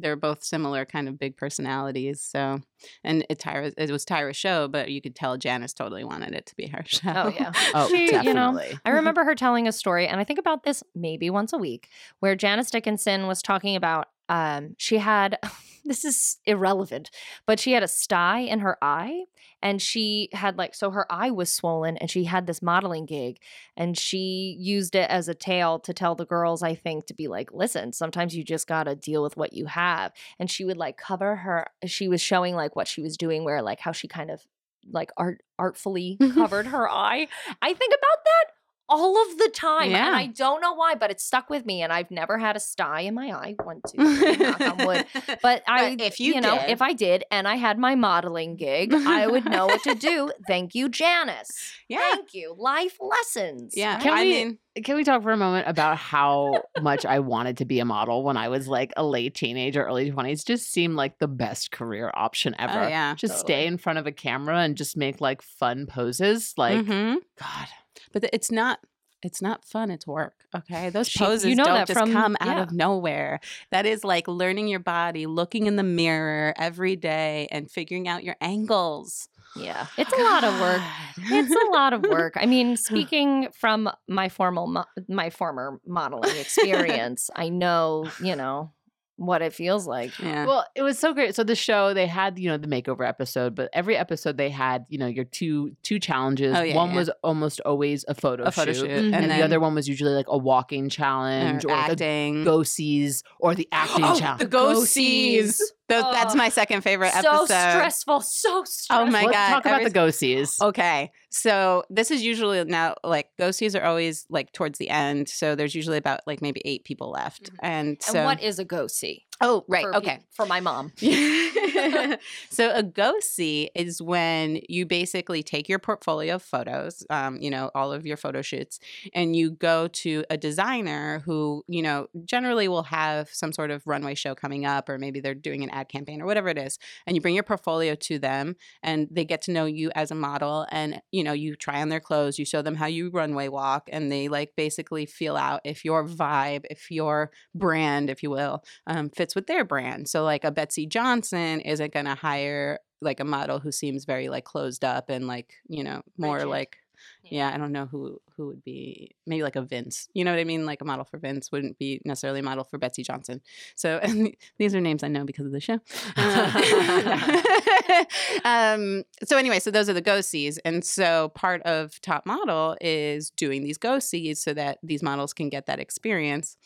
they're 0.00 0.14
both 0.16 0.44
similar 0.44 0.84
kind 0.84 1.08
of 1.08 1.18
big 1.18 1.36
personalities. 1.36 2.20
So, 2.20 2.60
and 3.02 3.26
it 3.28 3.38
Tyra, 3.40 3.72
it 3.76 3.90
was 3.90 4.04
Tyra's 4.04 4.36
show, 4.36 4.68
but 4.68 4.90
you 4.92 5.00
could 5.00 5.16
tell 5.16 5.36
Janice 5.36 5.72
totally 5.72 6.04
wanted 6.04 6.34
it 6.34 6.46
to 6.46 6.54
be 6.54 6.68
her 6.68 6.82
show. 6.86 7.10
Oh 7.16 7.28
yeah. 7.34 7.50
Oh, 7.74 7.88
She, 7.88 8.06
definitely. 8.06 8.66
you 8.68 8.72
know, 8.74 8.78
I 8.84 8.90
remember 8.96 9.24
her 9.24 9.34
telling 9.34 9.66
a 9.66 9.72
story, 9.72 10.06
and 10.06 10.20
I 10.20 10.24
think 10.24 10.38
about 10.38 10.62
this 10.62 10.84
maybe 10.94 11.30
once 11.30 11.52
a 11.52 11.58
week, 11.58 11.88
where 12.20 12.36
Janice 12.36 12.70
Dickinson 12.70 13.26
was 13.26 13.42
talking 13.42 13.74
about 13.74 14.06
um, 14.28 14.74
she 14.78 14.98
had 14.98 15.38
this 15.84 16.04
is 16.04 16.38
irrelevant, 16.44 17.10
but 17.46 17.58
she 17.58 17.72
had 17.72 17.82
a 17.82 17.88
sty 17.88 18.40
in 18.40 18.60
her 18.60 18.76
eye, 18.82 19.24
and 19.62 19.80
she 19.80 20.28
had 20.32 20.58
like 20.58 20.74
so 20.74 20.90
her 20.90 21.10
eye 21.10 21.30
was 21.30 21.52
swollen, 21.52 21.96
and 21.96 22.10
she 22.10 22.24
had 22.24 22.46
this 22.46 22.62
modeling 22.62 23.06
gig, 23.06 23.38
and 23.76 23.96
she 23.96 24.56
used 24.58 24.94
it 24.94 25.08
as 25.10 25.28
a 25.28 25.34
tale 25.34 25.78
to 25.80 25.94
tell 25.94 26.14
the 26.14 26.26
girls, 26.26 26.62
I 26.62 26.74
think, 26.74 27.06
to 27.06 27.14
be 27.14 27.28
like, 27.28 27.52
listen, 27.52 27.92
sometimes 27.92 28.36
you 28.36 28.44
just 28.44 28.66
gotta 28.66 28.94
deal 28.94 29.22
with 29.22 29.36
what 29.36 29.52
you 29.52 29.66
have, 29.66 30.12
and 30.38 30.50
she 30.50 30.64
would 30.64 30.76
like 30.76 30.96
cover 30.96 31.36
her. 31.36 31.66
She 31.86 32.08
was 32.08 32.20
showing 32.20 32.54
like 32.54 32.76
what 32.76 32.88
she 32.88 33.00
was 33.00 33.16
doing, 33.16 33.44
where 33.44 33.62
like 33.62 33.80
how 33.80 33.92
she 33.92 34.08
kind 34.08 34.30
of 34.30 34.44
like 34.90 35.10
art 35.16 35.42
artfully 35.58 36.18
covered 36.34 36.66
her 36.66 36.88
eye. 36.88 37.28
I 37.62 37.74
think 37.74 37.92
about 37.92 38.24
that 38.24 38.57
all 38.88 39.20
of 39.30 39.38
the 39.38 39.50
time. 39.54 39.90
Yeah. 39.90 40.06
And 40.08 40.16
I 40.16 40.26
don't 40.26 40.60
know 40.60 40.72
why, 40.74 40.94
but 40.94 41.10
it 41.10 41.20
stuck 41.20 41.50
with 41.50 41.66
me. 41.66 41.82
And 41.82 41.92
I've 41.92 42.10
never 42.10 42.38
had 42.38 42.56
a 42.56 42.60
sty 42.60 43.00
in 43.00 43.14
my 43.14 43.28
eye. 43.30 43.54
One, 43.62 43.80
two, 43.86 44.16
three, 44.16 44.36
knock 44.36 44.60
on 44.60 44.86
wood. 44.86 45.04
But 45.42 45.62
I, 45.68 45.96
if 46.00 46.20
you 46.20 46.40
know, 46.40 46.58
did- 46.58 46.70
if 46.70 46.80
I 46.82 46.92
did 46.92 47.24
and 47.30 47.46
I 47.46 47.56
had 47.56 47.78
my 47.78 47.94
modeling 47.94 48.56
gig, 48.56 48.92
I 48.94 49.26
would 49.26 49.44
know 49.44 49.66
what 49.66 49.82
to 49.84 49.94
do. 50.10 50.30
Thank 50.46 50.74
you, 50.74 50.88
Janice. 50.88 51.50
Yeah. 51.88 51.98
Thank 52.12 52.34
you. 52.34 52.54
Life 52.56 52.96
lessons. 53.00 53.74
Yeah. 53.76 53.98
Can 54.00 54.12
I 54.14 54.22
we- 54.24 54.30
mean, 54.30 54.58
Can 54.84 54.96
we 54.96 55.04
talk 55.04 55.22
for 55.22 55.32
a 55.32 55.36
moment 55.36 55.66
about 55.68 55.96
how 55.98 56.62
much 56.80 57.04
I 57.04 57.18
wanted 57.18 57.56
to 57.58 57.64
be 57.64 57.80
a 57.80 57.84
model 57.84 58.22
when 58.22 58.36
I 58.36 58.48
was 58.48 58.68
like 58.68 58.92
a 58.96 59.04
late 59.04 59.34
teenager, 59.34 59.84
early 59.84 60.10
20s? 60.10 60.46
Just 60.46 60.70
seemed 60.70 60.94
like 60.94 61.18
the 61.18 61.28
best 61.28 61.70
career 61.72 62.10
option 62.14 62.54
ever. 62.58 62.84
oh 62.84 62.88
yeah, 62.88 63.14
Just 63.16 63.32
Totally. 63.40 63.46
stay 63.54 63.66
in 63.66 63.76
front 63.78 63.98
of 63.98 64.06
a 64.06 64.12
camera 64.12 64.58
and 64.60 64.76
just 64.76 64.96
make 64.96 65.20
like 65.20 65.42
fun 65.42 65.86
poses. 65.86 66.54
Like, 66.56 66.78
Mhm. 66.86 67.16
God. 67.38 67.66
But 68.12 68.28
it's 68.32 68.50
not. 68.50 68.80
It's 69.20 69.42
not 69.42 69.64
fun. 69.64 69.90
It's 69.90 70.06
work. 70.06 70.44
Okay, 70.54 70.90
those 70.90 71.12
poses 71.12 71.46
you 71.46 71.56
know 71.56 71.64
don't 71.64 71.86
just 71.88 71.98
from- 71.98 72.12
come 72.12 72.36
out 72.40 72.56
yeah. 72.56 72.62
of 72.62 72.70
nowhere. 72.70 73.40
That 73.72 73.84
is 73.84 74.04
like 74.04 74.28
learning 74.28 74.68
your 74.68 74.78
body, 74.78 75.26
looking 75.26 75.66
in 75.66 75.74
the 75.74 75.82
mirror 75.82 76.54
every 76.56 76.94
day, 76.94 77.48
and 77.50 77.68
figuring 77.68 78.06
out 78.06 78.22
your 78.22 78.36
angles. 78.40 79.28
Yeah, 79.56 79.86
oh, 79.88 79.94
it's 79.96 80.12
a 80.12 80.22
lot 80.22 80.44
of 80.44 80.60
work. 80.60 80.82
It's 81.16 81.50
a 81.50 81.70
lot 81.72 81.92
of 81.92 82.02
work. 82.02 82.34
I 82.36 82.46
mean, 82.46 82.76
speaking 82.88 83.48
from 83.58 83.90
my 84.06 84.28
formal 84.28 84.68
mo- 84.68 84.84
my 85.08 85.30
former 85.30 85.80
modeling 85.84 86.36
experience, 86.40 87.28
I 87.34 87.48
know, 87.48 88.08
you 88.22 88.36
know, 88.36 88.72
what 89.18 89.42
it 89.42 89.52
feels 89.52 89.86
like. 89.86 90.16
Yeah. 90.20 90.46
Well, 90.46 90.64
it 90.76 90.82
was 90.82 90.98
so 90.98 91.12
great. 91.12 91.34
So 91.34 91.42
the 91.42 91.56
show 91.56 91.92
they 91.92 92.06
had, 92.06 92.38
you 92.38 92.48
know, 92.48 92.56
the 92.56 92.68
makeover 92.68 93.06
episode, 93.06 93.54
but 93.54 93.68
every 93.72 93.96
episode 93.96 94.36
they 94.36 94.48
had, 94.48 94.86
you 94.88 94.96
know, 94.96 95.08
your 95.08 95.24
two 95.24 95.76
two 95.82 95.98
challenges. 95.98 96.56
Oh, 96.56 96.62
yeah, 96.62 96.76
one 96.76 96.90
yeah. 96.90 96.96
was 96.96 97.10
almost 97.24 97.60
always 97.62 98.04
a 98.06 98.14
photo 98.14 98.44
a 98.44 98.52
photo 98.52 98.72
shoot, 98.72 98.82
shoot, 98.82 98.90
and, 98.90 99.14
and, 99.14 99.30
the 99.30 99.42
other 99.42 99.58
one 99.58 99.74
was 99.74 99.88
usually 99.88 100.12
like 100.12 100.26
a 100.28 100.38
walking 100.38 100.88
challenge 100.88 101.64
or 101.64 101.70
or 101.70 101.76
like 101.76 101.90
acting. 101.90 102.44
go 102.44 102.62
sees 102.62 103.24
or 103.40 103.54
the 103.56 103.68
acting 103.72 104.04
oh, 104.04 104.18
challenge. 104.18 104.40
the 104.40 104.46
go 104.46 104.84
sees. 104.84 105.60
Those, 105.88 106.04
that's 106.12 106.34
Oh, 106.34 106.36
my 106.36 106.48
second 106.50 106.82
favorite 106.82 107.08
episode. 107.16 107.22
so 107.22 107.34
episode. 107.54 107.70
stressful, 107.70 108.20
so 108.20 108.64
stressful. 108.64 108.96
Oh 108.96 109.06
my 109.06 109.22
Let's 109.22 109.32
God, 109.36 109.48
talk 109.48 109.64
about 109.64 109.74
every- 109.74 109.84
the 109.84 109.90
go 109.90 110.10
sees. 110.10 110.60
Okay. 110.60 111.10
So 111.30 111.84
this 111.90 112.10
is 112.10 112.22
usually 112.22 112.62
now 112.64 112.94
like 113.04 113.28
go 113.38 113.50
sees 113.50 113.74
are 113.74 113.84
always 113.84 114.26
like 114.28 114.52
towards 114.52 114.78
the 114.78 114.90
end. 114.90 115.28
So 115.28 115.54
there's 115.54 115.74
usually 115.74 115.98
about 115.98 116.20
like 116.26 116.42
maybe 116.42 116.60
eight 116.64 116.84
people 116.84 117.10
left. 117.10 117.50
Mhm. 117.52 117.56
And 117.62 117.88
and 117.88 118.02
so 118.02 118.24
what 118.24 118.42
is 118.42 118.58
a 118.58 118.64
go 118.64 118.86
see? 118.86 119.24
Oh, 119.40 119.64
right. 119.68 119.84
For 119.84 119.96
okay. 119.96 120.16
peop- 120.16 120.26
for 120.32 120.46
my 120.46 120.60
mom. 120.60 120.92
so 122.50 122.72
a 122.74 122.82
go 122.82 123.14
see 123.20 123.70
is 123.74 124.02
when 124.02 124.60
you 124.68 124.84
basically 124.86 125.42
take 125.42 125.68
your 125.68 125.78
portfolio 125.78 126.36
of 126.36 126.42
photos, 126.42 127.04
um, 127.10 127.36
you 127.40 127.50
know, 127.50 127.70
all 127.74 127.92
of 127.92 128.06
your 128.06 128.16
photo 128.16 128.42
shoots, 128.42 128.80
and 129.14 129.36
you 129.36 129.50
go 129.50 129.88
to 129.88 130.24
a 130.30 130.36
designer 130.36 131.22
who, 131.24 131.64
you 131.68 131.82
know, 131.82 132.08
generally 132.24 132.68
will 132.68 132.84
have 132.84 133.28
some 133.30 133.52
sort 133.52 133.70
of 133.70 133.86
runway 133.86 134.14
show 134.14 134.34
coming 134.34 134.64
up, 134.64 134.88
or 134.88 134.98
maybe 134.98 135.20
they're 135.20 135.34
doing 135.34 135.62
an 135.62 135.70
ad 135.70 135.88
campaign 135.88 136.20
or 136.20 136.26
whatever 136.26 136.48
it 136.48 136.58
is, 136.58 136.78
and 137.06 137.16
you 137.16 137.20
bring 137.20 137.34
your 137.34 137.44
portfolio 137.44 137.94
to 137.94 138.18
them, 138.18 138.56
and 138.82 139.08
they 139.10 139.24
get 139.24 139.42
to 139.42 139.52
know 139.52 139.66
you 139.66 139.90
as 139.94 140.10
a 140.10 140.16
model, 140.16 140.66
and 140.70 141.00
you 141.12 141.22
know, 141.22 141.32
you 141.32 141.54
try 141.54 141.80
on 141.80 141.88
their 141.88 142.00
clothes, 142.00 142.38
you 142.38 142.44
show 142.44 142.62
them 142.62 142.74
how 142.74 142.86
you 142.86 143.10
runway 143.10 143.48
walk, 143.48 143.88
and 143.92 144.10
they 144.10 144.28
like 144.28 144.52
basically 144.56 145.06
feel 145.06 145.36
out 145.36 145.60
if 145.64 145.84
your 145.84 146.04
vibe, 146.06 146.64
if 146.70 146.90
your 146.90 147.30
brand, 147.54 148.10
if 148.10 148.22
you 148.22 148.30
will, 148.30 148.64
um, 148.86 149.10
fits 149.10 149.27
with 149.34 149.46
their 149.46 149.64
brand. 149.64 150.08
So 150.08 150.24
like 150.24 150.44
a 150.44 150.50
Betsey 150.50 150.86
Johnson 150.86 151.60
isn't 151.60 151.92
going 151.92 152.06
to 152.06 152.14
hire 152.14 152.78
like 153.00 153.20
a 153.20 153.24
model 153.24 153.60
who 153.60 153.70
seems 153.70 154.04
very 154.04 154.28
like 154.28 154.44
closed 154.44 154.84
up 154.84 155.08
and 155.08 155.26
like 155.26 155.54
you 155.68 155.84
know 155.84 156.02
more 156.16 156.36
Rigid. 156.36 156.48
like 156.48 156.76
Yeah. 157.22 157.48
yeah. 157.48 157.54
I 157.54 157.58
don't 157.58 157.72
know 157.72 157.86
who 157.86 158.20
who 158.36 158.46
would 158.48 158.64
be 158.64 159.14
maybe 159.26 159.42
like 159.42 159.56
a 159.56 159.62
Vince. 159.62 160.08
You 160.14 160.24
know 160.24 160.32
what 160.32 160.40
I 160.40 160.44
mean? 160.44 160.66
Like 160.66 160.80
a 160.80 160.84
model 160.84 161.04
for 161.04 161.18
Vince 161.18 161.52
wouldn't 161.52 161.78
be 161.78 162.00
necessarily 162.04 162.40
a 162.40 162.42
model 162.42 162.64
for 162.64 162.78
Betsey 162.78 163.02
Johnson. 163.04 163.40
So 163.76 163.98
and 164.02 164.34
these 164.58 164.74
are 164.74 164.80
names 164.80 165.02
I 165.02 165.08
know 165.08 165.24
because 165.24 165.46
of 165.46 165.52
the 165.52 165.60
show. 165.60 165.78
Um, 168.44 169.04
so 169.24 169.36
anyway, 169.36 169.58
so 169.58 169.70
those 169.70 169.88
are 169.88 169.92
the 169.92 170.00
go 170.00 170.20
sees, 170.20 170.58
and 170.58 170.84
so 170.84 171.30
part 171.30 171.62
of 171.62 172.00
Top 172.00 172.26
Model 172.26 172.76
is 172.80 173.30
doing 173.30 173.62
these 173.62 173.78
go 173.78 173.98
sees 173.98 174.42
so 174.42 174.54
that 174.54 174.78
these 174.82 175.02
models 175.02 175.32
can 175.32 175.48
get 175.48 175.66
that 175.66 175.80
experience. 175.80 176.56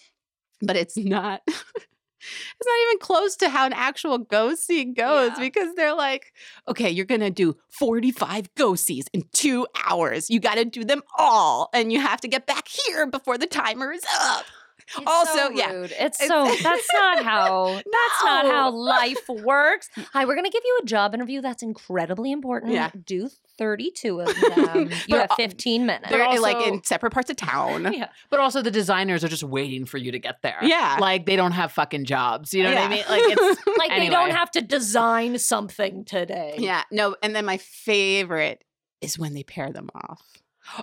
But 0.60 0.76
it's 0.76 0.96
not. 0.96 1.42
It's 2.22 2.66
not 2.66 2.78
even 2.88 2.98
close 3.00 3.36
to 3.36 3.48
how 3.48 3.66
an 3.66 3.72
actual 3.72 4.18
go 4.18 4.54
see 4.54 4.84
goes 4.84 5.32
Yeah. 5.34 5.40
because 5.40 5.74
they're 5.74 5.94
like, 5.94 6.32
okay, 6.68 6.90
you're 6.90 7.04
gonna 7.06 7.30
do 7.30 7.56
45 7.70 8.54
go 8.54 8.74
sees 8.74 9.06
in 9.12 9.24
two 9.32 9.66
hours. 9.88 10.30
You 10.30 10.40
gotta 10.40 10.64
do 10.64 10.84
them 10.84 11.02
all, 11.18 11.68
and 11.74 11.92
you 11.92 12.00
have 12.00 12.20
to 12.22 12.28
get 12.28 12.46
back 12.46 12.68
here 12.68 13.06
before 13.06 13.38
the 13.38 13.46
timer 13.46 13.92
is 13.92 14.04
up. 14.20 14.44
It's 14.96 15.06
Also, 15.06 15.32
so 15.34 15.50
yeah, 15.52 15.70
it's- 15.84 16.18
so 16.18 16.44
that's 16.62 16.88
not 16.92 17.22
how 17.24 17.66
that's 17.74 18.24
not 18.24 18.46
how 18.46 18.70
life 18.72 19.26
works. 19.28 19.88
Hi, 20.12 20.24
we're 20.24 20.34
gonna 20.34 20.50
give 20.50 20.64
you 20.64 20.80
a 20.82 20.86
job 20.86 21.14
interview 21.14 21.40
that's 21.40 21.62
incredibly 21.62 22.30
important. 22.32 22.72
Yeah. 22.72 22.90
Do 23.06 23.30
32 23.58 24.20
of 24.20 24.26
them. 24.56 24.90
you 25.06 25.16
have 25.16 25.30
uh, 25.30 25.36
15 25.36 25.86
minutes. 25.86 26.10
They're 26.10 26.30
in, 26.34 26.40
like 26.40 26.66
in 26.66 26.82
separate 26.84 27.12
parts 27.12 27.30
of 27.30 27.36
town. 27.36 27.92
yeah. 27.92 28.08
But 28.30 28.40
also 28.40 28.62
the 28.62 28.70
designers 28.70 29.24
are 29.24 29.28
just 29.28 29.44
waiting 29.44 29.84
for 29.84 29.98
you 29.98 30.12
to 30.12 30.18
get 30.18 30.42
there. 30.42 30.58
Yeah. 30.62 30.96
Like 31.00 31.26
they 31.26 31.36
don't 31.36 31.52
have 31.52 31.72
fucking 31.72 32.04
jobs. 32.04 32.54
You 32.54 32.64
know 32.64 32.70
what 32.74 32.78
I 32.78 32.88
mean? 32.88 33.04
Like 33.08 33.22
it's 33.24 33.66
Like 33.78 33.90
they 33.90 34.08
don't 34.08 34.30
have 34.30 34.50
to 34.52 34.60
design 34.60 35.38
something 35.38 36.04
today. 36.04 36.54
Yeah, 36.58 36.82
no, 36.90 37.16
and 37.22 37.34
then 37.34 37.44
my 37.44 37.56
favorite 37.58 38.62
is 39.00 39.18
when 39.18 39.34
they 39.34 39.42
pair 39.42 39.70
them 39.70 39.88
off. 39.94 40.22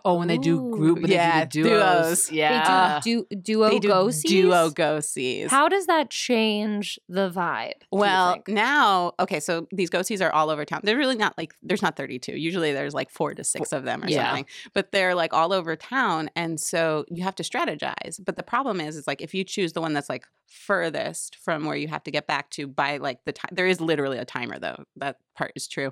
Oh 0.06 0.16
when 0.20 0.28
they 0.28 0.38
do 0.38 0.72
group 0.72 1.00
Yeah, 1.08 1.42
they 1.42 1.46
do 1.48 1.64
duos. 1.64 2.26
duos. 2.26 2.28
They 2.28 2.36
Yeah. 2.38 3.00
do, 3.04 3.26
do 3.32 3.36
duo 3.42 3.70
they 3.70 3.80
do 3.80 3.88
go 3.88 4.10
sees. 4.12 4.30
duo 4.32 4.70
go 4.70 5.00
sees. 5.00 5.50
How 5.52 5.68
does 5.70 5.86
that 5.88 6.10
change 6.10 7.00
the 7.08 7.30
vibe? 7.30 7.74
Well, 7.92 8.38
now, 8.48 9.14
okay, 9.20 9.40
so 9.40 9.68
these 9.72 9.90
go 9.90 10.02
sees 10.02 10.22
are 10.22 10.32
all 10.32 10.50
over 10.50 10.66
town. 10.66 10.82
They're 10.84 10.98
really 10.98 11.16
not 11.16 11.38
like 11.38 11.54
there's 11.64 11.82
not 11.82 11.96
32. 11.96 12.34
Usually 12.34 12.74
there's 12.74 12.94
like 12.94 13.10
four 13.10 13.34
to 13.34 13.44
six 13.44 13.72
of 13.72 13.84
them 13.84 14.04
or 14.04 14.10
Yeah. 14.10 14.28
something. 14.28 14.46
But 14.74 14.92
they're 14.92 15.16
like 15.16 15.34
all 15.34 15.54
over 15.54 15.76
town, 15.76 16.30
and 16.36 16.60
so 16.60 17.06
you 17.10 17.24
have 17.24 17.36
to 17.36 17.44
strategize. 17.44 18.20
But 18.24 18.36
the 18.36 18.44
problem 18.44 18.80
is, 18.82 18.96
is 18.96 19.08
like 19.08 19.22
if 19.22 19.34
you 19.34 19.44
choose 19.44 19.74
the 19.74 19.82
one 19.82 19.94
that's 19.94 20.10
like 20.10 20.26
furthest 20.48 21.36
from 21.38 21.66
where 21.66 21.76
you 21.76 21.88
have 21.88 22.04
to 22.04 22.12
get 22.12 22.28
back 22.28 22.50
to 22.52 22.68
by 22.68 22.98
like 22.98 23.24
the 23.26 23.32
time, 23.32 23.50
there 23.54 23.68
is 23.68 23.80
literally 23.82 24.18
a 24.18 24.26
timer 24.26 24.60
though. 24.60 24.84
That 24.98 25.18
part 25.40 25.54
is 25.56 25.68
true. 25.68 25.92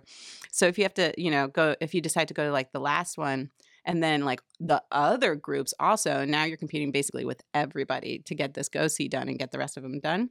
So 0.52 0.68
if 0.68 0.78
you 0.78 0.84
have 0.84 0.94
to, 0.96 1.14
you 1.18 1.32
know, 1.32 1.48
go 1.48 1.76
if 1.82 1.96
you 1.96 2.02
decide 2.02 2.28
to 2.28 2.36
go 2.36 2.46
to 2.46 2.52
like 2.52 2.72
the 2.72 2.80
last 2.80 3.18
one. 3.18 3.50
And 3.90 4.04
then, 4.04 4.26
like 4.26 4.42
the 4.60 4.84
other 4.92 5.34
groups, 5.36 5.74
also 5.80 6.26
now 6.26 6.44
you're 6.44 6.58
competing 6.58 6.92
basically 6.92 7.24
with 7.24 7.42
everybody 7.54 8.20
to 8.26 8.36
get 8.36 8.54
this 8.54 8.68
go 8.68 8.90
see 8.90 9.08
done 9.08 9.30
and 9.30 9.40
get 9.40 9.52
the 9.54 9.58
rest 9.58 9.78
of 9.78 9.84
them 9.84 10.02
done. 10.02 10.30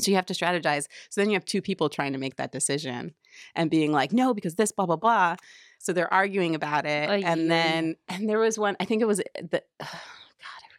So 0.00 0.10
you 0.10 0.16
have 0.16 0.26
to 0.26 0.34
strategize. 0.34 0.86
So 1.08 1.20
then 1.20 1.30
you 1.30 1.34
have 1.34 1.44
two 1.44 1.62
people 1.62 1.88
trying 1.88 2.12
to 2.12 2.18
make 2.18 2.36
that 2.36 2.50
decision 2.50 3.14
and 3.54 3.70
being 3.70 3.92
like, 3.92 4.12
no, 4.12 4.34
because 4.34 4.56
this, 4.56 4.72
blah, 4.72 4.86
blah, 4.86 4.96
blah. 4.96 5.36
So 5.78 5.92
they're 5.92 6.12
arguing 6.12 6.56
about 6.56 6.86
it. 6.86 7.08
Ay, 7.08 7.22
and 7.24 7.42
ay. 7.42 7.48
then, 7.48 7.96
and 8.08 8.28
there 8.28 8.38
was 8.38 8.58
one, 8.58 8.76
I 8.80 8.84
think 8.84 9.02
it 9.02 9.06
was 9.06 9.20
eh, 9.20 9.42
the, 9.50 9.62
God, 9.78 9.88
I 9.88 10.21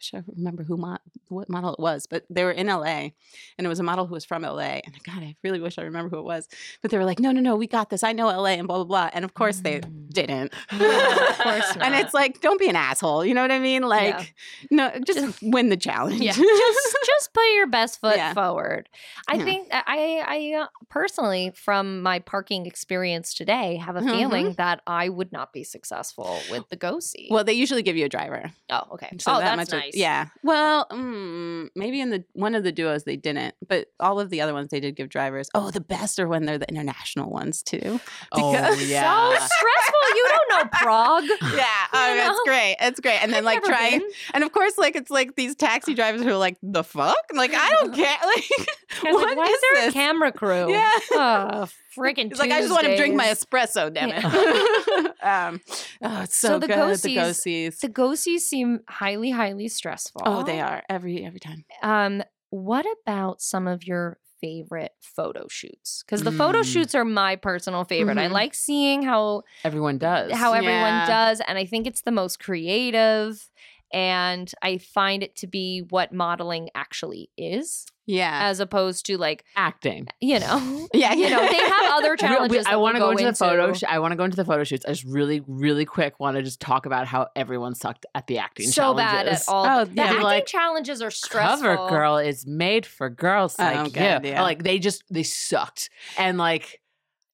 wish 0.04 0.14
I 0.20 0.24
remember 0.36 0.64
who, 0.64 0.78
mo- 0.78 0.98
what 1.30 1.50
model 1.50 1.74
it 1.74 1.80
was, 1.80 2.06
but 2.08 2.26
they 2.30 2.44
were 2.44 2.52
in 2.52 2.68
LA 2.68 3.10
and 3.58 3.66
it 3.66 3.68
was 3.68 3.80
a 3.80 3.84
model 3.84 4.06
who 4.06 4.14
was 4.14 4.26
from 4.26 4.42
LA. 4.44 4.82
And 4.84 4.94
God, 5.04 5.20
I 5.24 5.36
really 5.44 5.60
wish 5.60 5.78
I 5.78 5.84
remember 5.84 6.10
who 6.10 6.20
it 6.20 6.26
was. 6.26 6.48
But 6.82 6.92
they 6.92 6.98
were 6.98 7.06
like, 7.06 7.20
no, 7.20 7.32
no, 7.32 7.40
no, 7.42 7.56
we 7.56 7.68
got 7.68 7.90
this. 7.90 8.04
I 8.04 8.12
know 8.12 8.28
LA 8.28 8.50
and 8.58 8.68
blah, 8.68 8.78
blah, 8.78 8.86
blah. 8.86 9.10
And 9.14 9.24
of 9.26 9.34
course 9.34 9.58
they 9.58 9.74
Mm. 9.74 10.10
didn't. 10.14 10.54
Yeah, 10.72 11.30
of 11.30 11.38
course 11.40 11.78
and 11.82 11.96
it's 11.96 12.14
like, 12.14 12.40
don't 12.42 12.60
be 12.60 12.70
an 12.70 12.76
asshole. 12.76 13.26
You 13.26 13.34
know 13.34 13.42
what 13.42 13.52
I 13.52 13.58
mean? 13.60 13.82
Like, 13.84 14.36
no, 14.70 14.92
just 15.06 15.42
win 15.42 15.70
the 15.70 15.78
challenge. 15.78 16.22
Yeah, 16.22 16.34
just 16.34 16.96
just 17.06 17.34
put 17.34 17.44
your 17.56 17.68
best 17.68 18.00
foot 18.00 18.18
Yeah. 18.18 18.34
forward. 18.34 18.90
I 19.28 19.36
Yeah. 19.36 19.44
think 19.44 19.68
I 19.72 20.24
I 20.28 20.68
personally 20.90 21.52
from 21.56 22.02
my 22.04 22.20
parking 22.20 22.66
experience 22.68 23.34
today 23.34 23.78
have 23.78 23.96
a 23.96 24.02
feeling 24.02 24.54
that 24.54 24.82
I 24.86 25.10
would 25.10 25.32
not 25.32 25.52
be 25.54 25.64
successful 25.64 26.40
with 26.52 26.70
the 26.70 26.76
go 26.76 27.00
see. 27.00 27.28
well, 27.32 27.44
they 27.44 27.54
usually 27.54 27.82
give 27.82 27.98
you 27.98 28.06
a 28.06 28.10
driver. 28.10 28.52
oh, 28.70 28.82
okay. 28.94 29.10
So 29.20 29.32
oh, 29.34 29.40
that 29.40 29.56
that's 29.56 29.72
much 29.72 29.82
nice. 29.86 29.93
Yeah. 29.94 30.28
Well, 30.44 30.88
mm, 30.92 31.70
maybe 31.76 32.02
in 32.02 32.10
the 32.10 32.24
one 32.34 32.56
of 32.56 32.64
the 32.64 32.72
duos 32.72 33.04
they 33.04 33.16
didn't, 33.16 33.56
but 33.68 33.88
all 34.00 34.20
of 34.20 34.30
the 34.30 34.42
other 34.42 34.54
ones 34.54 34.70
they 34.70 34.80
did 34.80 34.96
give 34.96 35.10
drivers. 35.10 35.50
Oh, 35.54 35.72
the 35.72 35.82
best 35.82 36.20
are 36.20 36.28
when 36.28 36.46
they're 36.46 36.58
the 36.58 36.68
international 36.70 37.30
ones 37.30 37.62
too. 37.64 38.00
Oh 38.32 38.52
Because- 38.52 38.90
yeah. 38.90 39.30
So 39.30 39.36
stressful. 39.36 40.16
You 40.16 40.26
don't 40.30 40.50
know 40.50 40.70
Prague. 40.74 41.24
Yeah, 41.56 41.66
oh, 41.94 42.14
You 42.16 42.30
it's 42.32 42.40
great. 42.46 42.76
It's 42.82 43.00
great. 43.00 43.22
And 43.24 43.32
then 43.32 43.40
I've 43.40 43.44
like 43.46 43.64
trying, 43.64 44.00
been. 44.00 44.10
and 44.34 44.44
of 44.44 44.52
course, 44.52 44.78
like 44.78 44.96
it's 44.96 45.10
like 45.12 45.36
these 45.36 45.56
taxi 45.56 45.94
drivers 45.94 46.22
who 46.22 46.30
are 46.30 46.38
like, 46.38 46.58
the 46.64 46.84
fuck? 46.84 47.16
Like 47.34 47.52
I 47.54 47.70
don't 47.72 47.94
care. 47.94 48.18
Like, 48.26 48.68
like, 49.04 49.38
why 49.38 49.44
is 49.46 49.50
is 49.52 49.62
there 49.62 49.82
this? 49.86 49.90
a 49.90 49.94
camera 49.94 50.32
crew? 50.32 50.70
Yeah. 50.72 50.92
Oh, 51.16 51.68
freaking 51.98 52.30
He's 52.30 52.40
like, 52.40 52.52
I 52.52 52.60
just 52.60 52.72
want 52.72 52.86
to 52.86 52.98
drink 52.98 53.16
my 53.16 53.28
espresso, 53.28 53.94
damn 53.94 54.10
it. 54.12 54.24
um, 55.24 55.62
oh, 56.02 56.22
it's 56.24 56.36
so, 56.36 56.48
So 56.50 56.60
the 56.60 56.68
good. 56.68 56.76
The 56.76 56.82
go-sees- 56.82 57.16
go-sees. 57.18 57.80
The 57.80 57.88
go 57.90 58.16
sees 58.16 58.48
seem 58.48 58.80
highly, 58.90 59.30
highly 59.32 59.68
stressful. 59.68 60.22
Oh, 60.26 60.44
they 60.44 60.60
are 60.60 60.84
every 60.90 61.24
every 61.26 61.40
time. 61.40 61.64
Um, 61.82 62.24
what 62.50 62.86
about 63.04 63.42
some 63.42 63.68
of 63.68 63.86
your 63.86 64.18
favorite 64.42 64.92
photo 65.02 65.46
shoots? 65.50 66.04
Because 66.06 66.24
the 66.24 66.32
photo 66.32 66.60
Mm. 66.60 66.66
shoots 66.74 66.94
are 66.96 67.06
my 67.06 67.36
personal 67.38 67.86
favorite. 67.86 68.18
I 68.18 68.28
Mhm. 68.28 68.32
like 68.32 68.54
seeing 68.54 69.02
how 69.04 69.44
Everyone 69.64 69.98
does. 69.98 70.32
how 70.34 70.54
everyone 70.54 70.76
Yeah. 70.76 71.06
does, 71.08 71.42
and 71.48 71.58
I 71.58 71.66
think 71.66 71.88
it's 71.88 72.02
the 72.02 72.12
most 72.12 72.40
creative. 72.40 73.50
And 73.94 74.52
I 74.62 74.80
find 74.80 75.22
it 75.24 75.36
to 75.38 75.48
be 75.48 75.84
what 75.90 76.12
modeling 76.12 76.70
actually 76.74 77.30
is, 77.38 77.86
Yeah. 78.08 78.40
as 78.44 78.60
opposed 78.60 79.06
to 79.06 79.18
like 79.18 79.46
acting. 79.56 80.08
you 80.20 80.40
know, 80.40 80.88
yeah, 80.96 81.14
you 81.14 81.30
know, 81.30 81.48
they 81.48 81.56
have 81.58 81.92
other 81.92 82.10
Real- 82.10 82.18
challenges. 82.18 82.66
I 82.66 82.76
want 82.78 82.96
to 82.96 83.02
we'll 83.02 83.10
go 83.14 83.18
into 83.18 83.32
the 83.32 83.36
photo. 83.38 83.72
Sh- 83.74 83.84
I 83.88 84.00
want 84.00 84.12
to 84.14 84.16
go 84.16 84.24
into 84.24 84.36
the 84.36 84.46
photo 84.46 84.64
shoots. 84.64 84.84
I 84.86 84.90
just 84.90 85.04
really, 85.06 85.42
really 85.48 85.86
quick 85.86 86.20
want 86.20 86.36
to 86.38 86.42
just 86.44 86.60
talk 86.60 86.86
about 86.88 87.06
how 87.06 87.28
everyone 87.36 87.76
sucked 87.76 88.06
at 88.16 88.26
the 88.28 88.40
acting. 88.40 88.68
so 88.68 88.94
bad 88.96 89.28
at 89.28 89.44
all. 89.48 89.66
Oh, 89.66 89.86
the 89.86 89.94
yeah. 89.94 90.04
acting 90.06 90.22
Like, 90.24 90.46
challenges 90.48 91.02
are 91.02 91.12
stressful. 91.12 91.68
Cover 91.76 91.90
girl 91.90 92.18
is 92.18 92.48
made 92.48 92.86
for 92.88 93.10
girls 93.12 93.56
Oh, 93.60 93.64
like 93.64 93.94
God, 93.94 94.24
you. 94.26 94.32
yeah. 94.32 94.42
Like 94.42 94.64
they 94.64 94.80
just 94.80 95.04
they 95.12 95.24
sucked, 95.24 95.90
and 96.18 96.38
like 96.40 96.82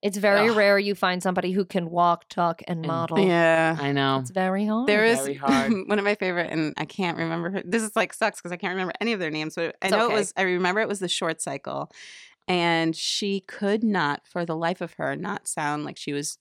It's 0.01 0.17
very 0.17 0.49
Ugh. 0.49 0.55
rare 0.55 0.79
you 0.79 0.95
find 0.95 1.21
somebody 1.21 1.51
who 1.51 1.65
can 1.65 1.89
walk, 1.89 2.29
talk, 2.29 2.61
and 2.67 2.79
And- 2.79 2.87
model. 2.87 3.19
Yeah. 3.19 3.75
I 3.79 3.91
know. 3.91 4.19
It's 4.19 4.29
very 4.31 4.65
hard. 4.65 4.87
There 4.87 5.03
is 5.03 5.19
very 5.19 5.33
hard. 5.33 5.71
one 5.87 5.99
of 5.99 6.05
my 6.05 6.15
favorite, 6.15 6.51
and 6.51 6.73
I 6.77 6.85
can't 6.85 7.17
remember. 7.17 7.49
Her. 7.49 7.61
This 7.65 7.83
is 7.83 7.95
like 7.95 8.13
sucks 8.13 8.39
because 8.39 8.51
I 8.53 8.57
can't 8.57 8.71
remember 8.71 8.93
any 9.01 9.11
of 9.13 9.19
their 9.19 9.29
names. 9.31 9.55
But 9.55 9.75
I 9.81 9.87
It's 9.87 9.91
know 9.91 10.05
okay. 10.05 10.13
it 10.13 10.17
was. 10.17 10.33
I 10.37 10.43
remember 10.43 10.79
it 10.81 10.87
was 10.87 10.99
the 10.99 11.09
short 11.09 11.41
cycle, 11.41 11.91
and 12.47 12.95
she 12.95 13.41
could 13.41 13.83
not, 13.83 14.21
for 14.25 14.45
the 14.45 14.55
life 14.55 14.79
of 14.81 14.93
her, 14.93 15.15
not 15.17 15.47
sound 15.47 15.83
like 15.83 15.97
she 15.97 16.13
was 16.13 16.37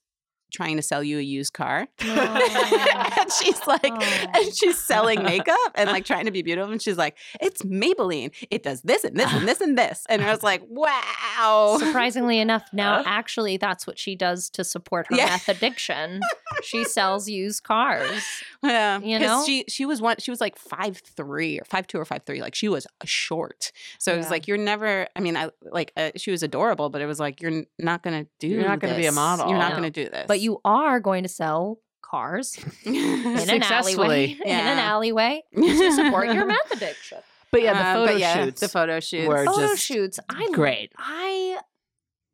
trying 0.51 0.75
to 0.77 0.81
sell 0.81 1.03
you 1.03 1.17
a 1.19 1.21
used 1.21 1.53
car. 1.53 1.87
Aw. 2.01 3.13
and 3.19 3.31
she's 3.31 3.65
like, 3.67 3.83
Aw. 3.83 4.31
and 4.35 4.55
she's 4.55 4.77
selling 4.77 5.23
makeup 5.23 5.57
and 5.75 5.89
like 5.89 6.05
trying 6.05 6.25
to 6.25 6.31
be 6.31 6.41
beautiful. 6.41 6.71
And 6.71 6.81
she's 6.81 6.97
like, 6.97 7.17
it's 7.39 7.61
Maybelline. 7.63 8.31
It 8.49 8.63
does 8.63 8.81
this 8.81 9.03
and 9.03 9.17
this 9.17 9.31
and 9.33 9.47
this 9.47 9.61
and 9.61 9.77
this. 9.77 10.05
And 10.09 10.23
I 10.23 10.31
was 10.31 10.43
like, 10.43 10.63
wow. 10.69 11.77
Surprisingly 11.79 12.39
enough, 12.39 12.63
now 12.73 12.99
uh-huh. 12.99 13.03
actually 13.09 13.57
that's 13.57 13.85
what 13.87 13.97
she 13.97 14.15
does 14.15 14.49
to 14.51 14.63
support 14.63 15.07
her 15.09 15.15
Yeah. 15.15 15.25
meth 15.27 15.49
addiction. 15.49 16.21
she 16.63 16.83
sells 16.83 17.29
used 17.29 17.63
cars. 17.63 18.23
Yeah, 18.61 18.99
You 18.99 19.17
'cause 19.19 19.27
know? 19.27 19.43
she 19.45 19.63
she 19.69 19.85
was 19.85 20.01
one. 20.01 20.17
She 20.19 20.31
was 20.31 20.41
like 20.41 20.57
five 20.57 20.97
three 20.97 21.59
or 21.59 21.65
five 21.65 21.87
two 21.87 21.97
or 21.97 22.05
five 22.05 22.23
three. 22.25 22.41
Like 22.41 22.55
she 22.55 22.67
was 22.67 22.85
short. 23.05 23.71
So 23.99 24.13
it 24.13 24.17
was 24.17 24.29
like 24.29 24.47
you're 24.47 24.57
never. 24.57 25.07
I 25.15 25.19
mean, 25.21 25.37
I 25.37 25.49
like 25.61 25.93
uh, 25.95 26.11
she 26.17 26.31
was 26.31 26.43
adorable, 26.43 26.89
but 26.89 27.01
it 27.01 27.05
was 27.05 27.19
like 27.19 27.41
you're 27.41 27.51
n- 27.51 27.67
not 27.77 28.03
gonna 28.03 28.25
do. 28.39 28.47
You're 28.47 28.67
not 28.67 28.79
gonna 28.79 28.97
be 28.97 29.05
a 29.05 29.11
model. 29.13 29.47
You're 29.49 29.57
not 29.57 29.69
No. 29.69 29.75
gonna 29.77 29.89
do 29.91 30.05
this. 30.09 30.25
But 30.27 30.41
you 30.41 30.59
are 30.65 30.99
going 30.99 31.23
to 31.23 31.29
sell 31.29 31.79
cars 32.01 32.57
in 32.83 32.95
an 32.95 33.37
alleyway. 33.37 33.59
Successfully. 33.59 34.39
In 34.43 34.51
an 34.51 34.77
alleyway 34.79 35.43
to 35.55 35.91
support 35.93 36.33
your 36.33 36.45
meth 36.45 36.71
addiction. 36.71 37.19
But 37.51 37.61
yeah, 37.63 37.73
the 37.73 37.79
Uh, 37.79 37.93
photo 37.93 38.11
but 38.13 38.19
yeah, 38.19 38.43
shoots. 38.45 38.61
The 38.61 38.67
photo 38.67 38.99
shoots. 38.99 39.27
were 39.27 39.45
Photo 39.45 39.67
just 39.67 39.83
shoots. 39.85 40.19
I 40.29 40.49
great. 40.51 40.91
I 40.97 41.57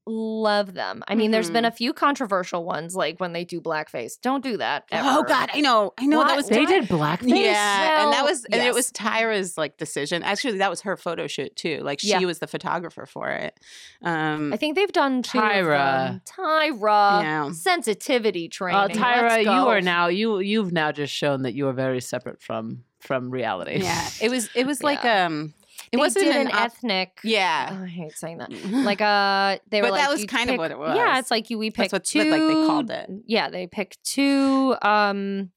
love 0.07 0.73
them. 0.75 1.03
I 1.07 1.15
mean, 1.15 1.31
there's 1.31 1.47
Mm-hmm. 1.47 1.53
been 1.53 1.65
a 1.65 1.71
few 1.71 1.93
controversial 1.93 2.63
ones, 2.63 2.95
like 2.95 3.19
when 3.19 3.33
they 3.33 3.43
do 3.43 3.59
blackface. 3.59 4.19
Don't 4.21 4.43
do 4.43 4.57
that. 4.57 4.83
Oh. 4.91 5.23
God, 5.27 5.49
I 5.53 5.61
know. 5.61 5.93
I 5.97 6.05
know 6.05 6.19
What? 6.19 6.27
that 6.27 6.37
was. 6.37 6.47
they 6.47 6.65
did 6.65 6.85
blackface. 6.85 7.29
Yeah, 7.43 8.03
and 8.03 8.13
that 8.13 8.23
Well, 8.23 8.25
was 8.25 8.45
and 8.45 8.61
it 8.61 8.73
was. 8.73 8.91
Tyra's 8.91 9.57
like 9.57 9.77
decision. 9.77 10.21
Actually, 10.23 10.59
that 10.59 10.69
was 10.69 10.81
her 10.81 10.95
photo 10.95 11.25
shoot 11.27 11.55
too. 11.55 11.79
Like 11.81 11.99
she 11.99 12.09
Yeah. 12.09 12.19
was 12.19 12.39
the 12.39 12.47
photographer 12.47 13.05
for 13.05 13.29
it. 13.31 13.59
Um, 14.03 14.53
I 14.53 14.57
think 14.57 14.75
they've 14.75 14.91
done 14.91 15.23
two. 15.23 15.39
Tyra. 15.39 16.05
Of 16.07 16.11
them. 16.11 16.21
Tyra. 16.25 17.21
Yeah. 17.23 17.51
Sensitivity 17.51 18.47
training. 18.47 18.79
Uh, 18.79 18.87
Tyra, 18.89 19.29
Let's 19.29 19.43
you 19.45 19.49
are 19.51 19.81
now 19.81 20.07
you 20.07 20.39
you've 20.39 20.71
now 20.71 20.91
just 20.91 21.13
shown 21.13 21.41
that 21.43 21.53
you 21.55 21.67
are 21.67 21.73
very 21.73 21.99
separate 22.01 22.41
from 22.41 22.83
from 22.99 23.29
reality. 23.29 23.79
yeah, 23.81 24.07
it 24.21 24.29
was 24.29 24.49
it 24.55 24.65
was 24.65 24.81
like 24.89 25.03
Yeah. 25.03 25.25
um, 25.25 25.53
it 25.95 25.99
wasn't 25.99 26.27
an 26.27 26.47
an 26.47 26.47
op- 26.53 26.65
ethnic. 26.65 27.19
Yeah. 27.23 27.69
Oh, 27.71 27.83
I 27.83 27.87
hate 27.87 28.17
saying 28.17 28.37
that. 28.37 28.51
Like 28.85 29.01
uh, 29.01 29.57
they 29.69 29.81
were 29.81 29.87
But 29.87 29.91
like 29.93 30.01
that 30.03 30.09
was 30.11 30.25
kind 30.25 30.49
of 30.49 30.57
what 30.57 30.71
it 30.71 30.77
was. 30.77 30.95
Yeah, 30.95 31.19
it's 31.19 31.31
like 31.31 31.49
you 31.49 31.57
we 31.57 31.69
That's 31.69 31.91
pick 31.91 32.03
two. 32.03 32.19
like, 32.19 32.29
they 32.29 32.53
called 32.67 32.91
it. 32.91 33.09
Yeah, 33.25 33.49
they 33.49 33.67
pick 33.67 33.97
two 34.03 34.75
um 34.81 35.51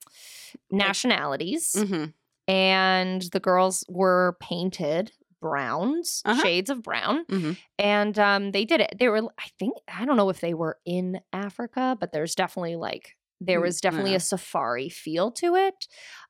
nationalities, 0.70 1.72
Mhm. 1.76 2.12
and 2.47 3.22
the 3.32 3.41
girls 3.41 3.84
were 3.89 4.36
painted 4.41 5.12
browns, 5.41 6.22
Uh-huh. 6.24 6.43
shades 6.43 6.68
of 6.70 6.82
brown, 6.82 7.24
Mhm. 7.26 7.57
and 7.78 8.18
um 8.18 8.51
they 8.53 8.64
did 8.64 8.80
it. 8.80 8.95
They 8.99 9.09
were, 9.09 9.22
I 9.39 9.49
think, 9.59 9.76
I 9.86 10.05
don't 10.05 10.16
know 10.16 10.30
if 10.30 10.41
they 10.41 10.55
were 10.55 10.78
in 10.84 11.20
Africa, 11.32 11.97
but 11.99 12.12
there's 12.12 12.34
definitely 12.34 12.76
like 12.76 13.16
there 13.41 13.61
Mm, 13.61 13.62
was 13.62 13.80
definitely 13.80 14.11
yeah. 14.12 14.16
a 14.16 14.20
safari 14.20 14.89
feel 14.89 15.30
to 15.30 15.55
it. 15.55 15.86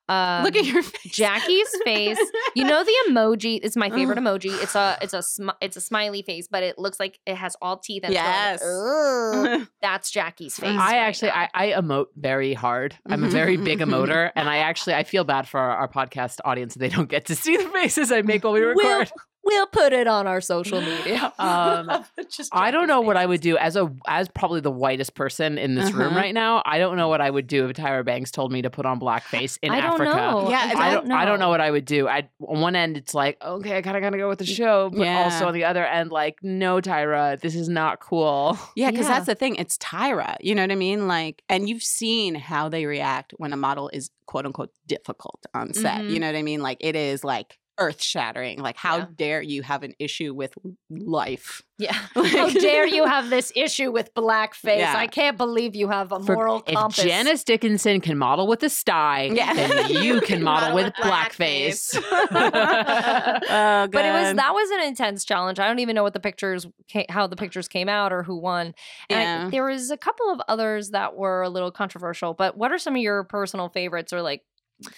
Um, 0.09 0.45
Look 0.45 0.57
at 0.57 0.65
your 0.65 0.83
face. 0.83 1.13
Jackie's 1.13 1.69
face. 1.85 2.19
You 2.55 2.65
know 2.65 2.83
the 2.83 2.95
emoji. 3.11 3.61
It's 3.63 3.77
my 3.77 3.91
favorite 3.91 4.19
emoji. 4.19 4.51
It's 4.63 4.75
a 4.75 4.97
it's 5.03 5.13
a 5.15 5.19
smi- 5.19 5.55
it's 5.61 5.77
a 5.77 5.81
smiley 5.81 6.23
face, 6.23 6.49
but 6.51 6.63
it 6.63 6.79
looks 6.79 6.99
like 6.99 7.19
it 7.27 7.37
has 7.37 7.57
all 7.61 7.77
teeth. 7.79 8.05
And 8.05 8.15
Yes. 8.15 8.63
"Ugh." 8.63 9.67
that's 9.83 10.11
Jackie's 10.11 10.57
face. 10.57 10.79
I 10.79 10.89
I 10.89 10.93
right 10.93 10.97
actually 11.09 11.29
now. 11.29 11.49
I, 11.55 11.73
I 11.75 11.81
emote 11.81 12.07
very 12.17 12.55
hard. 12.55 12.97
I'm 13.07 13.23
a 13.25 13.29
very 13.29 13.57
big 13.57 13.79
emoter, 13.81 14.31
and 14.35 14.49
I 14.49 14.59
actually 14.59 14.95
I 14.95 15.03
feel 15.05 15.25
bad 15.25 15.47
for 15.47 15.61
our, 15.61 15.77
our 15.77 15.89
podcast 15.89 16.39
audience 16.45 16.75
that 16.75 16.81
they 16.81 16.89
don't 16.89 17.09
get 17.09 17.27
to 17.27 17.35
see 17.37 17.57
the 17.57 17.69
faces 17.69 18.11
I 18.11 18.23
make 18.23 18.45
while 18.45 18.55
we 18.55 18.61
We'll, 18.61 18.77
record. 18.77 19.11
We'll 19.49 19.67
put 19.67 19.93
it 19.93 20.07
on 20.07 20.27
our 20.27 20.41
social 20.55 20.81
media. 20.81 21.33
Um, 21.39 22.05
Just 22.31 22.55
I 22.55 22.71
don't 22.71 22.89
know 22.89 23.01
what 23.01 23.17
I 23.17 23.25
would 23.25 23.41
do 23.41 23.57
as 23.57 23.75
a 23.77 23.91
as 24.07 24.29
probably 24.29 24.61
the 24.61 24.71
whitest 24.71 25.15
person 25.15 25.57
in 25.57 25.75
this 25.75 25.93
room 25.93 26.09
Uh-huh. 26.09 26.17
right 26.17 26.35
now. 26.35 26.63
I 26.67 26.79
don't 26.79 26.97
know 26.97 27.09
what 27.09 27.21
I 27.21 27.31
would 27.31 27.47
do 27.47 27.67
if 27.69 27.77
Tyra 27.77 28.05
Banks 28.05 28.31
told 28.31 28.53
me 28.53 28.63
to 28.63 28.71
put 28.71 28.85
on 28.87 29.01
blackface 29.01 29.59
in 29.63 29.73
I 29.73 29.81
don't 29.81 29.93
Africa. 29.95 30.15
know. 30.17 30.51
Yeah, 30.51 30.59
I 30.59 30.63
I 30.63 30.67
don't, 30.69 30.79
I 30.79 30.91
don't, 30.95 31.09
know. 31.09 31.17
I 31.17 31.25
don't 31.25 31.39
know 31.41 31.49
what 31.49 31.61
I 31.61 31.71
would 31.71 31.85
do. 31.85 32.07
I 32.09 32.29
on 32.47 32.61
one 32.61 32.77
end 32.77 32.97
it's 32.97 33.15
like, 33.15 33.39
okay, 33.43 33.79
I 33.79 33.83
kind 33.83 33.97
of 33.97 34.03
gotta 34.03 34.19
go 34.19 34.29
with 34.29 34.39
the 34.41 34.47
show, 34.47 34.91
but 34.91 35.01
Yeah. 35.05 35.23
also 35.25 35.47
on 35.49 35.55
the 35.55 35.65
other 35.65 35.85
end, 35.87 36.11
like, 36.13 36.39
no, 36.43 36.81
Tyra, 36.81 37.41
this 37.41 37.55
is 37.55 37.69
not 37.69 38.01
cool. 38.01 38.59
Yeah, 38.77 38.91
because 38.91 39.07
Yeah. 39.07 39.15
that's 39.15 39.27
the 39.27 39.35
thing. 39.35 39.57
It's 39.57 39.79
Tyra. 39.79 40.37
You 40.41 40.55
know 40.55 40.63
what 40.63 40.73
I 40.73 40.77
mean? 40.77 41.09
Like, 41.09 41.43
and 41.49 41.69
you've 41.69 41.83
seen 41.83 42.35
how 42.35 42.69
they 42.69 42.85
react 42.87 43.33
when 43.39 43.53
a 43.53 43.57
model 43.57 43.89
is 43.93 44.11
quote 44.27 44.45
unquote 44.45 44.73
difficult 44.87 45.47
on 45.55 45.73
set. 45.73 46.03
Mhm. 46.03 46.11
You 46.11 46.21
know 46.21 46.27
what 46.27 46.37
I 46.37 46.43
mean? 46.43 46.63
Like, 46.63 46.79
it 46.81 46.95
is 46.97 47.25
like 47.25 47.59
earth 47.79 48.03
shattering. 48.03 48.59
Like, 48.59 48.77
how 48.77 48.99
Yeah. 48.99 49.07
dare 49.15 49.43
you 49.43 49.63
have 49.63 49.83
an 49.83 49.95
issue 49.99 50.35
with 50.35 50.55
life? 50.91 51.63
Yeah. 51.79 51.97
Like- 52.17 52.33
How 52.33 52.49
dare 52.51 52.87
you 52.87 53.05
have 53.15 53.31
this 53.31 53.53
issue 53.55 53.93
with 53.93 54.13
blackface? 54.15 54.79
Yeah. 54.79 54.95
I 54.97 55.07
can't 55.07 55.37
believe 55.37 55.77
you 55.77 55.89
have 55.89 56.11
a 56.13 56.19
For- 56.21 56.35
moral 56.35 56.65
if 56.67 56.75
compass. 56.75 57.05
Janice 57.05 57.45
Dickinson 57.45 58.01
can 58.01 58.19
model 58.19 58.47
with 58.49 58.63
a 58.65 58.69
sty, 58.69 59.31
Yeah. 59.33 59.55
then 59.55 59.89
you 60.03 60.21
can 60.21 60.43
model, 60.43 60.71
Model 60.71 60.75
with 60.75 60.85
with 60.87 60.95
blackface. 61.07 61.95
oh, 62.03 63.89
but 63.93 64.05
it 64.05 64.13
was 64.13 64.35
that 64.37 64.53
was 64.55 64.71
an 64.71 64.83
intense 64.87 65.25
challenge. 65.25 65.59
I 65.61 65.67
don't 65.69 65.79
even 65.79 65.95
know 65.95 66.03
what 66.03 66.15
the 66.15 66.21
pictures, 66.21 66.67
ca- 66.93 67.07
how 67.09 67.27
the 67.27 67.37
pictures 67.37 67.69
came 67.69 67.89
out, 67.89 68.13
or 68.13 68.23
who 68.23 68.37
won. 68.39 68.75
And 69.11 69.19
I- 69.19 69.23
Yeah. 69.23 69.51
there 69.51 69.65
was 69.65 69.91
a 69.91 69.97
couple 69.97 70.31
of 70.31 70.41
others 70.49 70.91
that 70.91 71.17
were 71.17 71.43
a 71.43 71.49
little 71.49 71.71
controversial. 71.71 72.35
But 72.35 72.57
what 72.57 72.73
are 72.73 72.79
some 72.79 72.95
of 72.97 73.01
your 73.03 73.25
personal 73.25 73.69
favorites 73.69 74.13
or 74.13 74.23
like 74.23 74.43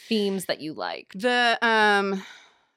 themes 0.08 0.46
that 0.46 0.60
you 0.60 0.72
like? 0.74 1.08
The 1.14 1.58
um 1.62 2.22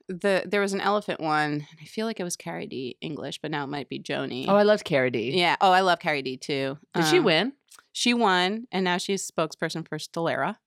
the 0.10 0.43
there 0.45 0.62
was 0.62 0.74
an 0.74 0.82
elephant 0.82 1.20
one, 1.20 1.51
and 1.51 1.66
I 1.82 1.86
feel 1.86 2.06
like 2.06 2.20
it 2.20 2.24
was 2.24 2.36
CariDee 2.38 2.95
English, 3.01 3.39
but 3.41 3.51
now 3.51 3.64
it 3.64 3.68
might 3.68 3.89
be 3.89 3.99
Joanie. 3.99 4.47
oh, 4.49 4.56
I 4.56 4.64
loved 4.64 4.86
CariDee. 4.86 5.36
yeah. 5.36 5.56
Oh, 5.62 5.72
I 5.72 5.82
love 5.82 5.99
CariDee 5.99 6.39
too. 6.41 6.78
Did 6.93 7.06
she 7.08 7.18
Um, 7.20 7.24
win? 7.24 7.54
She 7.91 8.14
won, 8.14 8.68
and 8.72 8.84
now 8.84 8.97
she's 8.97 9.30
spokesperson 9.30 9.88
for 9.88 9.97
Stelara. 9.97 10.58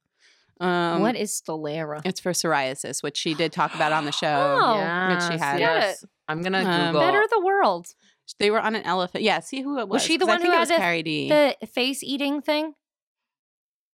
Um, 0.60 1.02
what 1.02 1.16
is 1.16 1.30
Stelara? 1.46 2.00
It's 2.04 2.18
for 2.20 2.32
psoriasis, 2.32 3.02
which 3.02 3.16
she 3.18 3.34
did 3.34 3.52
talk 3.52 3.74
about 3.74 3.92
on 3.92 4.04
the 4.06 4.12
show. 4.12 4.58
Oh, 4.62 4.78
that 4.78 5.30
she 5.30 5.38
had. 5.38 5.58
Get 5.58 5.82
it. 5.84 5.96
I'm 6.28 6.40
gonna 6.42 6.58
Um, 6.64 6.86
Google. 6.86 7.00
Better 7.02 7.24
the 7.30 7.40
world. 7.44 7.88
They 8.40 8.50
were 8.50 8.60
on 8.60 8.74
an 8.74 8.82
elephant. 8.82 9.22
Yeah, 9.22 9.40
see 9.40 9.60
who 9.60 9.78
it 9.78 9.86
was. 9.88 9.96
Was 9.96 10.02
she 10.02 10.16
the 10.16 10.24
'cause 10.24 10.28
I 10.30 10.32
one 10.32 10.40
who 10.40 10.42
think 10.44 10.54
it 10.54 10.56
had 10.56 10.60
was 10.60 10.68
the- 10.70 10.74
CariDee. 10.76 11.58
The 11.60 11.66
face 11.66 12.02
eating 12.02 12.40
thing. 12.42 12.74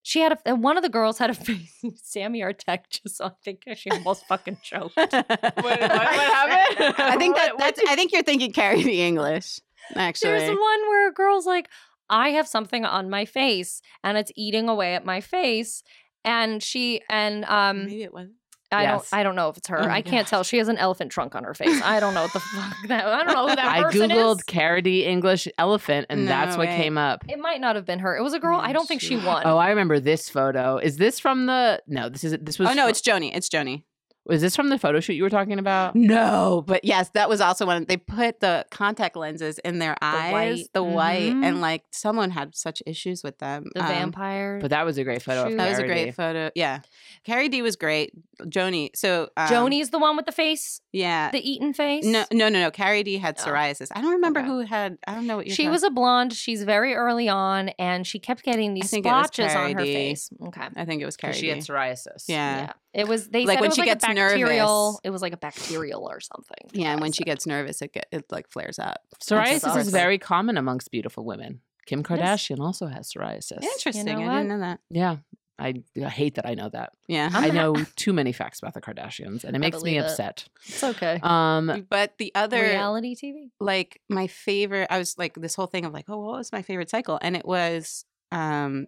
She 0.05 0.21
had 0.21 0.37
a 0.45 0.55
one 0.55 0.77
of 0.77 0.83
the 0.83 0.89
girls 0.89 1.19
had 1.19 1.31
a 1.31 1.35
face. 1.49 1.81
Sammy 2.03 2.41
Artek 2.41 2.81
just 2.91 3.21
I 3.21 3.31
think 3.45 3.63
she 3.77 3.91
almost 3.91 4.27
fucking 4.27 4.59
choked. 4.63 4.97
what 4.97 5.13
happened? 5.13 6.95
I 6.99 7.17
think 7.17 7.37
that 7.37 7.53
What- 7.55 7.61
what 7.61 7.77
that's. 7.77 7.81
I 7.89 7.95
think 7.95 8.13
you're 8.13 8.23
thinking 8.23 8.53
CariDee 8.53 8.97
English. 8.99 9.61
Actually, 9.97 10.31
There's 10.31 10.49
one 10.51 10.81
where 10.89 11.09
a 11.09 11.13
girl's 11.13 11.47
like, 11.47 11.69
I 12.09 12.31
have 12.31 12.47
something 12.47 12.85
on 12.85 13.11
my 13.11 13.25
face 13.25 13.81
and 14.05 14.17
it's 14.19 14.31
eating 14.37 14.69
away 14.69 14.95
at 14.95 15.05
my 15.05 15.21
face. 15.21 15.83
And 16.25 16.63
she 16.63 17.01
and 17.11 17.45
um 17.47 17.87
maybe 17.87 18.03
it 18.05 18.13
was. 18.15 18.29
I 18.73 18.83
Yes. 18.83 19.11
don't 19.11 19.19
I 19.21 19.23
don't 19.23 19.37
know 19.37 19.49
if 19.49 19.57
it's 19.57 19.69
her. 19.69 19.79
Oh 19.81 19.85
I 19.85 20.01
mm-hmm. 20.01 20.11
can't 20.11 20.27
tell. 20.29 20.43
She 20.43 20.59
has 20.59 20.69
an 20.69 20.79
elephant 20.79 21.11
trunk 21.13 21.35
on 21.35 21.45
her 21.45 21.55
face. 21.55 21.81
I 21.83 22.01
don't 22.01 22.15
know 22.15 22.23
what 22.23 22.33
the 22.33 22.41
fuck 22.55 22.77
that 22.89 23.05
I 23.07 23.25
don't 23.25 23.35
know 23.35 23.49
who 23.49 23.57
that 23.57 23.65
I 23.65 23.83
googled 23.93 24.39
is. 24.39 24.45
CariDee 24.45 25.05
English 25.05 25.49
elephant, 25.59 26.07
and 26.11 26.25
No 26.25 26.29
that's 26.29 26.57
what 26.57 26.69
way. 26.69 26.77
came 26.77 26.97
up. 26.99 27.25
It 27.29 27.39
might 27.39 27.61
not 27.61 27.77
have 27.77 27.85
been 27.85 27.99
her. 28.01 28.17
It 28.17 28.23
was 28.23 28.33
a 28.35 28.39
girl. 28.41 28.59
I 28.59 28.73
don't 28.73 28.87
think 28.87 29.01
she 29.01 29.19
She- 29.19 29.27
won. 29.27 29.43
Oh, 29.45 29.57
I 29.59 29.69
remember 29.71 30.01
this 30.01 30.29
photo. 30.29 30.79
Is 30.79 30.97
this 30.97 31.19
from 31.21 31.47
the? 31.47 31.83
No, 31.87 32.09
this 32.09 32.25
is 32.25 32.37
this 32.41 32.59
was. 32.59 32.69
Oh 32.69 32.73
no, 32.75 32.83
fro- 32.85 32.89
it's 32.91 33.01
Joanie. 33.01 33.35
It's 33.35 33.49
Joanie. 33.49 33.85
Was 34.25 34.41
this 34.41 34.55
from 34.55 34.69
the 34.69 34.79
photo 34.79 35.01
shoot 35.01 35.15
you 35.15 35.25
were 35.25 35.31
talking 35.31 35.59
about? 35.59 35.97
No, 35.97 36.63
but 36.65 36.85
yes, 36.85 37.09
that 37.11 37.29
was 37.29 37.41
also 37.41 37.67
one. 37.67 37.87
They 37.87 37.97
put 37.97 38.39
the 38.39 38.65
contact 38.71 39.17
lenses 39.17 39.59
in 39.59 39.81
their 39.81 39.97
eyes, 40.01 40.33
white. 40.33 40.67
the 40.75 40.83
white, 40.85 41.33
Mhm. 41.33 41.45
and 41.45 41.61
like 41.61 41.83
someone 41.91 42.31
had 42.31 42.55
such 42.55 42.83
issues 42.87 43.23
with 43.25 43.39
them. 43.39 43.65
the 43.75 43.81
Um, 43.83 43.89
vampire. 43.89 44.59
But 44.61 44.71
that 44.71 44.85
was 44.85 44.97
a 44.99 45.03
great 45.05 45.23
photo. 45.23 45.49
Of 45.51 45.57
That 45.57 45.71
was 45.71 45.79
a 45.81 45.85
great 45.87 46.05
D. 46.07 46.11
photo. 46.13 46.51
Yeah, 46.55 46.81
CariDee 47.27 47.63
was 47.63 47.75
great. 47.77 48.13
Joanie. 48.49 48.91
So 48.95 49.29
um, 49.37 49.49
Joanie's 49.49 49.91
the 49.91 49.99
one 49.99 50.17
with 50.17 50.27
the 50.27 50.33
face, 50.33 50.81
Yeah. 50.93 51.31
the 51.31 51.39
eaten 51.49 51.73
face. 51.75 52.05
no, 52.05 52.25
no, 52.33 52.49
no, 52.49 52.61
no. 52.61 52.71
CariDee 52.71 53.21
had 53.21 53.39
Oh. 53.41 53.45
psoriasis. 53.45 53.89
I 53.95 54.01
don't 54.03 54.13
remember 54.13 54.41
Okay. 54.41 54.49
who 54.49 54.61
had. 54.61 54.99
I 55.07 55.15
don't 55.15 55.27
know 55.27 55.37
what 55.37 55.47
you're 55.47 55.55
She 55.55 55.63
talking- 55.65 55.71
was 55.73 55.83
a 55.83 55.91
blonde. 55.91 56.33
She's 56.33 56.63
very 56.65 56.95
early 56.95 57.29
on, 57.29 57.71
and 57.79 58.07
she 58.07 58.19
kept 58.21 58.43
getting 58.45 58.75
these 58.75 58.91
think 58.91 59.05
splotches 59.05 59.55
on 59.55 59.73
her 59.75 59.83
D. 59.85 59.93
face. 59.95 60.31
Okay. 60.47 60.69
I 60.77 60.85
think 60.85 61.03
it 61.03 61.07
was 61.07 61.17
Carrie 61.17 61.33
Because 61.33 61.41
she 61.41 61.49
had 61.49 61.59
psoriasis. 61.59 62.25
Yeah. 62.29 62.57
Yeah. 62.57 62.73
It 62.95 63.09
was 63.09 63.29
they 63.29 63.47
Like 63.47 63.55
said 63.57 63.61
when 63.61 63.65
it 63.65 63.69
was 63.69 63.75
she 63.77 63.81
like 63.83 63.89
gets 63.89 64.05
a 64.05 64.09
bacterial. 64.15 64.93
nervous. 64.93 65.01
It 65.05 65.11
was 65.11 65.23
like 65.23 65.33
a 65.33 65.37
bacterial 65.37 66.09
or 66.09 66.21
something. 66.21 66.71
yeah, 66.73 66.93
and 66.93 67.01
when 67.01 67.13
she 67.13 67.25
gets 67.25 67.47
nervous, 67.47 67.83
it 67.83 67.93
get 67.93 68.07
it 68.13 68.25
like 68.31 68.49
flares 68.51 68.79
up. 68.79 69.01
Psoriasis 69.23 69.77
is 69.77 69.91
very 69.91 70.19
common 70.19 70.57
amongst 70.57 70.91
beautiful 70.91 71.25
women. 71.25 71.61
Kim 71.87 72.01
is. 72.01 72.07
Kardashian 72.07 72.61
also 72.61 72.87
has 72.87 73.13
psoriasis. 73.13 73.63
Interesting. 73.63 74.07
know 74.07 74.31
I 74.31 74.37
didn't 74.39 74.49
know 74.49 74.61
that. 74.61 74.81
Yeah. 74.91 75.17
I, 75.59 75.75
I 76.03 76.09
hate 76.09 76.37
that 76.37 76.47
I 76.47 76.55
know 76.55 76.69
that. 76.71 76.93
Yeah. 77.09 77.29
I'm 77.33 77.45
I 77.45 77.49
ha- 77.49 77.53
know 77.75 77.77
too 77.97 78.13
many 78.13 78.33
facts 78.33 78.59
about 78.61 78.75
the 78.75 78.81
Kardashians, 78.81 79.45
and 79.45 79.55
it 79.55 79.57
I 79.57 79.59
makes 79.59 79.77
me 79.77 79.91
believe 79.93 80.03
it. 80.03 80.05
upset. 80.07 80.49
It's 80.67 80.83
okay. 80.83 81.21
Um, 81.23 81.87
but 81.89 82.19
the 82.19 82.33
other 82.35 82.61
Reality 82.63 83.15
TV. 83.15 83.51
like 83.61 84.01
my 84.09 84.27
favorite 84.27 84.89
i 84.91 84.99
was 84.99 85.17
like 85.19 85.35
this 85.35 85.55
whole 85.55 85.67
thing 85.67 85.85
of 85.85 85.93
like 85.93 86.07
oh 86.09 86.19
what 86.19 86.39
was 86.39 86.51
my 86.53 86.63
favorite 86.63 86.91
cycle 86.91 87.19
and 87.23 87.37
it 87.37 87.45
was 87.45 88.05
um 88.33 88.87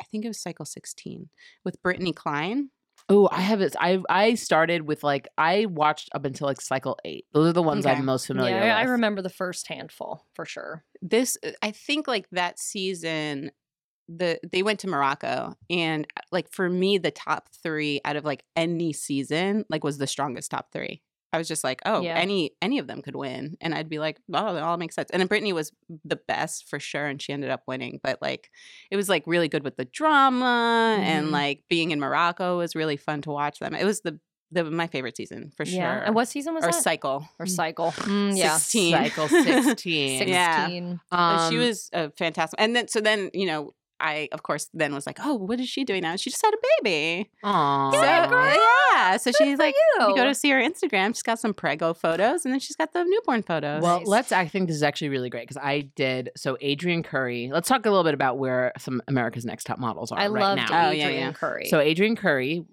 i 0.00 0.04
think 0.04 0.24
it 0.24 0.28
was 0.28 0.38
cycle 0.40 0.64
16 0.64 1.28
with 1.64 1.82
Brittani 1.82 2.14
Kline 2.14 2.70
oh, 3.12 3.28
I 3.30 3.40
have 3.40 3.60
it. 3.60 3.74
I 3.78 4.00
I 4.08 4.34
started 4.34 4.82
with 4.82 5.02
like 5.04 5.28
I 5.38 5.66
watched 5.66 6.10
up 6.14 6.24
until 6.24 6.46
like 6.46 6.60
cycle 6.60 6.98
eight. 7.04 7.26
Those 7.32 7.48
are 7.48 7.52
the 7.52 7.62
ones 7.62 7.86
Okay. 7.86 7.94
I'm 7.94 8.04
most 8.04 8.26
familiar 8.26 8.56
yeah, 8.56 8.76
I 8.76 8.84
remember 8.84 9.22
the 9.22 9.30
first 9.30 9.68
handful 9.68 10.26
for 10.34 10.44
sure. 10.44 10.84
this 11.00 11.36
uh, 11.44 11.50
i 11.62 11.70
think 11.70 12.06
like 12.06 12.26
that 12.30 12.58
season 12.58 13.50
the 14.08 14.38
they 14.50 14.62
went 14.62 14.80
to 14.80 14.88
Morocco 14.88 15.54
and 15.70 16.06
uh, 16.16 16.20
like 16.30 16.50
for 16.50 16.68
me 16.68 16.98
the 16.98 17.10
top 17.10 17.48
3 17.62 18.00
out 18.04 18.16
of 18.16 18.24
like 18.24 18.44
any 18.56 18.92
season 18.92 19.64
like 19.68 19.84
was 19.84 19.98
the 19.98 20.06
strongest 20.06 20.50
top 20.50 20.72
3. 20.72 21.00
I 21.32 21.38
was 21.38 21.48
just 21.48 21.64
like, 21.64 21.80
oh, 21.86 22.02
Yeah. 22.02 22.16
any 22.18 22.52
any 22.60 22.78
of 22.78 22.86
them 22.86 23.00
could 23.02 23.16
win, 23.16 23.56
and 23.60 23.74
I'd 23.74 23.88
be 23.88 23.98
like, 23.98 24.18
oh, 24.32 24.54
that 24.54 24.62
all 24.62 24.76
makes 24.76 24.94
sense. 24.94 25.10
And 25.10 25.20
then 25.20 25.28
Brittani 25.28 25.52
was 25.52 25.72
the 26.04 26.16
best 26.16 26.68
for 26.68 26.78
sure, 26.78 27.06
and 27.06 27.20
she 27.22 27.32
ended 27.32 27.50
up 27.50 27.62
winning. 27.66 28.00
But 28.02 28.20
like, 28.20 28.50
it 28.90 28.96
was 28.96 29.08
like 29.08 29.24
really 29.26 29.48
good 29.48 29.64
with 29.64 29.76
the 29.76 29.84
drama, 29.86 30.98
and 31.02 31.28
Mhm. 31.28 31.30
like 31.32 31.64
being 31.68 31.90
in 31.90 32.00
Morocco 32.00 32.58
was 32.58 32.74
really 32.74 32.96
fun 32.96 33.22
to 33.22 33.30
watch 33.30 33.58
them. 33.58 33.74
It 33.74 33.84
was 33.84 34.00
the 34.02 34.18
the 34.50 34.64
my 34.64 34.86
favorite 34.86 35.16
season 35.16 35.50
for 35.56 35.64
sure. 35.64 35.78
Yeah. 35.78 36.02
And 36.04 36.14
what 36.14 36.28
season 36.28 36.52
was 36.52 36.62
or 36.64 36.72
that? 36.72 36.82
cycle 36.82 37.26
or 37.38 37.46
cycle? 37.46 37.90
Mm, 37.96 38.36
yeah. 38.36 38.58
16. 38.58 38.92
Cycle 38.92 39.28
16. 39.28 40.28
Yeah. 40.28 40.66
16. 40.66 41.00
Uh, 41.10 41.48
she 41.50 41.56
Um, 41.56 41.62
was 41.62 41.88
uh, 41.94 42.08
fantastic. 42.18 42.60
And 42.60 42.76
then, 42.76 42.86
so 42.88 43.00
then, 43.00 43.30
you 43.32 43.46
know, 43.46 43.72
I, 44.02 44.28
of 44.32 44.42
course, 44.42 44.68
then 44.74 44.92
was 44.94 45.06
like, 45.06 45.18
oh, 45.22 45.34
what 45.34 45.60
is 45.60 45.68
she 45.68 45.84
doing 45.84 46.02
now? 46.02 46.16
She 46.16 46.28
just 46.30 46.44
had 46.44 46.52
a 46.52 46.58
baby. 46.82 47.30
Aw. 47.44 47.90
So, 47.92 48.02
yeah. 48.02 49.16
So 49.16 49.30
she's 49.32 49.58
like, 49.58 49.74
you. 49.98 50.08
you 50.08 50.16
go 50.16 50.24
to 50.24 50.34
see 50.34 50.50
her 50.50 50.60
Instagram. 50.60 51.08
She's 51.14 51.22
got 51.22 51.38
some 51.38 51.54
prego 51.54 51.94
photos 51.94 52.44
and 52.44 52.52
then 52.52 52.60
she's 52.60 52.76
got 52.76 52.92
the 52.92 53.04
newborn 53.04 53.42
photos. 53.42 53.82
Well, 53.82 53.98
Nice. 54.00 54.06
let's. 54.08 54.32
I 54.32 54.46
think 54.48 54.66
this 54.66 54.76
is 54.76 54.82
actually 54.82 55.10
really 55.10 55.30
great 55.30 55.44
because 55.48 55.56
I 55.62 55.82
did. 55.96 56.30
So 56.36 56.56
Adrianne 56.62 57.04
Curry. 57.04 57.50
Let's 57.52 57.68
talk 57.68 57.86
a 57.86 57.90
little 57.90 58.04
bit 58.04 58.14
about 58.14 58.38
where 58.38 58.72
some 58.78 59.00
America's 59.08 59.44
Next 59.44 59.64
Top 59.64 59.78
Models 59.78 60.10
are 60.12 60.18
I 60.18 60.26
right 60.28 60.40
loved 60.42 60.70
now. 60.70 60.88
Oh, 60.88 60.90
yeah, 60.90 61.08
Adrianne 61.08 61.18
yeah. 61.20 61.32
Curry. 61.32 61.66
So 61.68 61.78
Adrianne 61.78 62.16
Curry, 62.16 62.64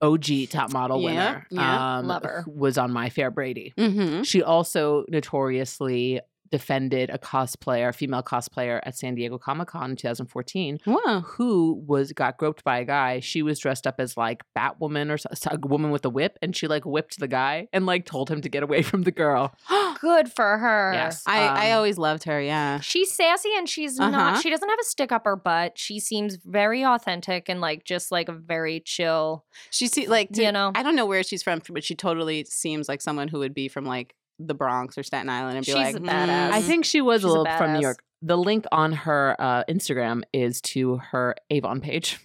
OG 0.00 0.24
top 0.50 0.72
model 0.72 1.00
Yeah, 1.00 1.06
winner, 1.06 1.46
yeah. 1.50 1.98
um, 1.98 2.06
Love 2.06 2.22
her. 2.22 2.44
was 2.46 2.78
on 2.78 2.92
My 2.92 3.10
Fair 3.10 3.30
Brady. 3.30 3.74
mm-hmm. 3.76 4.22
She 4.22 4.42
also 4.42 5.04
notoriously 5.08 6.20
defended 6.50 7.10
a 7.10 7.18
cosplayer, 7.18 7.88
a 7.88 7.92
female 7.92 8.22
cosplayer 8.22 8.80
at 8.84 8.96
San 8.96 9.14
Diego 9.14 9.38
Comic 9.38 9.68
Con 9.68 9.90
in 9.90 9.96
2014, 9.96 10.78
Wow. 10.86 11.22
who 11.26 11.82
was 11.86 12.12
got 12.12 12.36
groped 12.38 12.64
by 12.64 12.78
a 12.78 12.84
guy. 12.84 13.20
She 13.20 13.42
was 13.42 13.58
dressed 13.58 13.86
up 13.86 13.96
as 13.98 14.16
like 14.16 14.42
Batwoman 14.56 15.10
or 15.10 15.18
so- 15.18 15.28
a 15.50 15.58
woman 15.66 15.90
with 15.90 16.04
a 16.04 16.10
whip, 16.10 16.38
and 16.42 16.54
she 16.56 16.66
like 16.66 16.84
whipped 16.84 17.18
the 17.20 17.28
guy 17.28 17.68
and 17.72 17.86
like 17.86 18.04
told 18.06 18.30
him 18.30 18.40
to 18.42 18.48
get 18.48 18.62
away 18.62 18.82
from 18.82 19.02
the 19.02 19.10
girl. 19.12 19.54
Good 20.00 20.30
for 20.32 20.58
her. 20.58 20.92
Yes, 20.94 21.22
I, 21.26 21.40
I 21.46 21.70
um, 21.72 21.76
always 21.78 21.98
loved 21.98 22.24
her. 22.24 22.40
Yeah. 22.40 22.80
She's 22.80 23.12
sassy 23.12 23.50
and 23.56 23.68
she's 23.68 23.98
Uh-huh. 23.98 24.10
not 24.10 24.42
she 24.42 24.50
doesn't 24.50 24.68
have 24.68 24.78
a 24.80 24.84
stick 24.84 25.10
up 25.12 25.24
her 25.24 25.36
butt. 25.36 25.76
She 25.78 25.98
seems 26.00 26.36
very 26.44 26.84
authentic 26.84 27.48
and 27.48 27.60
like 27.60 27.84
just 27.84 28.10
like 28.12 28.28
a 28.28 28.32
very 28.32 28.80
chill. 28.80 29.44
She 29.70 29.88
see 29.88 30.06
like 30.06 30.36
You 30.36 30.52
know. 30.52 30.72
I 30.74 30.82
don't 30.82 30.94
know 30.96 31.06
where 31.06 31.22
she's 31.22 31.42
from, 31.42 31.60
but 31.70 31.82
she 31.84 31.94
totally 31.94 32.44
seems 32.44 32.88
like 32.88 33.00
someone 33.02 33.28
who 33.28 33.38
would 33.40 33.54
be 33.54 33.68
from 33.68 33.84
like 33.84 34.14
the 34.38 34.54
Bronx 34.54 34.96
or 34.98 35.02
Staten 35.02 35.28
Island 35.28 35.56
and 35.58 35.66
be 35.66 35.72
She's 35.72 35.74
like, 35.74 35.96
a 35.96 36.00
badass. 36.00 36.50
I 36.52 36.60
"Mm." 36.60 36.64
think 36.64 36.84
she 36.84 37.00
was 37.00 37.20
She's 37.20 37.24
a 37.24 37.28
a 37.28 37.30
little 37.30 37.56
from 37.56 37.72
New. 37.74 37.80
York. 37.80 38.02
The 38.22 38.36
link 38.36 38.64
on 38.72 38.92
her 38.92 39.36
uh, 39.38 39.64
Instagram 39.68 40.22
is 40.32 40.60
to 40.62 40.96
her 41.12 41.36
Avon 41.50 41.80
page. 41.80 42.18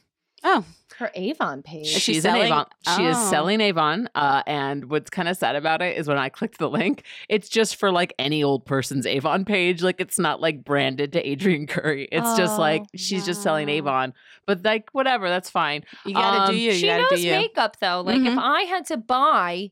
Oh, 0.45 0.66
Her 0.97 1.09
Avon 1.16 1.64
page. 1.64 1.86
Is 1.86 1.91
she 1.93 1.99
She's 2.16 2.26
an 2.26 2.32
selling- 2.34 2.47
Avon. 2.47 2.66
She 2.97 3.05
is 3.05 3.16
Oh. 3.18 3.30
selling 3.30 3.61
Avon. 3.61 4.09
Uh, 4.14 4.43
and 4.45 4.89
what's 4.89 5.09
kind 5.09 5.30
of 5.30 5.38
sad 5.38 5.55
about 5.55 5.82
it 5.82 5.95
is 5.97 6.07
when 6.07 6.18
I 6.18 6.28
clicked 6.30 6.57
the 6.59 6.70
link, 6.70 7.03
it's 7.30 7.47
just 7.47 7.78
for 7.78 7.91
like 7.91 8.14
any 8.20 8.43
old 8.43 8.66
person's 8.66 9.05
Avon 9.05 9.45
page. 9.45 9.82
Like 9.82 10.01
it's 10.01 10.20
not 10.20 10.41
like 10.41 10.64
branded 10.66 11.14
to 11.14 11.24
Adrianne 11.24 11.70
Curry. 11.70 12.09
It's 12.11 12.36
just 12.38 12.59
like 12.59 12.82
Oh, 12.82 12.88
she's 12.95 13.26
just 13.26 13.41
selling. 13.41 13.70
Avon. 13.70 14.14
But 14.45 14.64
like 14.66 14.89
whatever, 14.91 15.30
that's 15.30 15.49
fine. 15.49 15.84
you 16.05 16.14
gotta 16.14 16.41
Um, 16.43 16.51
do 16.51 16.57
you. 16.57 16.72
You 16.72 16.78
she 16.78 16.88
gotta 16.88 17.03
knows 17.03 17.11
do 17.22 17.26
you. 17.26 17.32
makeup 17.32 17.78
though. 17.80 18.01
Like 18.01 18.18
if 18.18 18.24
Mhm. 18.34 18.39
I 18.41 18.61
had 18.64 18.86
to 18.88 18.97
buy 18.97 19.72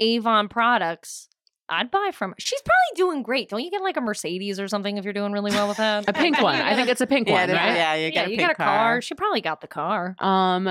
Avon 0.00 0.48
products, 0.48 1.28
I'd 1.68 1.90
buy 1.90 2.10
from 2.12 2.30
her. 2.30 2.36
She's 2.38 2.60
probably 2.60 2.96
doing 3.10 3.22
great. 3.22 3.48
Don't 3.48 3.60
you 3.62 3.70
get 3.70 3.82
like 3.82 3.96
a 3.96 4.00
Mercedes 4.00 4.60
or 4.60 4.68
something 4.68 4.96
if 4.98 5.04
you're 5.04 5.12
doing 5.14 5.32
really 5.32 5.50
well 5.52 5.68
with 5.68 5.76
that? 5.78 6.08
A 6.08 6.12
pink 6.12 6.40
one. 6.42 6.56
I 6.60 6.74
think 6.74 6.88
it's 6.88 7.00
a 7.00 7.06
pink 7.06 7.28
yeah, 7.28 7.34
one, 7.46 7.50
right? 7.56 7.74
yeah, 7.74 7.94
you 7.94 8.04
yeah, 8.06 8.10
got 8.10 8.26
a 8.26 8.30
you 8.30 8.36
pink 8.36 8.48
got 8.48 8.52
a 8.52 8.54
car. 8.54 9.00
She 9.02 9.14
probably 9.14 9.40
got 9.40 9.60
the 9.60 9.68
car. 9.68 10.14
Um, 10.18 10.68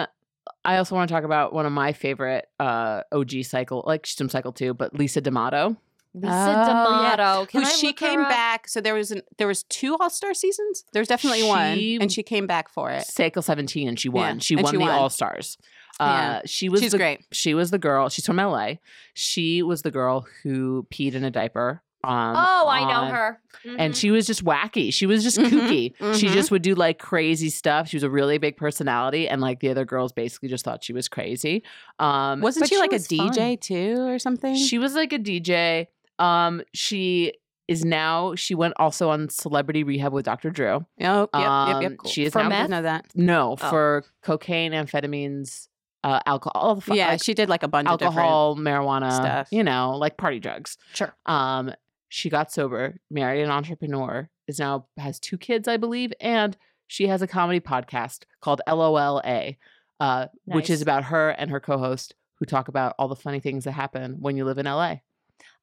I 0.65 0.77
also 0.77 0.95
want 0.95 1.07
to 1.07 1.13
talk 1.13 1.23
about 1.23 1.53
one 1.53 1.65
of 1.65 1.71
my 1.71 1.93
favorite 1.93 2.47
uh 2.59 3.01
OG 3.11 3.43
cycle, 3.43 3.83
like 3.87 4.05
she's 4.05 4.17
from 4.17 4.29
cycle 4.29 4.51
two, 4.51 4.73
but 4.73 4.93
Lisa 4.93 5.21
D'Amato. 5.21 5.77
Lisa 6.13 6.27
Oh, 6.27 7.01
yeah. 7.03 7.15
D'Amato. 7.15 7.45
Can 7.45 7.61
Who 7.61 7.67
I 7.67 7.71
she 7.71 7.87
look 7.87 7.99
her 8.01 8.07
came 8.07 8.19
up? 8.19 8.29
back. 8.29 8.67
So 8.67 8.81
there 8.81 8.93
was 8.95 9.11
an 9.11 9.21
there 9.37 9.47
was 9.47 9.63
two 9.63 9.95
All 9.99 10.09
Star 10.09 10.33
seasons. 10.33 10.83
There's 10.93 11.07
definitely 11.07 11.43
one, 11.43 11.79
and 12.01 12.11
she 12.11 12.21
came 12.21 12.47
back 12.47 12.67
for 12.69 12.91
it. 12.91 13.03
Cycle 13.05 13.41
17 13.41 13.87
and 13.87 13.97
she 13.99 14.09
won. 14.09 14.35
Yeah, 14.35 14.39
She 14.41 14.55
and 14.55 14.63
won 14.63 14.71
she 14.73 14.77
the 14.77 14.81
won. 14.83 14.91
All 14.91 15.09
Stars. 15.09 15.57
Uh, 15.99 16.05
Yeah. 16.05 16.41
she 16.45 16.69
was 16.69 16.81
She's 16.81 16.91
the, 16.93 16.97
great. 16.97 17.25
She 17.31 17.53
was 17.53 17.71
the 17.71 17.77
girl. 17.79 18.09
She's 18.09 18.25
from 18.25 18.37
LA. 18.37 18.75
She 19.13 19.61
was 19.63 19.81
the 19.81 19.91
girl 19.91 20.25
who 20.43 20.87
peed 20.91 21.13
in 21.13 21.23
a 21.23 21.31
diaper. 21.31 21.81
Um, 22.03 22.33
Oh, 22.35 22.67
I 22.67 22.79
know 22.91 23.13
her. 23.13 23.39
And 23.77 23.93
Mhm. 23.93 23.97
she 23.97 24.09
was 24.09 24.25
just 24.25 24.43
wacky. 24.43 24.91
She 24.91 25.05
was 25.05 25.21
just 25.23 25.37
Mhm, 25.37 25.49
kooky. 25.51 26.15
She 26.17 26.27
mhm. 26.27 26.33
just 26.33 26.49
would 26.49 26.63
do 26.63 26.73
like 26.73 26.97
crazy 26.97 27.49
stuff. 27.51 27.89
She 27.89 27.95
was 27.97 28.03
a 28.03 28.09
really 28.09 28.39
big 28.39 28.57
personality, 28.57 29.27
and 29.29 29.39
like 29.39 29.59
the 29.59 29.69
other 29.69 29.85
girls 29.85 30.11
basically 30.11 30.49
just 30.49 30.65
thought 30.65 30.83
she 30.83 30.93
was 30.93 31.07
crazy. 31.07 31.61
Um, 31.99 32.41
Wasn't 32.41 32.67
she 32.67 32.73
she 32.75 32.79
like 32.81 32.91
was 32.91 33.05
a 33.05 33.09
DJ 33.09 33.49
fun. 33.49 33.57
too, 33.57 33.95
or 34.07 34.17
something? 34.17 34.55
she 34.55 34.79
was 34.79 34.95
like 34.95 35.13
a 35.13 35.19
DJ. 35.19 35.87
Um, 36.17 36.63
she 36.73 37.33
is 37.67 37.85
now. 37.85 38.33
She 38.33 38.55
went 38.55 38.73
also 38.77 39.11
on 39.11 39.29
Celebrity 39.29 39.83
Rehab 39.83 40.11
with 40.11 40.25
Dr. 40.25 40.49
Drew. 40.49 40.77
Oh, 40.77 40.85
yep, 40.97 41.29
yep, 41.35 41.47
Um, 41.47 41.81
yep. 41.83 41.93
Cool. 41.99 42.09
She 42.09 42.25
is 42.25 42.33
For 42.33 42.41
now 42.41 42.49
meth? 42.49 42.69
know 42.71 42.81
that. 42.81 43.05
no 43.13 43.51
Oh. 43.61 43.69
for 43.69 44.03
cocaine, 44.23 44.71
amphetamines, 44.71 45.67
uh, 46.03 46.19
alcohol. 46.25 46.61
all 46.61 46.75
the 46.75 46.81
fu- 46.81 46.93
Yeah, 46.95 47.09
like, 47.09 47.23
she 47.23 47.33
did 47.33 47.49
like 47.49 47.63
a 47.63 47.67
bunch 47.67 47.87
of 47.87 48.01
alcohol, 48.01 48.55
marijuana, 48.55 49.11
stuff. 49.11 49.47
You 49.51 49.63
know, 49.63 49.97
like 49.97 50.17
party 50.17 50.39
drugs. 50.39 50.77
Sure. 50.93 51.15
Um, 51.25 51.73
she 52.09 52.29
got 52.29 52.51
sober, 52.51 52.99
married 53.09 53.43
an 53.43 53.49
entrepreneur, 53.49 54.29
is 54.47 54.59
now 54.59 54.87
has 54.97 55.19
two 55.19 55.37
kids, 55.37 55.67
I 55.67 55.77
believe, 55.77 56.11
and 56.19 56.57
she 56.87 57.07
has 57.07 57.21
a 57.21 57.27
comedy 57.27 57.61
podcast 57.61 58.23
called 58.41 58.61
LOLA, 58.67 59.53
uh, 59.99 60.27
which 60.45 60.69
is 60.69 60.81
about 60.81 61.05
her 61.05 61.29
and 61.29 61.49
her 61.49 61.59
co-host 61.61 62.15
who 62.35 62.45
talk 62.45 62.67
about 62.67 62.95
all 62.99 63.07
the 63.07 63.15
funny 63.15 63.39
things 63.39 63.63
that 63.63 63.71
happen 63.73 64.17
when 64.19 64.35
you 64.35 64.43
live 64.43 64.57
in 64.57 64.65
LA. 64.65 64.95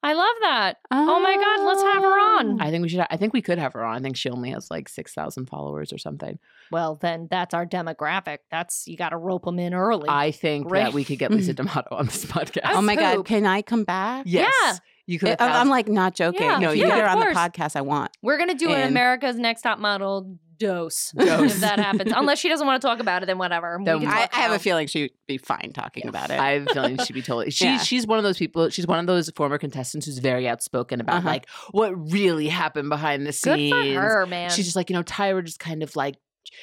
I 0.02 0.12
love 0.12 0.34
that. 0.42 0.76
Oh 0.92 1.20
my 1.20 1.34
God, 1.34 1.66
let's 1.66 1.82
have 1.82 2.02
her 2.02 2.38
on. 2.38 2.60
I 2.60 2.70
think 2.70 2.82
we 2.82 2.88
should. 2.88 3.04
I 3.10 3.16
think 3.16 3.32
we 3.32 3.42
could 3.42 3.58
have 3.58 3.72
her 3.72 3.84
on. 3.84 3.96
I 3.96 4.00
think 4.00 4.16
she 4.16 4.30
only 4.30 4.50
has 4.50 4.70
like 4.70 4.88
six 4.88 5.12
thousand 5.12 5.46
followers 5.46 5.92
or 5.92 5.98
something. 5.98 6.38
Well, 6.70 6.96
then 6.96 7.26
that's 7.30 7.52
our 7.52 7.66
demographic. 7.66 8.38
That's 8.50 8.86
you 8.86 8.96
got 8.96 9.08
to 9.10 9.16
rope 9.16 9.44
them 9.44 9.58
in 9.58 9.74
early. 9.74 10.08
I 10.08 10.30
think 10.30 10.68
Great. 10.68 10.84
that 10.84 10.92
we 10.92 11.04
could 11.04 11.18
get 11.18 11.32
Lisa 11.32 11.52
D'Amato 11.54 11.96
on 11.96 12.06
this 12.06 12.24
podcast. 12.24 12.60
Oh 12.66 12.82
my 12.82 12.94
god, 12.94 13.24
can 13.24 13.44
I 13.44 13.62
come 13.62 13.84
back? 13.84 14.24
yes, 14.28 14.52
Yeah. 14.62 14.76
You 15.08 15.18
could. 15.18 15.36
I- 15.40 15.46
have 15.46 15.56
I'm 15.56 15.68
like 15.68 15.88
not 15.88 16.14
joking. 16.14 16.42
Yeah, 16.42 16.58
no, 16.58 16.70
you 16.70 16.82
yeah, 16.82 16.88
get 16.90 16.98
her 17.00 17.06
of 17.06 17.18
on 17.18 17.20
the 17.20 17.34
podcast. 17.34 17.74
I 17.74 17.80
want. 17.80 18.12
We're 18.22 18.38
gonna 18.38 18.54
do 18.54 18.70
an 18.70 18.86
America's 18.88 19.36
Next 19.36 19.62
Top 19.62 19.78
Model 19.80 20.38
dose, 20.58 21.12
Dose. 21.16 21.54
if 21.54 21.60
that 21.60 21.78
happens. 21.78 22.12
Unless 22.14 22.40
she 22.40 22.48
doesn't 22.48 22.66
want 22.66 22.82
to 22.82 22.86
talk 22.88 22.98
about 22.98 23.22
it, 23.22 23.26
then 23.26 23.38
whatever. 23.38 23.78
We 23.78 23.84
Then 23.84 24.00
can 24.00 24.08
I, 24.08 24.28
I 24.32 24.40
have 24.40 24.50
a 24.52 24.58
feeling 24.58 24.86
she'd 24.88 25.12
be 25.28 25.38
fine 25.38 25.70
talking 25.72 26.08
about 26.08 26.30
it. 26.30 26.38
I 26.40 26.50
have 26.54 26.66
a 26.68 26.74
feeling 26.74 26.98
she'd 26.98 27.12
be 27.12 27.22
totally. 27.22 27.50
She, 27.58 27.64
Yeah. 27.64 27.78
She's 27.78 28.06
one 28.08 28.18
of 28.18 28.24
those 28.24 28.38
people. 28.38 28.68
She's 28.68 28.86
one 28.86 28.98
of 28.98 29.06
those 29.06 29.30
former 29.36 29.56
contestants 29.58 30.06
who's 30.06 30.18
very 30.18 30.48
outspoken 30.48 31.00
about 31.00 31.18
Uh-huh. 31.18 31.28
like 31.28 31.48
what 31.70 31.92
really 32.12 32.48
happened 32.48 32.88
behind 32.88 33.22
the 33.22 33.26
Good 33.30 33.34
scenes. 33.34 33.94
for 33.94 34.00
her, 34.02 34.26
man. 34.26 34.50
She's 34.50 34.64
just 34.64 34.74
like 34.76 34.90
you 34.90 34.94
know, 34.94 35.04
Tyra 35.04 35.44
just 35.44 35.60
kind 35.60 35.82
of 35.84 35.94
like 35.94 36.16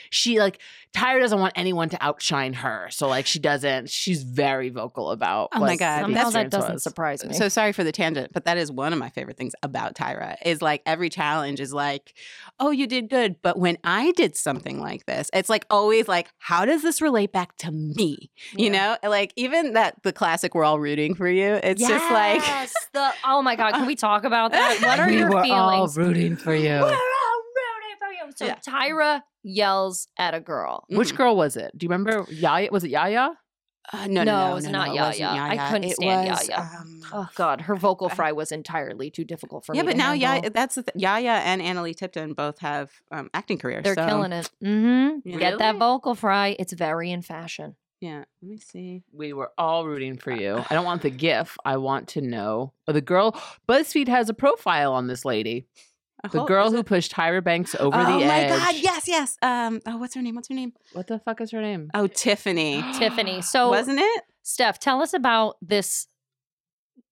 she 0.09 0.39
like 0.39 0.59
Tyra 0.95 1.19
doesn't 1.19 1.39
want 1.39 1.53
anyone 1.57 1.89
to 1.89 1.97
outshine 2.01 2.53
her, 2.53 2.87
so 2.89 3.07
like 3.09 3.25
she 3.25 3.37
doesn't. 3.37 3.89
She's 3.89 4.23
very 4.23 4.69
vocal 4.69 5.11
about. 5.11 5.49
Oh 5.53 5.59
my 5.59 5.75
God, 5.75 6.03
the 6.03 6.13
Somehow 6.13 6.29
that 6.29 6.49
doesn't 6.49 6.73
was. 6.75 6.83
surprise 6.83 7.25
me. 7.25 7.33
so 7.33 7.49
sorry 7.49 7.73
for 7.73 7.83
the 7.83 7.91
tangent, 7.91 8.31
but 8.33 8.45
that 8.45 8.57
is 8.57 8.71
one 8.71 8.93
of 8.93 8.99
my 8.99 9.09
favorite 9.09 9.35
things 9.35 9.53
about 9.61 9.95
Tyra. 9.95 10.37
Is 10.45 10.61
like 10.61 10.81
every 10.85 11.09
challenge 11.09 11.59
is 11.59 11.73
like, 11.73 12.13
oh, 12.61 12.71
you 12.71 12.87
did 12.87 13.09
good, 13.09 13.35
but 13.41 13.59
when 13.59 13.77
I 13.83 14.13
did 14.13 14.37
something 14.37 14.79
like 14.79 15.05
this, 15.05 15.29
it's 15.33 15.49
like 15.49 15.65
always 15.69 16.07
like, 16.07 16.29
how 16.37 16.63
does 16.63 16.81
this 16.81 17.01
relate 17.01 17.33
back 17.33 17.57
to 17.57 17.71
me? 17.71 18.31
You 18.55 18.69
know, 18.69 18.97
like 19.03 19.33
even 19.35 19.73
that 19.73 20.01
the 20.03 20.13
classic 20.13 20.55
"We're 20.55 20.63
all 20.63 20.79
rooting 20.79 21.13
for 21.13 21.27
you." 21.27 21.59
It's 21.61 21.81
just 21.81 22.11
like. 22.11 22.41
The 22.93 23.11
oh 23.25 23.41
my 23.41 23.57
god, 23.57 23.73
can 23.73 23.85
we 23.87 23.95
talk 23.97 24.23
about 24.23 24.53
that? 24.53 24.79
What 24.81 24.99
are 24.99 25.07
we 25.09 25.17
your 25.17 25.29
were 25.29 25.45
all 25.51 25.87
rooting 25.89 26.37
for 26.37 26.55
you. 26.55 26.69
We're 26.69 26.79
all 26.79 26.85
rooting 26.87 27.97
for 27.99 28.11
you. 28.13 28.31
So 28.35 28.45
Yeah. 28.45 28.55
Tyra 28.65 29.21
yells 29.45 30.07
at 30.17 30.33
a 30.33 30.39
girl. 30.39 30.83
Which 30.89 31.13
Mm. 31.13 31.17
girl 31.17 31.35
was 31.37 31.55
it? 31.55 31.71
Do 31.77 31.85
you 31.85 31.89
remember? 31.89 32.25
Yaya 32.31 32.69
was 32.71 32.83
it 32.83 32.89
Yaya? 32.89 33.29
Uh, 33.93 34.07
no, 34.07 34.23
no, 34.23 34.23
No, 34.23 34.45
no, 34.47 34.51
it 34.51 34.53
was 34.55 34.65
no, 34.65 34.71
not 34.71 34.87
no, 34.87 34.93
it 35.09 35.19
Yaya. 35.19 35.41
I 35.43 35.69
couldn't 35.69 35.83
It 35.91 35.95
stand 35.95 36.29
was, 36.31 36.49
Yaya. 36.49 36.59
um, 36.79 37.01
Oh 37.13 37.29
god, 37.35 37.61
her 37.61 37.75
vocal 37.75 38.09
fry 38.09 38.31
was 38.31 38.51
entirely 38.51 39.11
too 39.11 39.23
difficult 39.23 39.63
for 39.63 39.75
yeah, 39.75 39.83
me. 39.83 39.89
Yeah, 39.89 39.89
but 39.89 39.91
to 39.91 39.97
now 39.99 40.03
handle. 40.13 40.19
Yaya, 40.41 40.49
that's 40.49 40.73
the 40.75 40.81
th- 40.83 40.95
Yaya 40.95 41.41
and 41.45 41.61
Analeigh 41.61 41.95
Tipton 41.95 42.33
both 42.33 42.57
have 42.59 42.89
um, 43.11 43.29
acting 43.35 43.59
careers. 43.59 43.83
they're 43.83 43.93
so- 43.93 44.07
killing 44.07 44.31
it. 44.31 44.49
Mm-hmm. 44.63 45.29
Yeah. 45.29 45.37
Get 45.37 45.59
that 45.59 45.75
vocal 45.77 46.15
fry. 46.15 46.55
It's 46.57 46.73
very 46.73 47.11
in 47.11 47.21
fashion. 47.21 47.75
Yeah, 48.01 48.23
let 48.41 48.49
me 48.49 48.57
see. 48.57 49.03
We 49.13 49.33
were 49.33 49.51
all 49.57 49.85
rooting 49.85 50.17
for 50.17 50.31
you. 50.31 50.63
I 50.69 50.73
don't 50.73 50.83
want 50.85 51.01
the 51.03 51.09
GIF. 51.11 51.55
I 51.63 51.77
want 51.77 52.07
to 52.09 52.21
know. 52.21 52.73
Or 52.87 52.93
the 52.93 53.01
girl. 53.01 53.31
BuzzFeed 53.69 54.07
has 54.07 54.29
a 54.29 54.33
profile 54.33 54.93
on 54.93 55.05
this 55.07 55.23
lady. 55.25 55.67
The 56.31 56.41
Oh, 56.41 56.45
girl 56.45 56.71
who 56.71 56.79
it? 56.79 56.85
pushed 56.85 57.11
Tyra 57.11 57.43
Banks 57.43 57.75
over 57.75 57.97
oh 57.97 58.19
the 58.19 58.25
edge. 58.25 58.51
Oh 58.51 58.55
my 58.55 58.59
god, 58.59 58.75
yes, 58.75 59.07
yes. 59.07 59.37
Um, 59.41 59.81
oh, 59.85 59.97
what's 59.97 60.15
her 60.15 60.21
name? 60.21 60.35
What's 60.35 60.47
her 60.49 60.55
name? 60.55 60.73
What 60.93 61.07
the 61.07 61.19
fuck 61.19 61.41
is 61.41 61.51
her 61.51 61.61
name? 61.61 61.89
Oh, 61.93 62.07
Tiffany. 62.07 62.83
Tiffany. 62.97 63.41
So 63.41 63.69
Wasn't 63.69 63.99
it? 63.99 64.23
Steph, 64.43 64.79
tell 64.79 65.01
us 65.01 65.13
about 65.13 65.55
this 65.61 66.07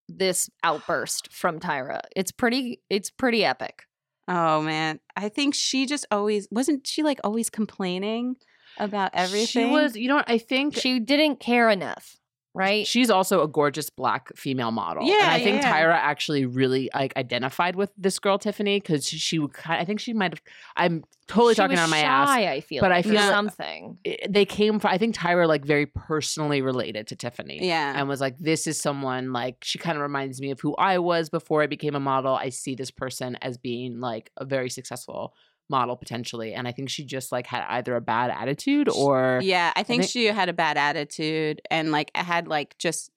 this 0.09 0.49
outburst 0.63 1.31
from 1.31 1.59
Tyra. 1.59 2.01
It's 2.15 2.31
pretty 2.31 2.81
it's 2.89 3.09
pretty 3.09 3.43
epic. 3.45 3.83
Oh 4.27 4.61
man, 4.61 4.99
I 5.15 5.29
think 5.29 5.55
she 5.55 5.85
just 5.85 6.05
always 6.11 6.47
wasn't 6.51 6.85
she 6.87 7.03
like 7.03 7.19
always 7.23 7.49
complaining 7.49 8.35
about 8.77 9.11
everything. 9.13 9.45
She 9.47 9.65
was, 9.65 9.95
you 9.95 10.07
know 10.07 10.15
what? 10.15 10.29
I 10.29 10.37
think 10.37 10.75
She 10.75 10.99
didn't 10.99 11.39
care 11.39 11.69
enough, 11.69 12.17
right? 12.53 12.85
She's 12.85 13.09
also 13.09 13.41
a 13.43 13.47
gorgeous 13.47 13.89
black 13.89 14.35
female 14.35 14.71
model. 14.71 15.03
Yeah, 15.05 15.15
and 15.21 15.31
I 15.31 15.43
think 15.43 15.61
yeah. 15.61 15.73
Tyra 15.73 15.93
actually 15.95 16.45
really 16.45 16.89
like 16.93 17.15
identified 17.17 17.75
with 17.75 17.91
this 17.97 18.19
girl 18.19 18.37
Tiffany 18.37 18.79
because 18.79 19.05
she 19.07 19.39
would. 19.39 19.51
I 19.65 19.85
think 19.85 19.99
she 19.99 20.13
might 20.13 20.33
have. 20.33 20.41
I'm 20.75 21.03
totally 21.27 21.53
She 21.53 21.57
talking 21.57 21.77
on 21.79 21.89
my 21.89 22.01
shy, 22.01 22.05
ass. 22.07 22.29
I 22.29 22.59
feel, 22.61 22.81
but 22.81 22.91
I 22.91 23.01
feel 23.01 23.15
like- 23.15 23.29
something. 23.29 23.97
It- 24.03 24.31
They 24.31 24.45
came 24.45 24.79
from. 24.79 24.91
I 24.91 24.97
think 24.97 25.15
Tyra 25.15 25.47
like 25.47 25.65
very 25.65 25.85
personally 25.85 26.61
related 26.61 27.07
to 27.07 27.15
Tiffany. 27.15 27.59
Yeah. 27.65 27.93
and 27.95 28.07
was 28.07 28.21
like, 28.21 28.37
"This 28.39 28.67
is 28.67 28.79
someone 28.79 29.33
like 29.33 29.57
she 29.63 29.79
kind 29.79 29.97
of 29.97 30.01
reminds 30.01 30.39
me 30.41 30.51
of 30.51 30.59
who 30.59 30.75
I 30.75 30.99
was 30.99 31.29
before 31.29 31.63
I 31.63 31.67
became 31.67 31.95
a 31.95 31.99
model. 31.99 32.35
I 32.35 32.49
see 32.49 32.75
this 32.75 32.91
person 32.91 33.35
as 33.41 33.57
being 33.57 33.99
like 33.99 34.31
a 34.37 34.45
very 34.45 34.69
successful 34.69 35.33
model 35.69 35.95
potentially, 35.95 36.53
and 36.53 36.67
I 36.67 36.71
think 36.71 36.89
she 36.89 37.05
just 37.05 37.31
like 37.31 37.47
had 37.47 37.65
either 37.69 37.95
a 37.95 38.01
bad 38.01 38.29
attitude 38.29 38.89
or 38.89 39.39
Yeah, 39.43 39.71
I 39.75 39.83
think 39.83 40.03
think- 40.03 40.11
she 40.11 40.25
had 40.25 40.49
a 40.49 40.53
bad 40.53 40.77
attitude 40.77 41.61
and 41.71 41.91
like 41.91 42.11
had 42.15 42.47
like 42.47 42.77
just 42.77 43.11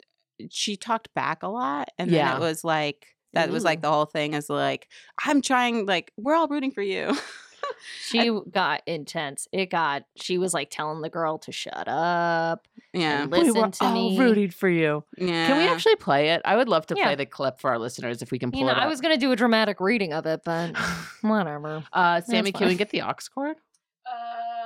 she 0.51 0.77
talked 0.77 1.13
back 1.15 1.43
a 1.43 1.49
lot 1.49 1.89
and 1.99 2.11
then 2.11 2.17
Yeah. 2.19 2.37
it 2.37 2.41
was 2.41 2.63
like 2.65 3.07
that 3.33 3.51
was 3.51 3.65
like 3.65 3.83
the 3.83 3.91
whole 3.91 4.07
thing 4.07 4.33
is 4.35 4.49
like 4.49 4.89
I'm 5.25 5.43
trying 5.43 5.85
like 5.87 6.13
we're 6.17 6.35
all 6.35 6.49
rooting 6.49 6.71
for 6.71 6.83
you. 6.83 7.17
She 8.03 8.31
got 8.51 8.83
intense. 8.87 9.49
It 9.53 9.67
got. 9.71 10.05
She 10.17 10.39
was 10.39 10.55
like 10.55 10.69
telling 10.71 11.03
the 11.03 11.09
girl 11.11 11.39
to 11.39 11.53
shut 11.53 11.89
up. 11.89 12.67
yeah. 12.93 13.23
And 13.23 13.31
we 13.33 13.39
listen 13.41 13.61
were 13.61 13.69
to 13.71 13.85
all 13.85 13.93
me. 13.95 14.19
rooting 14.19 14.51
for 14.51 14.69
you. 14.69 15.05
Yeah. 15.19 15.47
Can 15.49 15.59
we 15.59 15.69
actually 15.69 15.97
play 15.97 16.31
it? 16.31 16.43
I 16.45 16.57
would 16.57 16.69
love 16.69 16.87
to 16.87 16.95
Yeah. 16.97 17.05
play 17.05 17.15
the 17.17 17.27
clip 17.27 17.61
for 17.61 17.71
our 17.71 17.79
listeners 17.79 18.23
if 18.23 18.31
we 18.31 18.39
can 18.39 18.51
pull 18.51 18.61
You 18.61 18.67
know, 18.67 18.73
it 18.73 18.77
up. 18.79 18.83
I 18.85 18.87
was 18.87 19.01
gonna 19.01 19.17
do 19.19 19.33
a 19.33 19.37
dramatic 19.37 19.81
reading 19.81 20.13
of 20.13 20.27
it, 20.27 20.41
but 20.45 20.75
whatever. 21.23 21.85
uh, 21.93 22.21
Sammy, 22.23 22.53
can 22.53 22.69
we 22.69 22.75
get 22.77 22.91
the 22.91 23.03
aux 23.03 23.15
cord, 23.35 23.57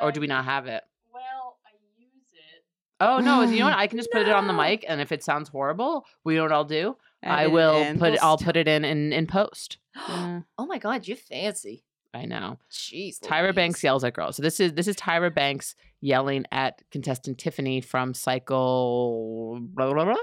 or 0.02 0.12
do 0.12 0.20
we 0.20 0.26
not 0.26 0.44
have 0.44 0.66
it? 0.66 0.82
Well, 1.12 1.58
I 1.66 1.70
use 1.98 2.10
it. 2.32 2.64
Oh 3.00 3.18
no! 3.18 3.42
You 3.42 3.60
know 3.60 3.64
what? 3.66 3.74
I 3.78 3.86
can 3.88 3.98
just 3.98 4.10
put 4.10 4.22
it 4.22 4.28
on 4.28 4.46
the 4.46 4.52
mic, 4.52 4.84
and 4.88 5.00
if 5.00 5.12
it 5.12 5.22
sounds 5.24 5.48
horrible, 5.48 6.06
we 6.24 6.36
know 6.36 6.42
what 6.42 6.52
I'll 6.52 6.64
do. 6.64 6.96
I 7.22 7.48
will 7.48 7.96
put 7.98 8.14
it. 8.14 8.22
I'll 8.22 8.38
put 8.38 8.56
it 8.56 8.66
in 8.68 8.84
in, 8.84 9.12
in 9.12 9.26
post. 9.26 9.78
Yeah. 10.08 10.40
oh 10.56 10.66
my 10.66 10.78
god, 10.78 11.08
you 11.08 11.16
fancy. 11.16 11.84
I 12.12 12.24
know. 12.24 12.58
Jeez. 12.72 13.20
Tyra 13.20 13.54
Banks 13.54 13.82
yells 13.84 14.02
at 14.04 14.14
girls. 14.14 14.36
So 14.36 14.42
this 14.42 14.58
is 14.60 14.72
this 14.74 14.88
is 14.88 14.96
Tyra 14.96 15.32
Banks 15.32 15.74
yelling 16.00 16.44
at 16.50 16.82
contestant 16.90 17.38
Tiffany 17.38 17.80
from 17.80 18.14
Cycle. 18.14 19.60
Blah, 19.74 19.92
blah, 19.92 20.04
blah. 20.04 20.14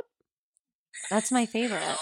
That's 1.10 1.32
my 1.32 1.46
favorite. 1.46 1.82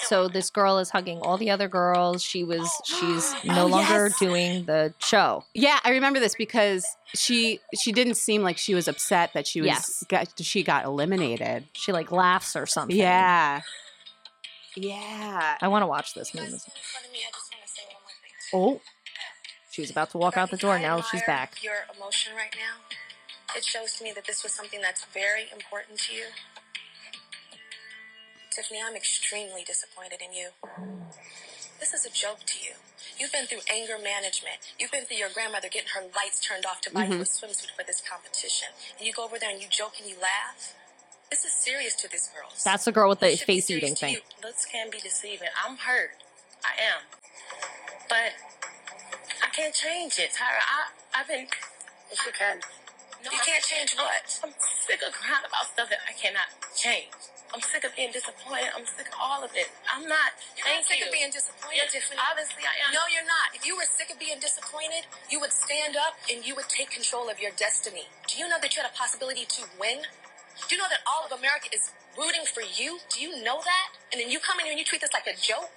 So 0.00 0.26
this 0.28 0.50
girl 0.50 0.78
is 0.78 0.90
hugging 0.90 1.20
all 1.22 1.38
the 1.38 1.50
other 1.50 1.68
girls. 1.68 2.22
She 2.22 2.44
was 2.44 2.68
she's 2.84 3.32
no 3.44 3.62
Oh, 3.64 3.66
longer 3.66 4.06
yes. 4.08 4.18
doing 4.18 4.64
the 4.64 4.92
show. 4.98 5.44
Yeah, 5.54 5.78
I 5.84 5.90
remember 5.90 6.18
this 6.18 6.34
because 6.34 6.84
she 7.14 7.60
she 7.80 7.92
didn't 7.92 8.16
seem 8.16 8.42
like 8.42 8.58
she 8.58 8.74
was 8.74 8.88
upset 8.88 9.32
that 9.34 9.46
she 9.46 9.60
was 9.60 9.68
Yes. 9.68 10.04
got 10.08 10.28
she 10.40 10.62
got 10.62 10.84
eliminated. 10.84 11.64
She 11.74 11.92
like 11.92 12.10
laughs 12.10 12.56
or 12.56 12.66
something. 12.66 12.96
Yeah. 12.96 13.62
Yeah. 14.76 15.56
I 15.60 15.68
want 15.68 15.82
to 15.82 15.86
watch 15.86 16.14
this 16.14 16.34
movie. 16.34 16.58
Oh. 18.52 18.80
She 19.70 19.80
was 19.80 19.90
about 19.90 20.10
to 20.10 20.18
walk 20.18 20.36
out 20.36 20.50
the 20.50 20.56
door. 20.56 20.78
Now 20.78 21.00
she's 21.00 21.22
back. 21.26 21.62
Your 21.62 21.88
emotion 21.96 22.34
right 22.36 22.54
now. 22.54 22.84
It 23.56 23.64
shows 23.64 23.96
to 23.98 24.04
me 24.04 24.12
that 24.14 24.26
this 24.26 24.42
was 24.42 24.52
something 24.52 24.80
that's 24.80 25.04
very 25.06 25.48
important 25.52 25.98
to 26.00 26.14
you. 26.14 26.24
Tiffany, 28.50 28.80
I'm 28.84 28.94
extremely 28.94 29.64
disappointed 29.64 30.20
in 30.20 30.32
you. 30.36 30.50
This 31.80 31.94
is 31.94 32.04
a 32.04 32.10
joke 32.10 32.44
to 32.46 32.58
you. 32.60 32.76
You've 33.18 33.32
been 33.32 33.46
through 33.46 33.64
anger 33.72 33.96
management. 33.96 34.76
You've 34.78 34.92
been 34.92 35.04
through 35.04 35.16
your 35.16 35.30
grandmother 35.32 35.68
getting 35.72 35.88
her 35.96 36.04
lights 36.14 36.38
turned 36.38 36.64
off 36.66 36.80
to 36.82 36.92
buy 36.92 37.04
you 37.06 37.16
a 37.18 37.24
mm-hmm. 37.24 37.44
swimsuit 37.44 37.72
for 37.74 37.82
this 37.82 38.02
competition. 38.04 38.68
And 38.98 39.06
you 39.06 39.12
go 39.12 39.24
over 39.24 39.38
there 39.40 39.50
and 39.50 39.60
you 39.60 39.68
joke 39.68 39.94
and 39.98 40.08
you 40.08 40.16
laugh. 40.20 40.76
This 41.32 41.48
is 41.48 41.56
serious 41.64 41.96
to 42.04 42.12
this 42.12 42.28
girl. 42.28 42.52
That's 42.60 42.84
the 42.84 42.92
girl 42.92 43.08
with 43.08 43.24
the 43.24 43.32
It 43.32 43.40
should 43.40 43.48
be 43.48 43.56
face 43.64 43.72
eating 43.72 43.96
thing. 43.96 44.20
you. 44.20 44.22
Looks 44.44 44.68
can 44.68 44.92
be 44.92 45.00
deceiving. 45.00 45.48
I'm 45.56 45.80
hurt. 45.80 46.20
I 46.60 46.76
am. 46.76 47.00
But 48.04 48.36
I 49.40 49.48
can't 49.48 49.72
change 49.72 50.20
it, 50.20 50.36
Tyra. 50.36 50.60
I, 50.60 50.92
I've 51.16 51.24
been. 51.32 51.48
Yes, 52.12 52.20
you 52.28 52.36
can. 52.36 52.60
No, 53.24 53.32
you 53.32 53.40
can't 53.48 53.64
change 53.64 53.96
what? 53.96 54.28
I'm 54.44 54.52
sick 54.84 55.00
of 55.00 55.16
crying 55.16 55.40
about 55.48 55.72
stuff 55.72 55.88
that 55.88 56.04
I 56.04 56.12
cannot 56.12 56.52
change. 56.76 57.08
I'm 57.56 57.64
sick 57.64 57.80
of 57.88 57.96
being 57.96 58.12
disappointed. 58.12 58.68
I'm 58.76 58.84
sick 58.84 59.08
of 59.08 59.16
all 59.16 59.40
of 59.40 59.56
it. 59.56 59.72
I'm 59.88 60.04
not. 60.04 60.36
You're 60.60 60.68
thank 60.68 60.84
not 60.84 60.92
sick 60.92 61.00
you. 61.00 61.08
of 61.08 61.12
being 61.16 61.32
disappointed, 61.32 61.80
Yeah, 61.80 61.96
Tiffany. 61.96 62.20
Obviously, 62.20 62.68
I 62.68 62.76
am. 62.84 62.92
No, 62.92 63.08
you're 63.08 63.24
not. 63.24 63.56
If 63.56 63.64
you 63.64 63.72
were 63.72 63.88
sick 63.88 64.12
of 64.12 64.20
being 64.20 64.36
disappointed, 64.36 65.08
you 65.32 65.40
would 65.40 65.52
stand 65.56 65.96
up 65.96 66.12
and 66.28 66.44
you 66.44 66.52
would 66.60 66.68
take 66.68 66.92
control 66.92 67.32
of 67.32 67.40
your 67.40 67.56
destiny. 67.56 68.04
Do 68.28 68.36
you 68.36 68.52
know 68.52 68.60
that 68.60 68.76
you 68.76 68.84
had 68.84 68.88
a 68.92 68.92
possibility 68.92 69.48
to 69.48 69.64
win? 69.80 70.04
Do 70.68 70.76
you 70.76 70.80
know 70.80 70.88
that 70.90 71.02
all 71.04 71.26
of 71.26 71.32
America 71.36 71.68
is 71.74 71.92
rooting 72.16 72.44
for 72.48 72.62
you? 72.64 73.00
Do 73.12 73.20
you 73.20 73.42
know 73.44 73.60
that? 73.60 73.88
And 74.12 74.20
then 74.20 74.28
you 74.32 74.40
come 74.40 74.58
in 74.60 74.64
here 74.68 74.74
and 74.74 74.80
you 74.80 74.86
treat 74.88 75.00
this 75.04 75.12
like 75.12 75.26
a 75.28 75.36
joke? 75.36 75.68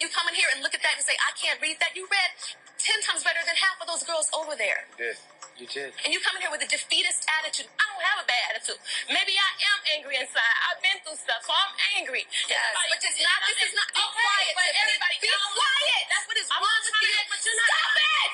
You 0.00 0.08
come 0.12 0.28
in 0.28 0.34
here 0.36 0.48
and 0.52 0.60
look 0.64 0.74
at 0.76 0.82
that 0.84 0.96
and 0.98 1.04
say, 1.04 1.16
I 1.20 1.32
can't 1.38 1.60
read 1.62 1.78
that. 1.80 1.94
You 1.96 2.04
read 2.10 2.30
10 2.78 3.00
times 3.06 3.22
better 3.24 3.40
than 3.46 3.54
half 3.56 3.78
of 3.80 3.86
those 3.88 4.02
girls 4.04 4.28
over 4.34 4.56
there. 4.58 4.88
You 4.98 5.14
did. 5.14 5.16
You 5.60 5.66
did. 5.68 5.90
And 6.02 6.10
you 6.10 6.18
come 6.24 6.34
in 6.36 6.42
here 6.42 6.50
with 6.52 6.64
a 6.64 6.70
defeatist 6.70 7.28
attitude. 7.28 7.68
I 7.78 7.84
don't 7.92 8.02
have 8.08 8.18
a 8.24 8.26
bad 8.26 8.56
attitude. 8.56 8.80
Maybe 9.08 9.36
I 9.38 9.50
am 9.72 9.78
angry 9.94 10.16
inside. 10.18 10.54
I've 10.68 10.80
been 10.82 10.98
through 11.06 11.20
stuff, 11.20 11.44
so 11.46 11.52
I'm 11.54 11.72
angry. 12.00 12.24
Yes. 12.50 12.72
But 12.74 12.88
it's 12.98 13.20
not, 13.22 13.38
this 13.46 13.60
is 13.70 13.72
not, 13.76 13.86
be 13.94 14.00
Okay, 14.02 14.16
quiet, 14.16 14.52
but 14.58 14.64
Tiffany. 14.66 14.82
everybody 14.82 15.16
Be 15.22 15.28
knows- 15.30 15.54
quiet. 15.54 16.02
That's 16.10 16.26
what 16.26 16.36
is 16.40 16.48
I'm 16.50 16.60
wrong 16.64 16.80
with 16.82 16.88
you. 16.88 17.08
trying, 17.12 17.28
but 17.30 17.38
you're 17.46 17.58
not- 17.60 17.70
Stop 17.70 17.94
it! 18.02 18.32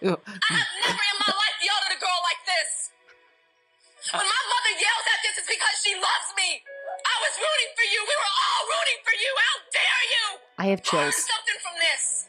I 0.00 0.52
have 0.56 0.72
never 0.80 1.04
in 1.04 1.16
my 1.20 1.32
life 1.36 1.58
yelled 1.60 1.84
at 1.84 1.92
a 1.92 2.00
girl 2.00 2.20
like 2.24 2.40
this. 2.48 2.79
When 4.10 4.26
my 4.26 4.42
mother 4.50 4.74
yells 4.74 5.06
at 5.06 5.20
this, 5.22 5.34
it's 5.38 5.50
because 5.50 5.76
she 5.86 5.94
loves 5.94 6.28
me. 6.34 6.62
I 6.66 7.16
was 7.22 7.34
rooting 7.38 7.70
for 7.78 7.86
you. 7.86 8.00
We 8.02 8.16
were 8.18 8.34
all 8.34 8.62
rooting 8.66 9.00
for 9.06 9.14
you. 9.14 9.30
How 9.38 9.54
dare 9.70 10.04
you? 10.10 10.24
I 10.58 10.64
have 10.74 10.82
Learn 10.82 11.14
something 11.14 11.58
from 11.62 11.76
this. 11.78 12.26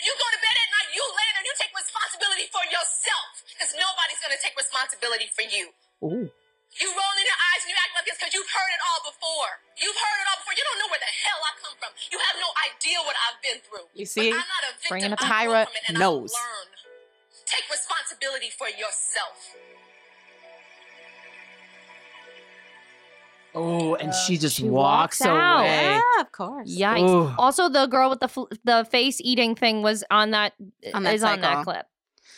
You 0.00 0.12
go 0.16 0.26
to 0.28 0.40
bed 0.40 0.56
at 0.56 0.68
night, 0.72 0.88
you 0.92 1.04
lay 1.04 1.28
there, 1.32 1.40
and 1.40 1.46
you 1.48 1.54
take 1.56 1.72
responsibility 1.72 2.46
for 2.52 2.64
yourself. 2.68 3.44
Because 3.48 3.72
nobody's 3.76 4.20
going 4.20 4.32
to 4.32 4.40
take 4.40 4.56
responsibility 4.56 5.28
for 5.32 5.44
you. 5.44 5.72
Ooh. 6.04 6.28
You 6.78 6.86
roll 6.86 7.14
in 7.18 7.26
your 7.26 7.40
eyes 7.50 7.60
and 7.66 7.70
you 7.74 7.78
act 7.80 7.92
like 7.98 8.06
this 8.06 8.16
because 8.20 8.32
you've 8.36 8.48
heard 8.48 8.72
it 8.72 8.82
all 8.92 9.00
before. 9.10 9.50
You've 9.80 9.98
heard 9.98 10.18
it 10.22 10.26
all 10.30 10.38
before. 10.38 10.54
You 10.54 10.64
don't 10.68 10.78
know 10.84 10.90
where 10.92 11.02
the 11.02 11.12
hell 11.26 11.40
I 11.42 11.52
come 11.58 11.74
from. 11.82 11.90
You 12.14 12.18
have 12.22 12.36
no 12.38 12.50
idea 12.70 12.98
what 13.02 13.16
I've 13.26 13.40
been 13.42 13.58
through. 13.66 13.90
You 13.96 14.06
see? 14.06 14.30
But 14.30 14.38
I'm 14.38 14.52
not 14.52 14.64
a 14.68 14.72
victim. 14.78 14.92
Bringing 14.92 15.12
it 15.16 15.20
I 15.20 15.26
back. 15.26 15.44
grow 15.48 15.50
Tyra 15.50 15.62
from 15.66 15.76
it 15.76 15.84
and 15.90 15.94
knows. 15.98 16.30
Learn. 16.30 16.68
Take 17.50 17.66
responsibility 17.66 18.54
for 18.54 18.70
yourself. 18.70 19.36
Oh, 23.54 23.94
and 23.96 24.14
she 24.14 24.38
just 24.38 24.56
She 24.56 24.64
walks, 24.64 25.20
walks 25.20 25.26
out. 25.28 25.60
away. 25.60 25.94
Yeah, 25.94 26.20
of 26.20 26.32
course. 26.32 26.70
Yikes. 26.70 27.08
Ooh. 27.08 27.34
Also, 27.38 27.68
the 27.68 27.86
girl 27.86 28.10
with 28.10 28.20
the 28.20 28.28
fl- 28.28 28.44
the 28.64 28.86
face 28.90 29.20
eating 29.20 29.54
thing 29.54 29.82
was 29.82 30.04
on 30.10 30.30
that 30.32 30.52
uh, 30.86 30.90
On 30.96 31.02
that 31.02 31.14
is 31.14 31.22
on 31.24 31.40
that 31.40 31.50
cycle. 31.58 31.64
clip. 31.64 31.86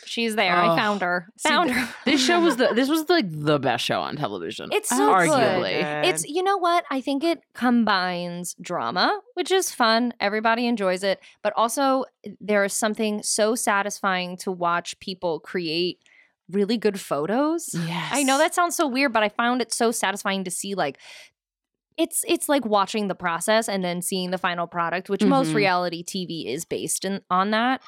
She's 0.05 0.35
there. 0.35 0.55
Oh. 0.55 0.71
I 0.71 0.75
found 0.75 1.01
her. 1.01 1.27
See, 1.37 1.47
Found 1.49 1.69
th- 1.69 1.79
her. 1.79 1.95
This 2.05 2.23
show 2.23 2.41
was 2.41 2.57
the 2.57 2.67
this 2.75 2.89
was 2.89 3.07
like 3.09 3.25
the 3.29 3.57
best 3.57 3.85
show 3.85 4.01
on 4.01 4.15
television. 4.17 4.69
It's 4.73 4.89
so 4.89 5.09
arguably. 5.13 5.79
good. 5.81 6.05
It's 6.09 6.27
you 6.27 6.43
know 6.43 6.57
what? 6.57 6.83
I 6.91 6.99
think 6.99 7.23
it 7.23 7.39
combines 7.53 8.55
drama, 8.61 9.19
which 9.35 9.51
is 9.51 9.71
fun. 9.71 10.13
Everybody 10.19 10.67
enjoys 10.67 11.03
it, 11.03 11.19
but 11.41 11.53
also 11.55 12.05
there 12.41 12.63
is 12.65 12.73
something 12.73 13.23
so 13.23 13.55
satisfying 13.55 14.35
to 14.37 14.51
watch 14.51 14.99
people 14.99 15.39
create 15.39 15.99
really 16.53 16.77
good 16.77 16.99
photos. 16.99 17.69
Yes. 17.73 18.09
I 18.13 18.23
know 18.23 18.37
that 18.37 18.53
sounds 18.55 18.75
so 18.75 18.87
weird, 18.87 19.11
but 19.13 19.23
I 19.23 19.29
found 19.29 19.61
it 19.61 19.73
so 19.73 19.91
satisfying 19.91 20.43
to 20.45 20.51
see 20.51 20.75
like 20.75 20.97
it's 21.97 22.23
it's 22.27 22.49
like 22.49 22.65
watching 22.65 23.07
the 23.07 23.15
process 23.15 23.69
and 23.69 23.83
then 23.83 24.01
seeing 24.01 24.31
the 24.31 24.37
final 24.37 24.65
product, 24.67 25.09
which 25.09 25.23
most 25.23 25.51
Mhm. 25.51 25.55
reality 25.55 26.03
TV 26.03 26.47
is 26.47 26.65
based 26.65 27.05
in 27.05 27.21
on 27.29 27.51
that. 27.51 27.81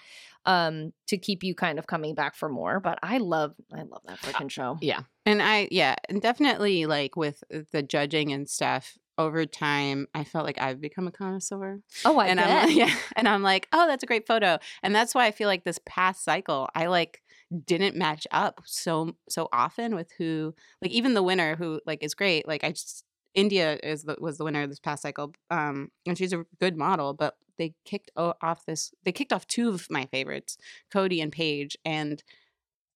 Um, 0.47 0.93
to 1.07 1.17
keep 1.17 1.43
you 1.43 1.55
kind 1.55 1.79
of 1.79 1.87
coming 1.87 2.13
back 2.13 2.35
for 2.35 2.47
more. 2.49 2.79
But 2.79 2.99
I 3.01 3.17
love 3.17 3.55
I 3.73 3.81
love 3.81 4.01
that 4.05 4.19
freaking 4.19 4.51
show. 4.51 4.77
yeah. 4.79 5.01
And 5.25 5.41
I, 5.41 5.67
yeah, 5.71 5.95
and 6.07 6.21
definitely 6.21 6.85
like 6.85 7.15
with 7.15 7.43
the 7.71 7.81
judging 7.81 8.31
and 8.31 8.47
stuff 8.47 8.95
over 9.17 9.47
time, 9.47 10.05
I 10.13 10.23
felt 10.23 10.45
like 10.45 10.59
I've 10.61 10.79
become 10.79 11.07
a 11.07 11.11
connoisseur. 11.11 11.79
Oh, 12.03 12.19
I 12.19 12.27
and 12.27 12.37
bet. 12.39 12.65
I'm 12.65 12.69
yeah, 12.77 12.93
and 13.15 13.27
I'm 13.27 13.41
like, 13.41 13.67
oh, 13.73 13.87
that's 13.87 14.03
a 14.03 14.05
great 14.05 14.27
photo, 14.27 14.59
and 14.83 14.93
that's 14.93 15.15
why 15.15 15.25
I 15.25 15.31
feel 15.31 15.47
like 15.47 15.63
this 15.63 15.79
past 15.83 16.23
cycle, 16.23 16.69
I 16.75 16.85
like 16.87 17.23
didn't 17.65 17.95
match 17.95 18.27
up 18.31 18.61
so 18.65 19.15
so 19.29 19.47
often 19.51 19.95
with 19.95 20.11
who 20.17 20.53
like 20.81 20.91
even 20.91 21.13
the 21.13 21.23
winner 21.23 21.55
who 21.55 21.81
like 21.85 22.03
is 22.03 22.13
great. 22.13 22.47
Like 22.47 22.63
I 22.63 22.71
just 22.71 23.03
India 23.33 23.77
is 23.83 24.03
the, 24.03 24.15
was 24.19 24.37
the 24.37 24.45
winner 24.45 24.65
this 24.65 24.79
past 24.79 25.01
cycle, 25.01 25.33
um, 25.51 25.91
and 26.05 26.17
she's 26.17 26.31
a 26.31 26.45
good 26.59 26.77
model, 26.77 27.13
but 27.13 27.35
they 27.57 27.73
kicked 27.85 28.11
off 28.15 28.65
this. 28.65 28.93
They 29.03 29.11
kicked 29.11 29.33
off 29.33 29.47
two 29.47 29.69
of 29.69 29.87
my 29.89 30.05
favorites, 30.05 30.57
Cody 30.91 31.21
and 31.21 31.31
Paige, 31.31 31.77
and 31.83 32.23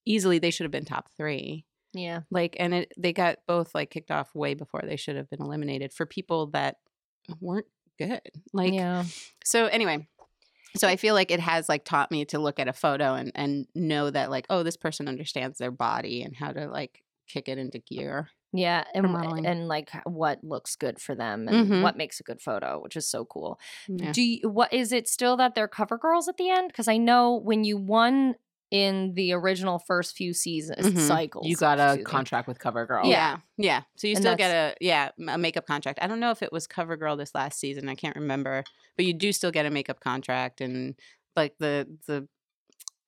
easily 0.06 0.40
they 0.40 0.52
should 0.52 0.64
have 0.64 0.72
been 0.72 0.86
top 0.86 1.10
three 1.16 1.66
yeah. 1.94 2.22
like 2.30 2.56
and 2.60 2.74
it 2.74 2.94
they 2.98 3.14
got 3.14 3.40
both 3.48 3.74
like 3.74 3.90
kicked 3.90 4.12
off 4.12 4.34
way 4.36 4.54
before 4.54 4.82
they 4.86 4.96
should 4.96 5.16
have 5.16 5.30
been 5.30 5.42
eliminated 5.42 5.94
for 5.94 6.06
people 6.06 6.48
that 6.48 6.78
weren't 7.40 7.66
good. 7.98 8.22
Like 8.54 8.74
yeah. 8.74 9.06
so 9.44 9.66
anyway, 9.66 10.08
so 10.76 10.88
I 10.88 10.96
feel 10.96 11.14
like 11.14 11.32
it 11.32 11.40
has 11.40 11.68
like 11.70 11.84
taught 11.86 12.12
me 12.12 12.26
to 12.26 12.40
look 12.40 12.60
at 12.60 12.68
a 12.68 12.74
photo 12.74 13.16
and 13.16 13.32
and 13.36 13.68
know 13.76 14.10
that 14.10 14.30
like 14.30 14.46
oh 14.50 14.64
this 14.64 14.78
person 14.78 15.08
understands 15.08 15.58
their 15.58 15.72
body 15.72 16.22
and 16.24 16.36
how 16.36 16.52
to 16.52 16.68
like 16.68 17.04
kick 17.28 17.48
it 17.48 17.58
into 17.58 17.80
gear. 17.80 18.30
Yeah, 18.52 18.84
and 18.96 19.06
and 19.46 19.68
like 19.68 19.92
what 20.06 20.44
looks 20.44 20.76
good 20.76 21.00
for 21.00 21.14
them 21.14 21.48
and 21.48 21.70
Mhm. 21.70 21.82
what 21.84 21.96
makes 21.98 22.20
a 22.20 22.24
good 22.24 22.42
photo, 22.42 22.82
which 22.82 22.96
is 22.96 23.08
so 23.08 23.24
cool. 23.26 23.60
Yeah. 23.88 24.12
Do 24.12 24.24
you, 24.24 24.50
what 24.50 24.74
is 24.74 24.92
it 24.92 25.08
still 25.08 25.38
that 25.38 25.54
they're 25.54 25.68
cover 25.68 25.98
girls 26.00 26.28
at 26.28 26.38
the 26.38 26.50
end? 26.50 26.70
Because 26.70 26.88
I 26.88 26.98
know 26.98 27.36
when 27.36 27.64
you 27.64 27.78
won 27.78 28.36
in 28.72 29.14
the 29.16 29.34
original 29.34 29.80
first 29.80 30.16
few 30.16 30.34
seasons 30.34 30.86
Mhm. 30.86 31.00
cycles, 31.08 31.48
You 31.48 31.56
got 31.56 31.80
a 31.80 32.04
contract 32.04 32.48
with 32.48 32.60
CoverGirl. 32.60 33.10
Yeah, 33.10 33.38
yeah. 33.58 33.82
So 33.98 34.08
you 34.08 34.14
And 34.16 34.22
still 34.24 34.36
get 34.36 34.52
a 34.52 34.76
yeah 34.80 35.10
a 35.28 35.38
makeup 35.38 35.66
contract. 35.66 36.00
I 36.02 36.08
don't 36.08 36.20
know 36.20 36.32
if 36.32 36.44
it 36.44 36.52
was 36.52 36.68
CoverGirl 36.68 37.18
this 37.18 37.34
last 37.34 37.60
season. 37.60 37.90
I 37.90 37.96
can't 37.96 38.16
remember, 38.16 38.64
but 38.96 39.06
you 39.06 39.14
do 39.14 39.32
still 39.32 39.52
get 39.52 39.66
a 39.66 39.70
makeup 39.72 40.00
contract 40.00 40.62
and 40.62 40.96
like 41.36 41.56
the 41.60 41.88
the 42.08 42.28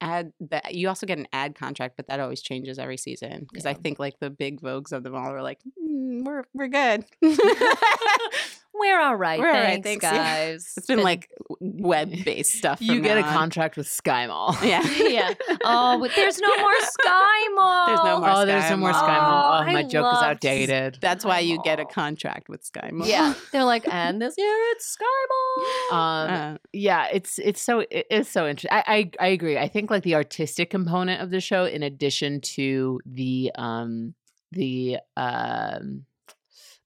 ad 0.04 0.34
that 0.40 0.74
you 0.74 0.88
also 0.88 1.06
get 1.06 1.20
an 1.20 1.28
ad 1.32 1.54
contract, 1.54 1.96
but 1.96 2.08
that 2.08 2.20
always 2.20 2.42
changes 2.42 2.80
every 2.80 2.98
season 2.98 3.46
because 3.52 3.68
I 3.68 3.76
think 3.76 4.00
like 4.00 4.18
the 4.20 4.32
big 4.32 4.60
vogues 4.60 4.92
of 4.92 5.04
them 5.04 5.14
all 5.14 5.32
are 5.32 5.44
like 5.44 5.60
"Mm, 5.80 6.26
we're 6.26 6.44
we're 6.56 6.70
good. 6.70 7.06
We're 8.74 9.00
all 9.00 9.16
right. 9.16 9.40
We're 9.40 9.48
all 9.50 9.54
thanks, 9.54 9.76
right, 9.76 9.84
thanks, 9.84 10.04
yeah. 10.12 10.14
guys. 10.14 10.74
it's 10.78 10.88
been 10.88 11.04
like 11.04 11.30
web 11.60 12.10
based 12.26 12.54
stuff. 12.54 12.82
You 12.82 12.94
from 12.96 13.02
get 13.04 13.18
a 13.18 13.24
on. 13.24 13.34
contract 13.34 13.78
with 13.78 13.88
Sky 13.88 14.28
Mall. 14.28 14.58
Yeah, 14.64 14.82
yeah. 14.98 15.34
Oh, 15.64 16.00
but 16.00 16.12
there's 16.16 16.40
no 16.40 16.58
more 16.58 16.80
Sky 16.82 17.48
Mall. 17.54 17.86
There's 17.88 18.00
no 18.06 18.20
more 18.20 18.30
Oh, 18.30 18.46
there's 18.46 18.70
no 18.70 18.78
more 18.78 18.92
Mall. 18.92 19.00
Sky 19.00 19.20
Mall. 19.20 19.54
Oh, 19.54 19.62
Oh, 19.62 19.74
my 19.74 19.80
I 19.80 19.84
joke 19.84 19.94
is 19.94 20.02
loved 20.14 20.26
outdated. 20.26 20.98
That's 21.02 21.24
why 21.26 21.40
you 21.40 21.62
get 21.64 21.80
a 21.80 21.86
contract 21.86 22.50
with 22.50 22.64
Sky 22.64 22.90
Mall. 22.94 23.08
Yeah, 23.08 23.34
they're 23.52 23.66
like, 23.66 23.86
and 23.94 24.22
this 24.22 24.36
year 24.38 24.56
it's 24.72 24.86
Sky 24.88 25.06
Mall. 25.30 26.00
Um, 26.00 26.30
Uh, 26.32 26.58
yeah, 26.74 27.08
it's 27.12 27.38
it's 27.40 27.62
so 27.62 27.82
it 27.82 28.08
is 28.10 28.28
so 28.30 28.48
interesting. 28.48 28.72
I, 28.72 29.12
I 29.20 29.26
I 29.26 29.28
agree. 29.28 29.58
I 29.58 29.68
think 29.68 29.92
like 29.92 30.04
the 30.04 30.16
artistic 30.16 30.70
component 30.70 31.22
of 31.22 31.30
the 31.30 31.42
show, 31.42 31.66
in 31.66 31.84
addition 31.84 32.42
to 32.42 33.00
the 33.06 33.52
um 33.56 34.14
the 34.54 34.98
um 35.18 36.06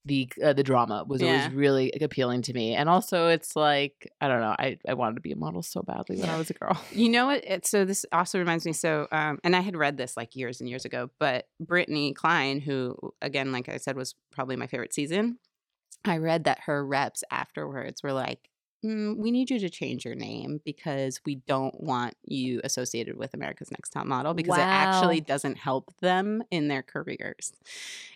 the 0.06 0.30
uh, 0.44 0.54
the 0.54 0.64
drama, 0.64 1.04
was 1.08 1.22
Yeah. 1.22 1.28
always 1.30 1.50
really 1.54 1.92
appealing 2.00 2.44
to 2.44 2.54
me. 2.54 2.76
And 2.76 2.88
also, 2.88 3.28
it's 3.28 3.56
like 3.56 4.08
I 4.22 4.28
don't 4.28 4.40
know. 4.42 4.56
I 4.58 4.78
I 4.88 4.94
wanted 4.94 5.16
to 5.16 5.22
be 5.22 5.32
a 5.32 5.36
model 5.36 5.64
so 5.64 5.82
badly 5.82 6.18
when 6.18 6.30
I 6.30 6.38
was 6.38 6.50
a 6.50 6.54
girl. 6.54 6.80
You 6.92 7.10
know 7.10 7.26
what? 7.26 7.44
It, 7.44 7.66
so 7.66 7.86
this 7.86 8.06
also 8.12 8.38
reminds 8.40 8.66
me. 8.66 8.74
So, 8.74 9.08
um, 9.12 9.40
and 9.44 9.56
I 9.56 9.62
had 9.62 9.76
read 9.76 9.98
this 9.98 10.16
like 10.16 10.36
years 10.36 10.62
and 10.62 10.70
years 10.70 10.86
ago, 10.86 11.10
but 11.20 11.48
Brittani 11.64 12.14
Kline, 12.16 12.60
who 12.62 12.96
again, 13.22 13.52
like 13.52 13.68
I 13.68 13.78
said, 13.78 13.96
was 13.98 14.16
probably 14.32 14.56
my 14.56 14.68
favorite 14.68 14.94
season. 14.94 15.40
I 16.06 16.18
read 16.18 16.44
that 16.44 16.60
her 16.68 16.86
reps 16.86 17.24
afterwards 17.32 18.04
were 18.04 18.14
like, 18.14 18.50
mm, 18.86 19.18
"We 19.18 19.32
need 19.32 19.50
you 19.50 19.60
to 19.60 19.70
change 19.70 20.06
your 20.06 20.16
name 20.16 20.62
because 20.64 21.20
we 21.26 21.36
don't 21.36 21.82
want 21.82 22.16
you 22.24 22.62
associated 22.64 23.18
with 23.18 23.34
America's 23.34 23.72
Next 23.72 23.90
Top 23.90 24.06
Model 24.06 24.34
because 24.34 24.58
it 24.58 24.62
actually 24.62 25.22
doesn't 25.22 25.58
help 25.58 25.94
them 26.02 26.44
in 26.52 26.68
their 26.68 26.84
careers." 26.84 27.54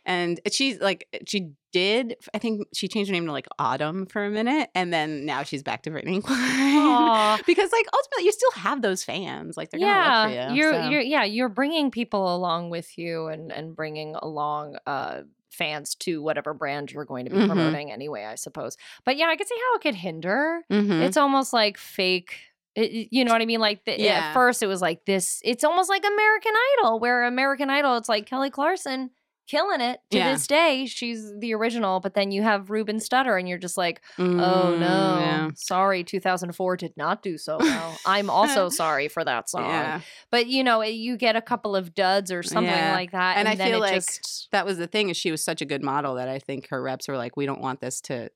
And 0.05 0.39
she's 0.51 0.79
like, 0.79 1.07
she 1.27 1.51
did. 1.71 2.15
I 2.33 2.39
think 2.39 2.67
she 2.73 2.87
changed 2.87 3.09
her 3.09 3.13
name 3.13 3.25
to 3.25 3.31
like 3.31 3.47
Autumn 3.57 4.05
for 4.05 4.25
a 4.25 4.29
minute, 4.29 4.69
and 4.73 4.93
then 4.93 5.25
now 5.25 5.43
she's 5.43 5.63
back 5.63 5.83
to 5.83 5.91
Brittani 5.91 6.23
Kline 6.23 7.39
because 7.45 7.71
like 7.71 7.85
ultimately 7.93 8.25
you 8.25 8.31
still 8.31 8.51
have 8.51 8.81
those 8.81 9.03
fans 9.03 9.57
like 9.57 9.69
they're 9.69 9.79
gonna 9.79 9.91
yeah, 9.91 10.45
look 10.45 10.49
for 10.49 10.55
you 10.55 10.65
are 10.65 10.83
so. 10.83 10.89
you're 10.89 11.01
yeah 11.01 11.23
you're 11.23 11.49
bringing 11.49 11.91
people 11.91 12.35
along 12.35 12.69
with 12.69 12.97
you 12.97 13.27
and 13.27 13.51
and 13.51 13.75
bringing 13.75 14.15
along 14.15 14.77
uh 14.87 15.21
fans 15.49 15.95
to 15.95 16.21
whatever 16.21 16.53
brand 16.53 16.91
you're 16.91 17.05
going 17.05 17.25
to 17.25 17.31
be 17.31 17.37
Mhm. 17.37 17.47
promoting 17.47 17.91
anyway. 17.91 18.23
I 18.25 18.35
suppose, 18.35 18.77
but 19.05 19.17
yeah, 19.17 19.27
I 19.27 19.35
could 19.35 19.47
see 19.47 19.55
how 19.69 19.75
it 19.77 19.81
could 19.81 19.95
hinder. 19.95 20.61
Mhm. 20.71 21.01
It's 21.01 21.17
almost 21.17 21.53
like 21.53 21.77
fake. 21.77 22.39
it- 22.75 23.09
you 23.11 23.25
know 23.25 23.33
what 23.33 23.41
I 23.41 23.45
mean? 23.45 23.59
Like 23.59 23.83
the, 23.83 23.99
Yeah. 23.99 24.27
at 24.29 24.33
first, 24.33 24.61
it 24.63 24.67
was 24.67 24.79
like 24.81 25.03
this. 25.03 25.41
It's 25.43 25.63
almost 25.65 25.89
like 25.89 26.05
American 26.05 26.53
Idol, 26.77 26.99
where 26.99 27.23
American 27.25 27.69
Idol, 27.69 27.97
it's 27.97 28.07
like 28.07 28.25
Kelly 28.27 28.51
Clarkson 28.51 29.09
killing 29.49 29.81
it 29.81 29.99
to 30.11 30.17
Yeah. 30.17 30.31
this 30.33 30.45
day. 30.47 30.85
She's 30.85 31.33
the 31.39 31.53
original, 31.55 31.99
but 31.99 32.13
then 32.13 32.31
you 32.31 32.43
have 32.43 32.69
Ruben 32.69 32.97
Studdard, 32.97 33.39
and 33.39 33.49
you're 33.49 33.57
just 33.57 33.77
like, 33.77 34.01
oh 34.19 34.23
Mm, 34.23 34.79
no, 34.79 35.19
yeah. 35.19 35.49
sorry, 35.55 36.03
2004 36.03 36.77
did 36.77 36.95
not 36.97 37.23
do 37.23 37.37
so 37.37 37.57
well. 37.59 37.97
I'm 38.05 38.29
also 38.29 38.69
sorry 38.83 39.07
for 39.07 39.23
that 39.25 39.49
song. 39.49 39.65
yeah 39.65 40.01
But 40.31 40.47
you 40.47 40.63
know, 40.63 40.81
you 40.83 41.17
get 41.17 41.35
a 41.35 41.41
couple 41.41 41.75
of 41.75 41.95
duds 41.95 42.31
or 42.31 42.43
something 42.43 42.71
like 42.71 43.11
that, 43.11 43.37
And 43.37 43.47
and, 43.47 43.47
I 43.47 43.55
then 43.55 43.67
feel 43.69 43.77
it 43.77 43.81
like 43.81 43.93
just 43.95 44.49
that 44.51 44.65
was 44.65 44.77
the 44.77 44.87
thing 44.87 45.09
is 45.09 45.17
she 45.17 45.31
was 45.31 45.43
such 45.43 45.61
a 45.61 45.65
good 45.65 45.83
model 45.83 46.15
that 46.15 46.27
i 46.27 46.39
think 46.39 46.69
her 46.69 46.81
reps 46.81 47.07
were 47.07 47.17
like 47.17 47.37
we 47.37 47.45
don't 47.45 47.61
want 47.61 47.79
this 47.81 48.01
to 48.01 48.29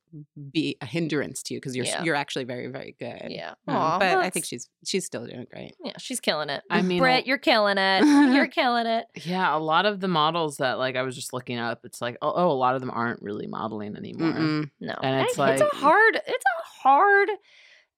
be 0.52 0.78
a 0.82 0.86
hindrance 0.86 1.42
to 1.44 1.54
you 1.54 1.60
because 1.60 1.76
you're 1.76 1.86
you're 2.04 2.16
actually 2.16 2.46
very 2.46 2.68
very 2.68 2.96
good 3.00 3.28
yeah. 3.30 3.52
Um, 3.68 3.76
Aw, 3.76 4.00
but 4.00 4.12
well, 4.18 4.20
i 4.22 4.30
think 4.30 4.46
she's 4.46 4.70
she's 4.86 5.06
still 5.06 5.26
doing 5.26 5.46
great 5.52 5.76
yeah, 5.84 5.94
she's 5.98 6.20
killing 6.20 6.50
it. 6.50 6.64
I 6.70 6.82
mean, 6.82 7.00
Britt, 7.00 7.26
you're 7.28 7.38
killing 7.38 7.78
it. 7.78 8.04
You're 8.34 8.48
killing 8.62 8.86
it. 8.86 9.06
Yeah, 9.26 9.56
a 9.56 9.60
lot 9.60 9.86
of 9.86 10.00
the 10.00 10.08
models 10.08 10.58
that 10.58 10.78
like 10.78 10.96
I 10.96 11.02
was 11.06 11.16
just 11.16 11.34
looking 11.34 11.58
up, 11.60 11.82
it's 11.86 12.02
like 12.02 12.18
oh, 12.22 12.34
oh 12.36 12.52
a 12.52 12.54
lot 12.54 12.76
of 12.76 12.82
them 12.82 12.92
aren't 12.92 13.22
really 13.22 13.48
modeling 13.48 13.96
anymore. 13.96 14.32
Mm-mm. 14.34 14.70
No, 14.80 14.96
And 15.04 15.22
it's 15.22 15.32
it's 15.32 15.38
like- 15.40 15.60
a 15.60 15.76
hard. 15.76 16.16
It's 16.16 16.44
a 16.46 16.82
hard 16.84 17.30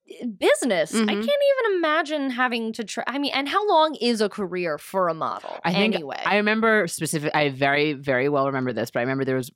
eh, 0.09 0.25
business. 0.25 0.93
I 0.93 0.97
Mhm. 0.97 1.07
can't 1.07 1.21
even 1.23 1.77
imagine 1.77 2.29
having 2.31 2.73
to 2.73 2.83
try. 2.83 3.03
I 3.07 3.17
mean, 3.17 3.31
and 3.33 3.47
how 3.49 3.67
long 3.67 3.95
is 3.95 4.21
a 4.21 4.29
career 4.29 4.77
for 4.77 5.09
a 5.09 5.13
model? 5.13 5.57
I 5.63 5.73
think 5.73 5.95
anyway. 5.95 6.21
I 6.25 6.37
remember 6.37 6.87
specific. 6.87 7.31
I 7.35 7.49
very 7.49 7.93
very 7.93 8.29
well 8.29 8.45
remember 8.47 8.73
this, 8.73 8.91
but 8.91 8.99
I 8.99 9.03
remember 9.03 9.25
there 9.25 9.35
was 9.37 9.51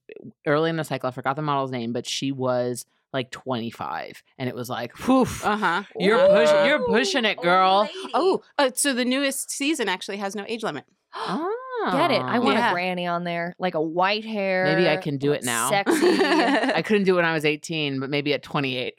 early 0.47 0.70
in 0.70 0.76
the 0.78 0.84
cycle. 0.84 1.08
I 1.08 1.12
forgot 1.12 1.36
the 1.36 1.41
model's 1.41 1.72
name, 1.72 1.93
but 1.93 2.08
she 2.08 2.32
was 2.32 2.86
like 3.12 3.32
25, 3.32 4.22
and 4.38 4.47
it 4.47 4.54
was 4.54 4.70
like, 4.70 4.95
whew, 5.00 5.22
uh-huh 5.43 5.82
you're 6.00 6.28
pushing, 6.28 6.66
you're 6.68 6.86
pushing 6.86 7.26
it, 7.26 7.41
girl. 7.41 7.89
oh 8.14 8.39
uh, 8.60 8.70
so 8.76 8.93
the 8.93 9.04
newest 9.04 9.50
season 9.50 9.89
actually 9.89 10.18
has 10.18 10.36
no 10.36 10.45
age 10.47 10.62
limit 10.62 10.86
Oh, 11.16 11.52
Get 11.92 12.12
it? 12.12 12.22
I 12.22 12.40
want 12.40 12.58
Yeah. 12.58 12.70
a 12.70 12.74
granny 12.74 13.08
on 13.08 13.24
there, 13.24 13.56
like 13.60 13.76
a 13.76 13.82
white 13.82 14.26
hair. 14.26 14.66
Maybe 14.66 14.90
I 14.90 14.98
can 14.98 15.18
do 15.18 15.32
it 15.34 15.44
now. 15.44 15.70
Sexy. 15.70 15.96
I 16.24 16.82
couldn't 16.86 17.04
do 17.06 17.14
it 17.14 17.16
when 17.18 17.26
I 17.26 17.34
was 17.34 17.46
18, 17.46 18.00
but 18.00 18.10
maybe 18.10 18.34
at 18.34 18.44
28. 18.44 18.94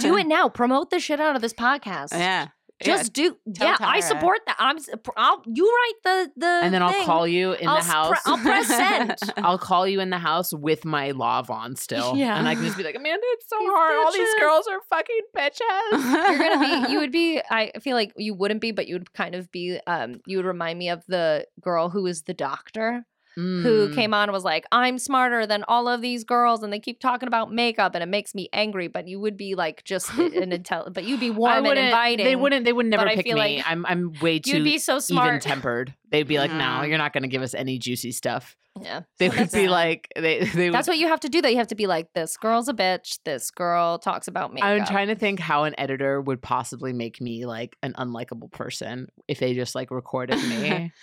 do 0.00 0.16
it 0.16 0.26
now. 0.28 0.48
Promote 0.48 0.90
the 0.90 0.98
shit 1.00 1.20
out 1.20 1.36
of 1.36 1.42
this 1.42 1.52
podcast. 1.52 2.12
yeah 2.12 2.48
Just 2.84 3.12
do. 3.12 3.36
Tell 3.54 3.68
yeah, 3.68 3.76
I 3.80 4.00
support 4.00 4.38
that. 4.46 4.56
I'm. 4.58 4.78
I'll. 5.16 5.42
You 5.46 5.66
write 5.66 5.92
the 6.04 6.30
the. 6.36 6.60
And 6.62 6.74
then 6.74 6.82
I'll 6.82 7.04
call 7.04 7.26
you 7.26 7.52
in 7.52 7.68
I'll 7.68 7.76
the 7.76 7.82
house. 7.82 8.18
I'll 8.26 8.38
press 8.38 8.66
send. 8.68 9.16
I'll 9.38 9.58
call 9.58 9.86
you 9.86 10.00
in 10.00 10.10
the 10.10 10.18
house 10.18 10.52
with 10.52 10.84
my 10.84 11.10
lav 11.12 11.50
on 11.50 11.76
still. 11.76 12.16
Yeah. 12.16 12.38
And 12.38 12.48
I 12.48 12.54
can 12.54 12.64
just 12.64 12.76
be 12.76 12.82
like, 12.84 12.94
Amanda, 12.94 13.20
it's 13.32 13.48
so 13.48 13.56
These 13.58 13.68
hard. 13.70 13.96
All 13.96 14.12
these 14.12 14.34
girls 14.40 14.66
are 14.68 14.80
fucking 14.88 15.20
bitches. 15.36 15.58
You're 16.38 16.38
gonna 16.38 16.86
be. 16.86 16.92
You 16.92 16.98
would 17.00 17.12
be. 17.22 17.40
I 17.50 17.72
feel 17.80 17.96
like 17.96 18.12
you 18.16 18.34
wouldn't 18.34 18.60
be, 18.60 18.72
but 18.72 18.86
you 18.86 18.96
would 18.96 19.12
kind 19.12 19.34
of 19.34 19.50
be. 19.50 19.78
Um. 19.86 20.20
You 20.26 20.38
would 20.38 20.46
remind 20.46 20.78
me 20.78 20.88
of 20.88 21.04
the 21.06 21.46
girl 21.60 21.88
who 21.88 22.06
is 22.06 22.22
the 22.22 22.34
doctor. 22.34 23.04
Who 23.34 23.88
Mm. 23.88 23.94
came 23.94 24.14
on 24.14 24.24
and 24.24 24.32
was 24.32 24.44
like, 24.44 24.64
I'm 24.72 24.98
smarter 24.98 25.46
than 25.46 25.64
all 25.68 25.88
of 25.88 26.00
these 26.00 26.24
girls, 26.24 26.62
and 26.62 26.72
they 26.72 26.80
keep 26.80 27.00
talking 27.00 27.26
about 27.26 27.52
makeup, 27.52 27.94
and 27.94 28.02
it 28.02 28.08
makes 28.08 28.34
me 28.34 28.48
angry. 28.52 28.88
But 28.88 29.08
you 29.08 29.20
would 29.20 29.36
be 29.36 29.54
like 29.54 29.84
just 29.84 30.10
an 30.18 30.30
intel, 30.50 30.92
but 30.92 31.04
you'd 31.04 31.20
be 31.20 31.30
warm 31.30 31.58
and 31.58 31.66
wouldn't- 31.66 31.86
inviting. 31.86 32.24
They 32.26 32.36
wouldn't. 32.36 32.64
They 32.64 32.72
would 32.72 32.86
never 32.86 33.06
pick 33.08 33.24
me. 33.26 33.34
like 33.34 33.64
I'm. 33.66 33.86
I'm 33.86 34.12
way 34.20 34.38
too 34.38 34.56
You'd 34.58 34.64
be 34.64 34.78
so 34.78 34.98
smart. 34.98 35.28
even 35.28 35.40
tempered. 35.40 35.94
They'd 36.10 36.28
be 36.28 36.38
like, 36.38 36.50
no, 36.52 36.58
Mm. 36.82 36.88
you're 36.88 36.98
not 36.98 37.12
going 37.14 37.22
to 37.22 37.28
give 37.28 37.42
us 37.42 37.54
any 37.54 37.78
juicy 37.78 38.12
stuff. 38.12 38.54
yeah, 38.80 39.02
They 39.18 39.28
would 39.30 39.50
be 39.52 39.68
like, 39.68 40.08
they. 40.16 40.44
They 40.44 40.66
would. 40.70 40.74
That's 40.74 40.88
what 40.88 40.98
you 40.98 41.08
have 41.08 41.20
to 41.20 41.28
do. 41.28 41.40
Though 41.42 41.48
you 41.48 41.56
have 41.58 41.66
to 41.68 41.74
be 41.74 41.86
like, 41.86 42.12
this 42.14 42.36
girl's 42.36 42.68
a 42.68 42.74
bitch. 42.74 43.18
This 43.24 43.50
girl 43.50 43.98
talks 43.98 44.28
about 44.28 44.52
makeup. 44.52 44.68
I'm 44.68 44.84
trying 44.86 45.08
to 45.08 45.14
think 45.14 45.40
how 45.40 45.64
an 45.64 45.74
editor 45.78 46.20
would 46.20 46.40
possibly 46.42 46.92
make 46.92 47.20
me 47.20 47.44
like 47.46 47.76
an 47.82 47.94
unlikable 47.94 48.50
person 48.52 49.08
if 49.28 49.38
they 49.40 49.54
just 49.54 49.74
like 49.74 49.90
recorded 49.90 50.36
me. 50.38 50.92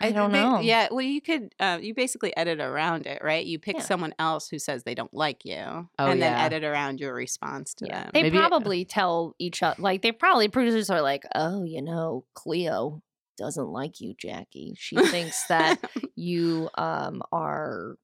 I 0.00 0.12
don't 0.12 0.30
ba- 0.32 0.40
know. 0.40 0.60
Yeah, 0.60 0.88
well, 0.90 1.00
you 1.02 1.20
could. 1.20 1.54
Uh, 1.60 1.78
you 1.80 1.94
basically 1.94 2.36
edit 2.36 2.60
around 2.60 3.06
it, 3.06 3.22
right? 3.22 3.44
You 3.44 3.58
pick 3.58 3.76
Yeah. 3.76 3.82
someone 3.82 4.14
else 4.18 4.48
who 4.48 4.58
says 4.58 4.82
they 4.84 4.94
don't 4.94 5.12
like 5.14 5.44
you, 5.44 5.56
Oh, 5.56 5.88
and 6.10 6.20
then 6.22 6.32
yeah. 6.32 6.44
edit 6.44 6.64
around 6.64 7.00
your 7.00 7.14
response 7.14 7.74
to 7.74 7.86
Yeah, 7.86 8.02
them. 8.04 8.10
they 8.14 8.22
Maybe- 8.22 8.38
probably 8.38 8.84
tell 8.84 9.34
each 9.38 9.62
other. 9.62 9.80
Like 9.80 10.02
they 10.02 10.12
probably 10.12 10.48
producers 10.48 10.90
are 10.90 11.02
like, 11.02 11.24
oh, 11.34 11.64
you 11.64 11.82
know, 11.82 12.24
Cleo 12.34 13.02
doesn't 13.38 13.68
like 13.68 14.00
you, 14.00 14.14
Jackie. 14.18 14.74
She 14.78 14.96
thinks 14.96 15.46
that 15.48 15.78
you 16.16 16.68
um 16.76 17.22
are 17.32 17.92
uh, 17.92 17.94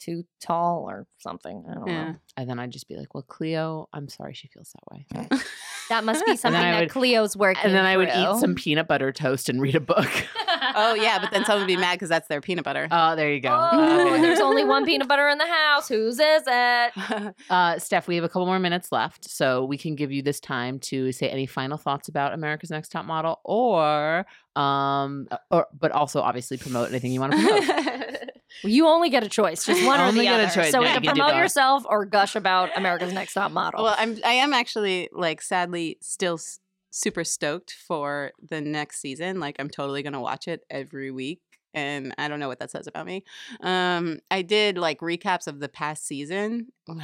too 0.00 0.24
tall 0.40 0.84
or 0.88 1.06
something. 1.18 1.64
I 1.70 1.74
don't 1.74 1.86
Yeah. 1.86 2.04
know. 2.10 2.16
and 2.36 2.48
then 2.50 2.58
I'd 2.58 2.70
just 2.70 2.88
be 2.88 2.96
like, 2.96 3.14
well, 3.14 3.24
Cleo, 3.26 3.88
I'm 3.92 4.08
sorry 4.08 4.34
she 4.34 4.48
feels 4.48 4.72
that 4.72 4.94
way. 4.94 5.40
That 5.88 6.04
must 6.04 6.24
be 6.26 6.36
something 6.36 6.60
I 6.60 6.72
that 6.72 6.80
would- 6.80 6.90
Cleo's 6.90 7.36
working. 7.36 7.62
And 7.64 7.74
then 7.74 7.84
I 7.86 7.96
would 7.96 8.08
eat 8.08 8.12
through. 8.30 8.40
some 8.40 8.54
peanut 8.54 8.88
butter 8.88 9.12
toast 9.12 9.48
and 9.48 9.60
read 9.60 9.74
a 9.74 9.80
book. 9.80 10.08
oh 10.74 10.94
yeah, 10.94 11.18
but 11.18 11.30
then 11.30 11.44
someone 11.44 11.62
would 11.62 11.66
be 11.66 11.76
mad 11.76 11.94
because 11.94 12.08
that's 12.08 12.28
their 12.28 12.40
peanut 12.40 12.64
butter. 12.64 12.88
Oh, 12.90 13.16
there 13.16 13.32
you 13.32 13.40
go. 13.40 13.48
Oh, 13.72 14.08
Okay. 14.12 14.20
there's 14.22 14.40
only 14.40 14.64
one 14.64 14.84
peanut 14.84 15.08
butter 15.08 15.28
in 15.28 15.38
the 15.38 15.46
house. 15.46 15.88
Whose 15.88 16.18
is 16.18 16.42
it? 16.46 16.92
Uh, 17.50 17.78
Steph, 17.78 18.08
we 18.08 18.16
have 18.16 18.24
a 18.24 18.28
couple 18.28 18.46
more 18.46 18.58
minutes 18.58 18.90
left, 18.92 19.28
so 19.30 19.64
we 19.64 19.78
can 19.78 19.94
give 19.94 20.10
you 20.12 20.22
this 20.22 20.40
time 20.40 20.78
to 20.80 21.12
say 21.12 21.28
any 21.28 21.46
final 21.46 21.78
thoughts 21.78 22.08
about 22.08 22.32
America's 22.34 22.70
Next 22.70 22.90
Top 22.90 23.04
Model, 23.06 23.40
or, 23.44 24.26
um, 24.56 25.28
or 25.50 25.66
but 25.78 25.92
also 25.92 26.20
obviously 26.20 26.56
promote 26.56 26.90
anything 26.90 27.12
you 27.12 27.20
want 27.20 27.32
to 27.32 27.38
promote. 27.38 28.25
You 28.62 28.86
only 28.88 29.10
get 29.10 29.22
a 29.22 29.28
choice, 29.28 29.64
just 29.64 29.84
one 29.84 30.00
or 30.00 30.10
the 30.12 30.22
get 30.22 30.40
a 30.40 30.44
other. 30.44 30.54
choice. 30.54 30.70
So 30.72 30.82
Yeah, 30.82 30.88
either 30.96 31.00
you 31.04 31.10
promote 31.10 31.36
yourself 31.36 31.84
or 31.88 32.04
gush 32.04 32.34
about 32.36 32.70
America's 32.76 33.12
Next 33.12 33.34
Top 33.34 33.52
Model. 33.52 33.84
Well, 33.84 33.94
I'm 33.98 34.18
I 34.24 34.32
am 34.32 34.52
actually 34.52 35.08
like 35.12 35.40
sadly 35.42 35.98
still 36.00 36.34
s- 36.34 36.58
super 36.90 37.24
stoked 37.24 37.72
for 37.72 38.32
the 38.48 38.60
next 38.60 39.00
season. 39.00 39.38
Like 39.40 39.56
I'm 39.58 39.68
totally 39.70 40.02
gonna 40.02 40.20
watch 40.20 40.48
it 40.48 40.62
every 40.70 41.10
week. 41.10 41.40
And 41.74 42.14
I 42.16 42.28
don't 42.28 42.40
know 42.40 42.48
what 42.48 42.58
that 42.60 42.70
says 42.70 42.86
about 42.86 43.04
me. 43.04 43.22
Um, 43.60 44.20
I 44.30 44.40
did 44.40 44.78
like 44.78 45.00
recaps 45.00 45.46
of 45.46 45.60
the 45.60 45.68
past 45.68 46.06
season. 46.06 46.68
Oh 46.88 46.94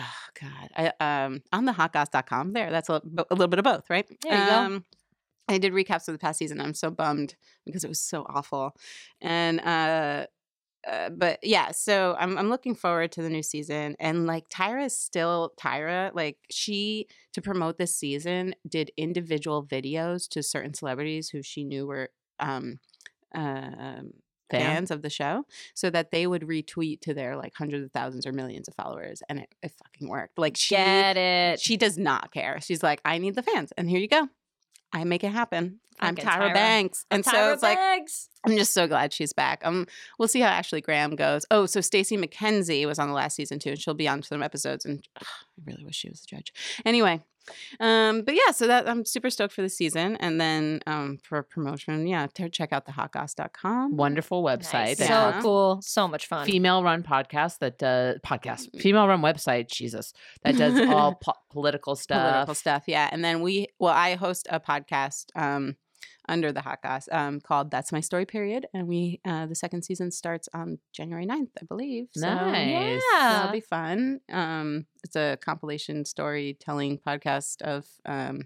God, 0.41 0.71
I 0.75 1.25
um 1.25 1.43
on 1.53 1.67
the 1.67 1.73
hotgoss.com 1.73 2.55
there. 2.55 2.71
That's 2.71 2.89
a, 2.89 3.03
a 3.31 3.35
little 3.35 3.49
bit 3.49 3.59
of 3.59 3.65
both, 3.65 3.91
right? 3.91 4.07
There 4.23 4.39
you 4.39 4.47
go. 4.47 4.59
um, 4.59 4.85
I 5.49 5.59
did 5.59 5.75
recaps 5.75 6.09
of 6.09 6.15
the 6.15 6.19
past 6.19 6.39
season. 6.39 6.59
I'm 6.61 6.73
so 6.73 6.91
bummed 6.91 7.35
because 7.67 7.85
it 7.85 7.89
was 7.89 8.01
so 8.01 8.25
awful. 8.29 8.75
And 9.21 9.61
uh 9.61 10.27
uh, 10.89 11.11
but 11.11 11.39
yeah, 11.43 11.71
so 11.71 12.17
I'm 12.19 12.37
I'm 12.37 12.49
looking 12.49 12.75
forward 12.75 13.13
to 13.13 13.23
the 13.23 13.31
new 13.31 13.43
season, 13.43 13.95
and 14.01 14.27
like 14.27 14.49
Tyra 14.49 14.87
is 14.87 14.97
still 14.99 15.53
Tyra. 15.61 16.11
Like 16.15 16.39
she 16.51 17.07
to 17.35 17.43
promote 17.43 17.79
this 17.79 17.95
season 17.95 18.55
did 18.69 18.91
individual 18.97 19.65
videos 19.65 20.29
to 20.31 20.43
certain 20.43 20.75
celebrities 20.75 21.29
who 21.29 21.43
she 21.43 21.65
knew 21.65 21.87
were 21.87 22.11
um, 22.41 22.81
um 23.35 24.13
Fan. 24.51 24.61
fans 24.61 24.91
of 24.91 25.01
the 25.03 25.09
show, 25.09 25.45
so 25.75 25.89
that 25.89 26.11
they 26.11 26.27
would 26.27 26.43
retweet 26.43 27.01
to 27.03 27.15
their 27.15 27.37
like 27.37 27.55
hundreds 27.57 27.85
of 27.85 27.93
thousands 27.93 28.27
or 28.27 28.33
millions 28.33 28.69
of 28.69 28.75
followers, 28.75 29.23
and 29.29 29.39
it, 29.39 29.55
it 29.63 29.73
fucking 29.83 30.09
worked. 30.09 30.39
Like 30.39 30.57
she 30.57 30.75
Get 30.75 31.17
it. 31.17 31.61
she 31.61 31.77
does 31.77 31.97
not 31.97 32.33
care. 32.33 32.61
She's 32.61 32.83
like, 32.83 33.01
I 33.05 33.19
need 33.19 33.35
the 33.35 33.43
fans, 33.43 33.73
and 33.79 33.89
here 33.89 34.01
you 34.01 34.09
go. 34.09 34.29
I 34.93 35.05
make 35.05 35.25
it 35.25 35.33
happen. 35.33 35.81
I'm 36.01 36.17
Fucking 36.17 36.31
Tyra, 36.31 36.51
Tyra. 36.51 36.55
Banks, 36.55 37.07
and 37.11 37.25
so 37.25 37.31
Tyra 37.31 37.53
it's 37.55 37.63
like 37.63 37.79
Banks. 37.79 38.29
I'm 38.45 38.57
just 38.57 38.75
so 38.75 38.89
glad 38.89 39.13
she's 39.13 39.33
back. 39.33 39.61
Um, 39.65 39.87
we'll 40.19 40.29
see 40.29 40.41
how 40.41 40.49
Ashley 40.49 40.81
Graham 40.81 41.15
goes. 41.15 41.47
Oh, 41.51 41.67
so 41.67 41.81
Stacey 41.81 42.17
McKenzie 42.17 42.87
was 42.87 42.99
on 42.99 43.09
the 43.09 43.15
last 43.15 43.37
season 43.37 43.59
too, 43.59 43.71
and 43.71 43.81
she'll 43.81 43.95
be 43.95 44.09
on 44.09 44.23
some 44.23 44.43
episodes. 44.43 44.85
And 44.85 45.07
ugh, 45.21 45.27
I 45.59 45.63
really 45.65 45.85
wish 45.85 45.97
she 45.97 46.09
was 46.09 46.23
a 46.25 46.27
judge. 46.27 46.53
Anyway, 46.85 47.21
um, 47.81 48.23
but 48.23 48.35
yeah, 48.35 48.53
so 48.53 48.67
that 48.67 48.89
I'm 48.89 49.05
super 49.05 49.31
stoked 49.31 49.55
for 49.55 49.63
the 49.63 49.69
season, 49.69 50.17
and 50.17 50.41
then 50.41 50.81
um, 50.87 51.19
for 51.23 51.43
promotion, 51.43 52.07
yeah, 52.07 52.27
to 52.35 52.49
check 52.49 52.73
out 52.73 52.87
the 52.87 52.93
hotgoss.com. 52.93 53.97
Wonderful 53.97 54.43
website. 54.43 54.73
Nice. 54.73 54.99
that 54.99 55.09
So 55.09 55.15
Yeah. 55.15 55.41
cool. 55.43 55.81
So 55.83 56.09
much 56.09 56.27
fun. 56.27 56.47
Female 56.47 56.83
run 56.83 57.03
podcast 57.03 57.59
that 57.59 57.79
does 57.79 58.19
podcast. 58.27 58.81
Female 58.81 59.07
run 59.09 59.21
website. 59.21 59.69
Jesus, 59.69 60.13
that 60.45 60.57
does 60.57 60.79
all 60.89 61.15
po- 61.23 61.33
political 61.51 61.97
stuff. 61.97 62.31
political 62.33 62.55
stuff. 62.55 62.85
Yeah, 62.87 63.09
and 63.11 63.25
then 63.25 63.41
we, 63.43 63.69
well, 63.79 63.93
I 63.95 64.15
host 64.15 64.47
a 64.51 64.61
podcast 64.61 65.27
um, 65.35 65.77
under 66.29 66.53
the 66.53 66.61
Hot 66.61 66.83
Goss 66.83 67.09
um, 67.13 67.41
called 67.41 67.71
"That's 67.71 67.93
My 67.93 68.01
Story." 68.01 68.25
Period, 68.27 68.67
and 68.75 68.87
we 68.89 69.21
uh, 69.25 69.47
the 69.47 69.55
second 69.55 69.83
season 69.83 70.11
starts 70.11 70.49
on 70.55 70.79
January 70.93 71.27
9th, 71.27 71.51
I 71.61 71.65
believe. 71.67 72.09
So, 72.15 72.27
Nice. 72.33 73.03
That'll 73.13 73.53
be 73.53 73.61
fun. 73.61 74.21
Um, 74.31 74.87
it's 75.05 75.17
a 75.17 75.37
compilation 75.41 76.05
storytelling 76.05 76.99
podcast 76.99 77.63
of 77.63 77.87
um, 78.07 78.43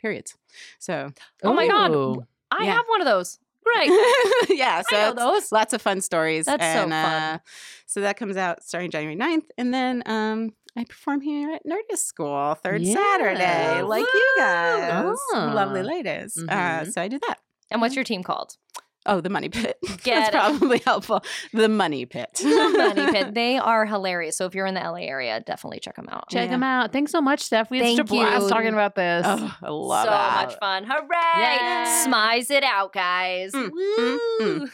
periods. 0.00 0.36
So, 0.78 1.12
Oh 1.42 1.52
my 1.54 1.66
God. 1.68 2.26
I 2.50 2.64
Yeah. 2.64 2.72
have 2.74 2.84
one 2.88 3.00
of 3.00 3.06
those. 3.06 3.38
Great. 3.64 3.88
yeah, 4.58 4.82
so 4.90 4.96
I 4.96 5.12
know 5.12 5.34
it's 5.36 5.44
those. 5.46 5.52
lots 5.52 5.72
of 5.72 5.80
fun 5.80 6.00
stories. 6.00 6.46
That's 6.46 6.64
so 6.74 6.80
fun. 6.82 6.92
Uh, 6.92 7.38
so 7.86 8.00
that 8.00 8.16
comes 8.16 8.36
out 8.36 8.64
starting 8.64 8.90
January 8.90 9.16
9th. 9.16 9.44
And 9.56 9.72
then 9.72 10.02
um, 10.06 10.50
I 10.76 10.84
perform 10.84 11.20
here 11.20 11.52
at 11.52 11.62
Nerdist 11.66 11.98
School 12.06 12.54
third 12.62 12.86
Saturday, 12.86 13.40
Yeah. 13.76 13.82
like 13.82 14.06
you 14.12 14.34
guys, 14.38 15.16
lovely 15.34 15.80
Ah. 15.80 15.84
ladies. 15.84 16.38
Uh, 16.38 16.44
Mhm. 16.80 16.92
so 16.92 17.02
I 17.02 17.08
do 17.08 17.18
that. 17.28 17.38
And 17.70 17.80
what's 17.80 17.94
your 17.94 18.04
team 18.04 18.22
called? 18.22 18.56
Oh, 19.04 19.20
the 19.20 19.28
Money 19.28 19.48
Pit. 19.48 19.76
Get 20.04 20.28
it. 20.28 20.32
That's 20.32 20.58
probably 20.58 20.78
helpful. 20.78 21.22
The 21.52 21.68
Money 21.68 22.06
Pit. 22.06 22.30
The 22.42 22.94
Money 22.94 23.12
Pit. 23.12 23.34
They 23.34 23.58
are 23.58 23.84
hilarious. 23.84 24.36
So 24.36 24.46
if 24.46 24.54
you're 24.54 24.64
in 24.66 24.74
the 24.74 24.80
LA 24.80 25.00
area, 25.08 25.40
definitely 25.40 25.80
check 25.80 25.96
them 25.96 26.08
out. 26.08 26.28
Check 26.30 26.44
Yeah. 26.46 26.50
them 26.52 26.62
out. 26.62 26.92
Thanks 26.92 27.10
so 27.10 27.20
much, 27.20 27.40
Steph. 27.40 27.68
We 27.70 27.78
had 27.78 27.88
such 27.88 27.92
a 27.94 27.96
Thank 28.04 28.08
blast 28.08 28.48
talking 28.48 28.72
about 28.72 28.94
this. 28.94 29.26
Oh, 29.26 29.56
I 29.62 29.70
love 29.70 30.06
so 30.06 30.12
it. 30.12 30.46
much 30.46 30.58
fun. 30.60 30.84
Hooray! 30.84 31.06
Yeah. 31.42 32.06
Smize 32.06 32.50
it 32.50 32.62
out, 32.62 32.92
guys. 32.92 33.50
Mm, 33.52 33.70
Woo! 33.72 34.18
mm, 34.40 34.58
Sure. 34.58 34.68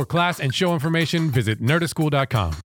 For 0.00 0.06
class 0.06 0.40
and 0.40 0.54
show 0.54 0.72
information, 0.72 1.30
visit 1.30 1.60
nerdistschool.com. 1.60 2.59